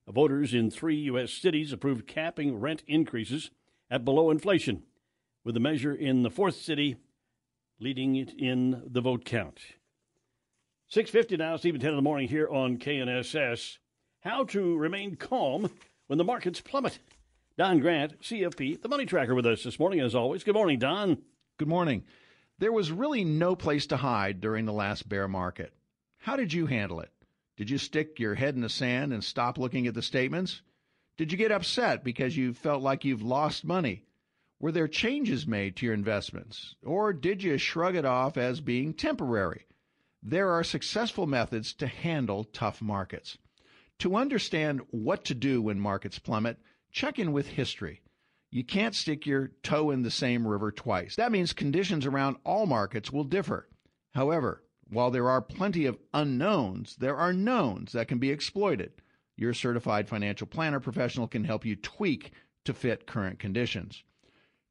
Voters 0.06 0.54
in 0.54 0.70
three 0.70 0.96
U.S. 0.96 1.32
cities 1.32 1.72
approved 1.72 2.06
capping 2.06 2.58
rent 2.58 2.82
increases 2.86 3.50
at 3.90 4.04
below 4.04 4.30
inflation, 4.30 4.82
with 5.44 5.54
the 5.54 5.60
measure 5.60 5.94
in 5.94 6.22
the 6.22 6.30
fourth 6.30 6.56
city 6.56 6.96
leading 7.80 8.16
it 8.16 8.32
in 8.36 8.82
the 8.86 9.00
vote 9.00 9.24
count. 9.24 9.60
650 10.88 11.36
now, 11.36 11.56
Steve 11.56 11.74
and 11.74 11.82
Ted 11.82 11.90
in 11.90 11.96
the 11.96 12.02
morning 12.02 12.28
here 12.28 12.48
on 12.48 12.78
KNSS. 12.78 13.78
How 14.20 14.44
to 14.44 14.76
remain 14.76 15.16
calm 15.16 15.70
when 16.06 16.18
the 16.18 16.24
markets 16.24 16.60
plummet. 16.60 16.98
Don 17.56 17.78
Grant, 17.80 18.20
CFP, 18.20 18.82
the 18.82 18.88
money 18.88 19.04
tracker 19.04 19.34
with 19.34 19.46
us 19.46 19.64
this 19.64 19.78
morning 19.78 20.00
as 20.00 20.14
always. 20.14 20.44
Good 20.44 20.54
morning, 20.54 20.78
Don. 20.78 21.18
Good 21.58 21.68
morning. 21.68 22.04
There 22.58 22.72
was 22.72 22.90
really 22.90 23.24
no 23.24 23.54
place 23.54 23.86
to 23.88 23.96
hide 23.96 24.40
during 24.40 24.64
the 24.64 24.72
last 24.72 25.08
bear 25.08 25.28
market. 25.28 25.72
How 26.18 26.36
did 26.36 26.52
you 26.52 26.66
handle 26.66 27.00
it? 27.00 27.10
Did 27.56 27.70
you 27.70 27.78
stick 27.78 28.18
your 28.18 28.34
head 28.34 28.54
in 28.54 28.60
the 28.60 28.68
sand 28.68 29.12
and 29.12 29.22
stop 29.22 29.58
looking 29.58 29.86
at 29.86 29.94
the 29.94 30.02
statements? 30.02 30.62
Did 31.18 31.32
you 31.32 31.36
get 31.36 31.50
upset 31.50 32.04
because 32.04 32.36
you 32.36 32.54
felt 32.54 32.80
like 32.80 33.04
you've 33.04 33.22
lost 33.22 33.64
money? 33.64 34.04
Were 34.60 34.70
there 34.70 34.86
changes 34.86 35.48
made 35.48 35.74
to 35.76 35.86
your 35.86 35.94
investments? 35.94 36.76
Or 36.84 37.12
did 37.12 37.42
you 37.42 37.58
shrug 37.58 37.96
it 37.96 38.04
off 38.04 38.36
as 38.36 38.60
being 38.60 38.94
temporary? 38.94 39.66
There 40.22 40.50
are 40.52 40.62
successful 40.62 41.26
methods 41.26 41.72
to 41.74 41.88
handle 41.88 42.44
tough 42.44 42.80
markets. 42.80 43.36
To 43.98 44.14
understand 44.14 44.82
what 44.92 45.24
to 45.24 45.34
do 45.34 45.60
when 45.60 45.80
markets 45.80 46.20
plummet, 46.20 46.58
check 46.92 47.18
in 47.18 47.32
with 47.32 47.48
history. 47.48 48.00
You 48.52 48.62
can't 48.62 48.94
stick 48.94 49.26
your 49.26 49.50
toe 49.64 49.90
in 49.90 50.02
the 50.02 50.12
same 50.12 50.46
river 50.46 50.70
twice. 50.70 51.16
That 51.16 51.32
means 51.32 51.52
conditions 51.52 52.06
around 52.06 52.36
all 52.44 52.66
markets 52.66 53.10
will 53.10 53.24
differ. 53.24 53.68
However, 54.14 54.62
while 54.88 55.10
there 55.10 55.28
are 55.28 55.42
plenty 55.42 55.84
of 55.84 55.98
unknowns, 56.14 56.94
there 56.94 57.16
are 57.16 57.32
knowns 57.32 57.90
that 57.90 58.06
can 58.06 58.18
be 58.18 58.30
exploited. 58.30 58.92
Your 59.38 59.54
certified 59.54 60.08
financial 60.08 60.48
planner 60.48 60.80
professional 60.80 61.28
can 61.28 61.44
help 61.44 61.64
you 61.64 61.76
tweak 61.76 62.32
to 62.64 62.74
fit 62.74 63.06
current 63.06 63.38
conditions. 63.38 64.02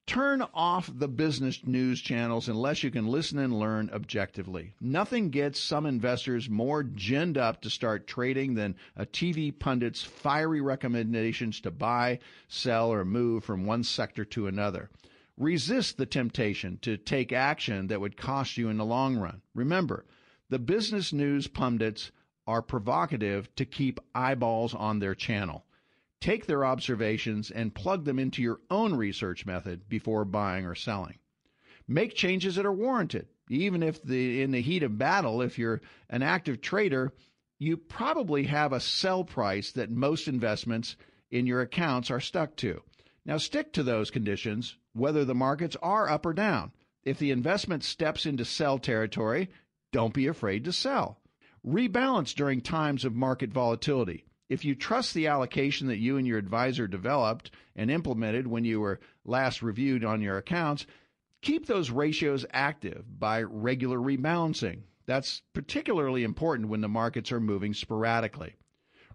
Turn 0.06 0.42
off 0.54 0.90
the 0.94 1.08
business 1.08 1.66
news 1.66 2.02
channels 2.02 2.50
unless 2.50 2.84
you 2.84 2.92
can 2.92 3.08
listen 3.08 3.40
and 3.40 3.58
learn 3.58 3.90
objectively. 3.94 4.74
Nothing 4.82 5.30
gets 5.30 5.58
some 5.58 5.86
investors 5.86 6.50
more 6.50 6.84
ginned 6.84 7.38
up 7.38 7.62
to 7.62 7.70
start 7.70 8.08
trading 8.08 8.56
than 8.56 8.76
a 8.98 9.06
TV 9.06 9.58
pundit's 9.58 10.04
fiery 10.04 10.60
recommendations 10.60 11.62
to 11.62 11.72
buy, 11.72 12.20
sell, 12.50 12.92
or 12.92 13.06
move 13.06 13.46
from 13.46 13.66
one 13.66 13.86
sector 13.86 14.26
to 14.26 14.48
another. 14.48 14.90
Resist 15.38 15.96
the 15.96 16.06
temptation 16.06 16.78
to 16.82 16.98
take 16.98 17.32
action 17.32 17.88
that 17.88 18.02
would 18.02 18.18
cost 18.18 18.58
you 18.58 18.68
in 18.68 18.78
the 18.78 18.86
long 18.86 19.16
run. 19.16 19.42
Remember, 19.56 20.06
the 20.50 20.60
business 20.60 21.14
news 21.14 21.48
pundits 21.48 22.12
are 22.48 22.62
provocative 22.62 23.54
to 23.56 23.66
keep 23.66 24.00
eyeballs 24.16 24.74
on 24.74 25.00
their 25.00 25.14
channel. 25.14 25.66
Take 26.20 26.46
their 26.48 26.66
observations 26.66 27.52
and 27.52 27.76
plug 27.76 28.06
them 28.06 28.18
into 28.18 28.42
your 28.42 28.60
own 28.72 28.96
research 28.96 29.46
method 29.46 29.88
before 29.88 30.26
buying 30.26 30.66
or 30.66 30.74
selling. 30.74 31.20
Make 31.88 32.16
changes 32.16 32.56
that 32.56 32.66
are 32.66 32.74
warranted. 32.74 33.28
Even 33.50 33.84
if 33.84 34.02
the 34.02 34.42
in 34.42 34.52
the 34.52 34.62
heat 34.62 34.84
of 34.84 34.98
battle, 34.98 35.42
if 35.42 35.60
you're 35.60 35.82
an 36.10 36.24
active 36.24 36.60
trader, 36.60 37.14
you 37.60 37.78
probably 37.78 38.44
have 38.44 38.74
a 38.74 38.80
sell 38.80 39.24
price 39.24 39.72
that 39.74 39.90
most 39.90 40.28
investments 40.28 40.96
in 41.30 41.46
your 41.46 41.62
accounts 41.62 42.10
are 42.10 42.20
stuck 42.20 42.56
to. 42.58 42.82
Now 43.26 43.38
stick 43.38 43.74
to 43.74 43.84
those 43.84 44.12
conditions 44.12 44.78
whether 44.94 45.24
the 45.24 45.36
markets 45.36 45.78
are 45.82 46.10
up 46.10 46.26
or 46.26 46.34
down. 46.34 46.72
If 47.04 47.20
the 47.20 47.32
investment 47.32 47.84
steps 47.84 48.26
into 48.26 48.44
sell 48.44 48.80
territory, 48.80 49.50
don't 49.92 50.14
be 50.14 50.28
afraid 50.28 50.66
to 50.66 50.74
sell. 50.74 51.22
Rebalance 51.68 52.34
during 52.34 52.62
times 52.62 53.04
of 53.04 53.14
market 53.14 53.52
volatility. 53.52 54.24
If 54.48 54.64
you 54.64 54.74
trust 54.74 55.14
the 55.14 55.28
allocation 55.28 55.88
that 55.88 55.98
you 55.98 56.16
and 56.16 56.26
your 56.26 56.38
advisor 56.38 56.88
developed 56.88 57.52
and 57.76 57.92
implemented 57.92 58.48
when 58.48 58.64
you 58.64 58.80
were 58.80 59.02
last 59.26 59.62
reviewed 59.62 60.06
on 60.06 60.22
your 60.22 60.38
accounts, 60.38 60.86
keep 61.42 61.66
those 61.66 61.90
ratios 61.90 62.46
active 62.52 63.20
by 63.20 63.42
regular 63.42 63.98
rebalancing. 63.98 64.84
That's 65.08 65.42
particularly 65.52 66.24
important 66.24 66.70
when 66.70 66.80
the 66.80 66.88
markets 66.88 67.34
are 67.34 67.42
moving 67.42 67.74
sporadically. 67.74 68.56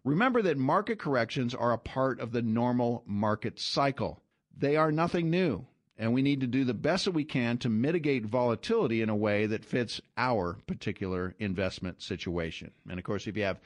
Remember 0.04 0.42
that 0.42 0.58
market 0.58 0.98
corrections 0.98 1.54
are 1.54 1.72
a 1.72 1.78
part 1.78 2.20
of 2.20 2.32
the 2.32 2.42
normal 2.42 3.02
market 3.06 3.58
cycle. 3.60 4.22
They 4.54 4.76
are 4.76 4.92
nothing 4.92 5.30
new 5.30 5.66
and 6.02 6.12
we 6.12 6.20
need 6.20 6.40
to 6.40 6.48
do 6.48 6.64
the 6.64 6.74
best 6.74 7.04
that 7.04 7.12
we 7.12 7.22
can 7.22 7.58
to 7.58 7.68
mitigate 7.68 8.26
volatility 8.26 9.02
in 9.02 9.08
a 9.08 9.14
way 9.14 9.46
that 9.46 9.64
fits 9.64 10.00
our 10.16 10.58
particular 10.66 11.36
investment 11.38 12.02
situation. 12.02 12.72
And 12.90 12.98
of 12.98 13.04
course, 13.04 13.28
if 13.28 13.36
you 13.36 13.44
have 13.44 13.60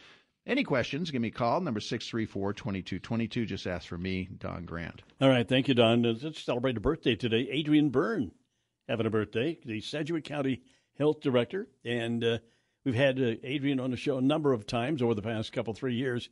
any 0.47 0.62
questions, 0.62 1.11
give 1.11 1.22
me 1.22 1.28
a 1.28 1.30
call, 1.30 1.62
number 1.62 1.80
634 1.80 2.53
2222. 2.53 3.47
Just 3.47 3.66
ask 3.66 3.89
for 3.89 3.97
me, 3.97 4.28
Don 4.39 4.66
Grant. 4.66 5.01
All 5.18 5.30
right. 5.30 5.49
Thank 5.49 5.66
you, 5.66 5.72
Don. 5.72 6.03
Let's 6.03 6.43
celebrate 6.43 6.76
a 6.76 6.80
birthday 6.80 7.16
today. 7.16 7.49
Adrienne 7.59 7.89
Byrne 7.89 8.32
having 8.87 9.07
a 9.07 9.11
birthday, 9.11 9.59
the 9.64 9.80
Sedgwick 9.80 10.24
County 10.24 10.61
Health 10.99 11.22
Director. 11.22 11.68
And 11.87 12.22
uh, 12.22 12.39
we've 12.84 12.95
had 12.95 13.18
uh, 13.18 13.37
Adrienne 13.47 13.80
on 13.80 13.93
the 13.93 13.97
show 13.97 14.18
a 14.18 14.22
number 14.22 14.53
of 14.53 14.66
times 14.66 15.01
over 15.01 15.14
the 15.14 15.22
past 15.22 15.55
couple, 15.55 15.72
three 15.72 15.95
years. 15.95 16.28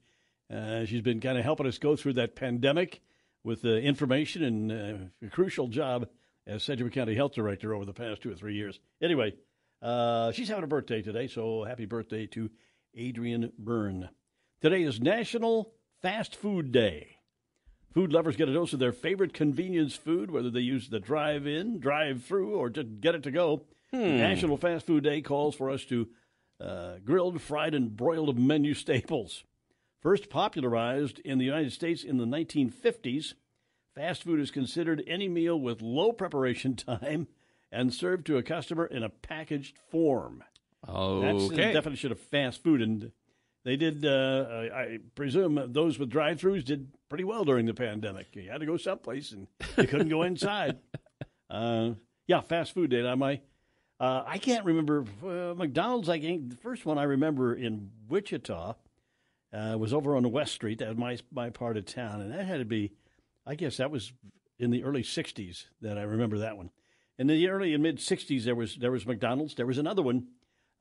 Uh, 0.55 0.85
she's 0.85 1.01
been 1.01 1.21
kind 1.21 1.39
of 1.39 1.45
helping 1.45 1.67
us 1.67 1.79
go 1.79 1.97
through 1.97 2.13
that 2.13 2.37
pandemic 2.37 3.01
with 3.45 3.65
uh, 3.65 3.69
information 3.69 4.43
and 4.43 4.73
uh, 4.73 5.27
a 5.27 5.31
crucial 5.31 5.69
job 5.69 6.09
as 6.47 6.63
Sedgwick 6.63 6.95
County 6.95 7.15
Health 7.15 7.35
Director 7.35 7.75
over 7.75 7.85
the 7.85 7.93
past 7.93 8.23
two 8.23 8.33
or 8.33 8.35
three 8.35 8.55
years. 8.55 8.81
Anyway, 9.01 9.35
uh, 9.83 10.33
she's 10.33 10.49
having 10.49 10.65
a 10.65 10.69
birthday 10.69 11.03
today, 11.03 11.27
so 11.27 11.65
happy 11.65 11.85
birthday 11.85 12.27
to 12.29 12.51
Adrienne 12.99 13.53
Byrne. 13.59 14.09
Today 14.61 14.83
is 14.83 15.01
National 15.01 15.73
Fast 16.01 16.35
Food 16.35 16.73
Day. 16.73 17.19
Food 17.93 18.13
lovers 18.13 18.37
get 18.37 18.49
a 18.49 18.53
dose 18.53 18.73
of 18.73 18.81
their 18.81 18.93
favorite 18.93 19.33
convenience 19.33 19.95
food, 19.95 20.31
whether 20.31 20.51
they 20.51 20.61
use 20.61 20.89
the 20.89 20.99
drive 20.99 21.47
in, 21.47 21.79
drive 21.79 22.25
through, 22.25 22.57
or 22.57 22.69
just 22.69 23.01
get 23.01 23.15
it 23.15 23.23
to 23.23 23.31
go. 23.31 23.63
Hmm. 23.93 24.17
National 24.17 24.57
Fast 24.57 24.87
Food 24.87 25.05
Day 25.05 25.21
calls 25.21 25.55
for 25.55 25.71
us 25.71 25.85
to 25.85 26.09
uh, 26.61 26.95
grilled, 27.05 27.41
fried, 27.41 27.75
and 27.75 27.97
broiled 27.97 28.39
menu 28.39 28.75
staples. 28.75 29.45
First 30.05 30.29
popularized 30.29 31.19
in 31.21 31.39
the 31.39 31.47
United 31.47 31.73
States 31.73 32.05
in 32.05 32.19
the 32.19 32.27
1950s, 32.27 33.33
fast 33.95 34.23
food 34.23 34.39
is 34.39 34.51
considered 34.51 35.03
any 35.07 35.29
meal 35.29 35.59
with 35.59 35.81
low 35.81 36.13
preparation 36.13 36.77
time 36.77 37.27
and 37.73 37.93
served 37.93 38.27
to 38.27 38.37
a 38.37 38.43
customer 38.43 38.85
in 38.85 39.03
a 39.03 39.09
packaged 39.09 39.79
form. 39.91 40.45
Okay. 40.87 41.33
That's 41.33 41.49
the 41.49 41.73
definition 41.73 42.13
of 42.13 42.21
fast 42.21 42.63
food. 42.63 42.83
And 42.83 43.13
they 43.65 43.77
did, 43.77 44.05
uh, 44.05 44.67
I 44.75 44.99
presume, 45.15 45.73
those 45.73 45.99
with 45.99 46.11
drive 46.11 46.39
throughs 46.39 46.67
did 46.67 46.89
pretty 47.09 47.25
well 47.25 47.47
during 47.47 47.65
the 47.65 47.73
pandemic. 47.73 48.27
You 48.35 48.51
had 48.51 48.61
to 48.61 48.67
go 48.67 48.77
someplace 48.77 49.33
and 49.33 49.47
you 49.79 49.87
couldn't 49.87 50.11
go 50.11 50.23
inside. 50.23 50.79
Uh, 51.51 51.93
yeah, 52.27 52.41
fast 52.41 52.73
food 52.73 52.91
did. 52.91 53.07
I 53.07 53.15
my, 53.15 53.41
uh, 54.01 54.25
I 54.27 54.39
can't 54.39 54.65
remember 54.65 55.05
uh, 55.23 55.55
McDonald's. 55.55 56.09
I 56.09 56.19
think 56.19 56.51
the 56.51 56.57
first 56.57 56.85
one 56.85 56.99
I 56.99 57.05
remember 57.05 57.55
in 57.55 57.91
Wichita 58.09 58.75
Uh, 59.55 59.79
was 59.79 59.95
over 59.95 60.17
on 60.17 60.31
West 60.33 60.53
Street. 60.53 60.79
That 60.79 60.89
was 60.89 60.99
my 60.99 61.19
my 61.31 61.51
part 61.51 61.77
of 61.77 61.87
town, 61.87 62.21
and 62.21 62.33
that 62.33 62.45
had 62.45 62.59
to 62.59 62.65
be, 62.65 62.93
I 63.47 63.55
guess 63.55 63.77
that 63.77 63.91
was 63.91 64.13
in 64.59 64.71
the 64.71 64.83
early 64.83 65.03
'60s 65.03 65.67
that 65.81 65.97
I 65.97 66.03
remember 66.03 66.39
that 66.39 66.57
one. 66.57 66.71
In 67.19 67.29
the 67.29 67.49
early 67.49 67.73
and 67.73 67.83
mid 67.83 67.99
'60s, 67.99 68.45
there 68.45 68.57
was 68.57 68.77
there 68.77 68.91
was 68.91 69.07
McDonald's. 69.07 69.55
There 69.55 69.67
was 69.67 69.79
another 69.79 70.03
one. 70.03 70.27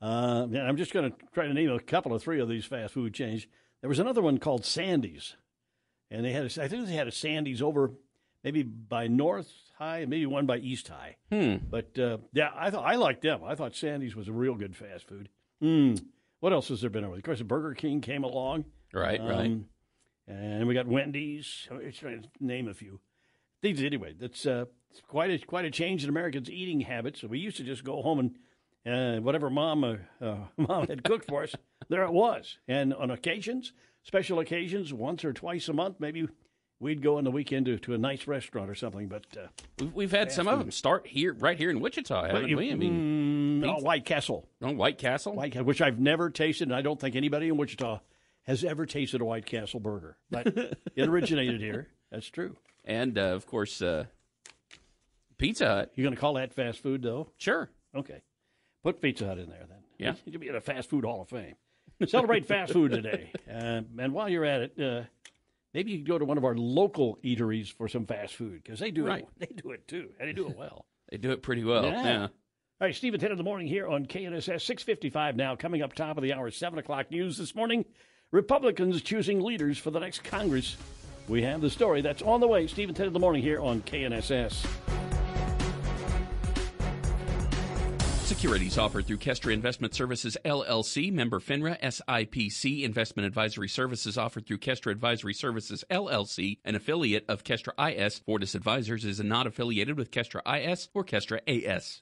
Uh, 0.02 0.48
and 0.52 0.58
I'm 0.58 0.76
just 0.76 0.92
going 0.92 1.10
to 1.10 1.18
try 1.34 1.48
to 1.48 1.54
name 1.54 1.70
a 1.70 1.80
couple 1.80 2.14
of 2.14 2.22
three 2.22 2.42
of 2.42 2.50
these 2.50 2.66
fast 2.66 2.94
food 2.94 3.14
chains. 3.14 3.48
There 3.80 3.88
was 3.88 4.00
another 4.00 4.22
one 4.22 4.38
called 4.38 4.66
Sandy's, 4.66 5.38
and 6.12 6.26
they 6.26 6.34
had 6.34 6.44
a, 6.44 6.64
I 6.64 6.68
think 6.68 6.88
they 6.88 6.94
had 6.94 7.08
a 7.08 7.12
Sandy's 7.12 7.62
over 7.62 7.92
maybe 8.44 8.64
by 8.64 9.08
North 9.08 9.52
High 9.78 10.00
and 10.00 10.10
maybe 10.10 10.26
one 10.26 10.46
by 10.46 10.58
East 10.58 10.90
High. 10.90 11.16
Hmm. 11.32 11.56
But 11.70 11.98
uh, 11.98 12.18
yeah, 12.34 12.50
I 12.56 12.70
thought 12.70 12.86
I 12.86 12.96
liked 12.96 13.22
them. 13.22 13.42
I 13.46 13.56
thought 13.56 13.76
Sandy's 13.76 14.16
was 14.16 14.28
a 14.28 14.34
real 14.34 14.56
good 14.56 14.76
fast 14.76 15.08
food. 15.08 15.30
Hmm. 15.62 15.96
What 16.44 16.52
else 16.52 16.68
has 16.68 16.82
there 16.82 16.90
been 16.90 17.06
over? 17.06 17.16
Of 17.16 17.24
course, 17.24 17.42
Burger 17.42 17.74
King 17.74 18.02
came 18.02 18.26
along. 18.26 18.66
Right, 18.94 19.22
right. 19.22 19.46
Um, 19.46 19.68
And 20.28 20.68
we 20.68 20.74
got 20.74 20.88
Wendy's. 20.88 21.70
I'm 21.72 21.90
trying 21.94 22.24
to 22.24 22.30
name 22.42 22.68
a 22.68 22.74
few. 22.74 23.00
Things 23.62 23.82
anyway. 23.82 24.14
That's 24.20 24.46
uh, 24.46 24.66
it's 24.92 25.00
quite 25.08 25.32
a 25.32 25.46
quite 25.46 25.64
a 25.64 25.72
change 25.72 26.04
in 26.04 26.10
Americans' 26.10 26.52
eating 26.52 26.82
habits. 26.82 27.24
We 27.24 27.40
used 27.40 27.56
to 27.58 27.64
just 27.64 27.86
go 27.86 28.02
home 28.02 28.34
and 28.84 29.20
uh, 29.20 29.22
whatever 29.22 29.50
mom 29.50 29.86
uh, 29.86 29.96
uh, 30.20 30.36
mom 30.58 30.88
had 30.88 31.06
cooked 31.06 31.30
for 31.30 31.44
us, 31.44 31.56
there 31.88 32.04
it 32.04 32.12
was. 32.12 32.58
And 32.68 32.94
on 32.94 33.10
occasions, 33.10 33.72
special 34.02 34.40
occasions, 34.40 34.94
once 34.94 35.24
or 35.24 35.32
twice 35.32 35.70
a 35.70 35.74
month, 35.74 36.02
maybe 36.02 36.28
we'd 36.84 37.02
go 37.02 37.18
on 37.18 37.24
the 37.24 37.32
weekend 37.32 37.66
to, 37.66 37.80
to 37.80 37.94
a 37.94 37.98
nice 37.98 38.28
restaurant 38.28 38.70
or 38.70 38.76
something. 38.76 39.08
But 39.08 39.26
uh, 39.36 39.48
We've, 39.80 39.94
we've 39.94 40.12
had 40.12 40.32
some 40.32 40.48
of 40.48 40.60
them 40.60 40.70
start 40.72 41.08
here, 41.08 41.34
right 41.34 41.58
here 41.58 41.70
in 41.72 41.80
Wichita, 41.80 42.26
haven't 42.28 42.50
you- 42.50 42.58
we? 42.58 42.72
I 42.72 42.76
mean, 42.76 43.62
mm, 43.62 43.64
pizza- 43.64 43.84
White 43.86 44.06
Castle. 44.06 44.48
Oh, 44.62 44.72
White 44.72 44.98
Castle. 44.98 45.34
White 45.34 45.56
which 45.66 45.82
I've 45.82 46.00
never 46.00 46.30
tasted, 46.30 46.68
and 46.68 46.76
I 46.76 46.82
don't 46.82 47.00
think 47.00 47.16
anybody 47.16 47.48
in 47.48 47.58
Wichita 47.58 48.00
has 48.44 48.64
ever 48.64 48.86
tasted 48.86 49.22
a 49.22 49.26
White 49.26 49.46
Castle 49.46 49.80
burger. 49.80 50.18
But 50.30 50.48
it 50.96 51.08
originated 51.08 51.62
here. 51.62 51.88
That's 52.12 52.28
true. 52.28 52.58
And 52.86 53.18
uh, 53.18 53.22
of 53.34 53.46
course, 53.48 53.82
uh, 53.82 54.06
Pizza 55.38 55.66
Hut. 55.68 55.92
You're 55.96 56.04
going 56.04 56.16
to 56.16 56.20
call 56.22 56.34
that 56.36 56.54
fast 56.54 56.80
food, 56.80 57.02
though? 57.02 57.30
Sure. 57.38 57.70
Okay. 57.96 58.22
Put 58.84 59.02
Pizza 59.02 59.26
Hut 59.26 59.40
in 59.40 59.50
there 59.50 59.66
then. 59.68 59.78
Yeah. 59.98 60.14
You'll 60.26 60.42
be 60.42 60.50
in 60.50 60.56
a 60.56 60.62
fast 60.62 60.90
food 60.90 61.06
hall 61.06 61.22
of 61.22 61.30
fame. 61.30 61.56
Celebrate 62.08 62.46
fast 62.46 62.74
food 62.74 62.92
today. 62.92 63.32
Uh, 63.54 63.82
and 64.00 64.14
while 64.14 64.28
you're 64.28 64.46
at 64.46 64.62
it, 64.62 64.80
uh, 64.82 65.04
maybe 65.74 65.92
you 65.92 65.98
could 66.00 66.08
go 66.08 66.18
to 66.20 66.26
one 66.26 66.38
of 66.38 66.46
our 66.46 66.56
local 66.56 67.18
eateries 67.24 67.72
for 67.72 67.88
some 67.88 68.06
fast 68.06 68.36
food 68.36 68.62
because 68.64 68.80
they 68.80 68.92
do 68.92 69.06
Right. 69.06 69.28
it. 69.40 69.50
They 69.50 69.62
do 69.62 69.72
it 69.72 69.88
too, 69.88 70.10
and 70.20 70.28
they 70.30 70.34
do 70.34 70.48
it 70.50 70.58
well. 70.58 70.86
They 71.12 71.18
do 71.18 71.32
it 71.32 71.44
pretty 71.44 71.64
well. 71.64 71.86
Yeah. 71.86 72.22
All 72.24 72.30
right, 72.82 72.96
Steve, 72.96 73.14
and 73.14 73.22
Ted 73.22 73.30
in 73.30 73.38
the 73.38 73.44
morning 73.44 73.68
here 73.68 73.88
on 73.88 74.08
KNSS 74.08 74.62
655 74.62 75.36
now. 75.36 75.56
Coming 75.56 75.84
up 75.84 75.94
top 75.94 76.18
of 76.18 76.24
the 76.24 76.34
hour, 76.34 76.50
7 76.50 76.80
o'clock 76.80 77.12
news 77.12 77.38
this 77.38 77.54
morning. 77.54 77.86
Republicans 78.32 79.00
choosing 79.04 79.40
leaders 79.40 79.78
for 79.78 79.92
the 79.92 80.00
next 80.00 80.24
Congress. 80.24 80.76
We 81.28 81.44
have 81.44 81.62
the 81.62 81.70
story 81.70 82.02
that's 82.02 82.24
on 82.24 82.40
the 82.40 82.48
way. 82.48 82.66
Steve, 82.66 82.88
and 82.90 82.98
Ted 82.98 83.06
in 83.08 83.14
the 83.14 83.20
morning 83.20 83.44
here 83.44 83.60
on 83.60 83.82
KNSS. 83.84 84.66
Securities 88.44 88.78
offered 88.78 89.08
through 89.08 89.20
Kestra 89.20 89.54
Investment 89.54 89.94
Services 89.94 90.36
LLC, 90.44 91.14
member 91.14 91.40
FINRA 91.40 91.80
SIPC. 91.80 92.84
Investment 92.84 93.26
advisory 93.26 93.70
services 93.70 94.18
offered 94.18 94.46
through 94.46 94.58
Kestra 94.58 94.92
Advisory 94.92 95.34
Services 95.34 95.86
LLC, 95.90 96.58
an 96.66 96.76
affiliate 96.76 97.24
of 97.30 97.46
Kestra 97.46 97.72
IS. 97.80 98.20
Fortis 98.20 98.54
Advisors 98.54 99.06
is 99.06 99.22
not 99.22 99.48
affiliated 99.48 99.98
with 99.98 100.12
Kestra 100.12 100.42
IS 100.46 100.90
or 100.94 101.06
Kestra 101.06 101.40
AS. 101.48 102.02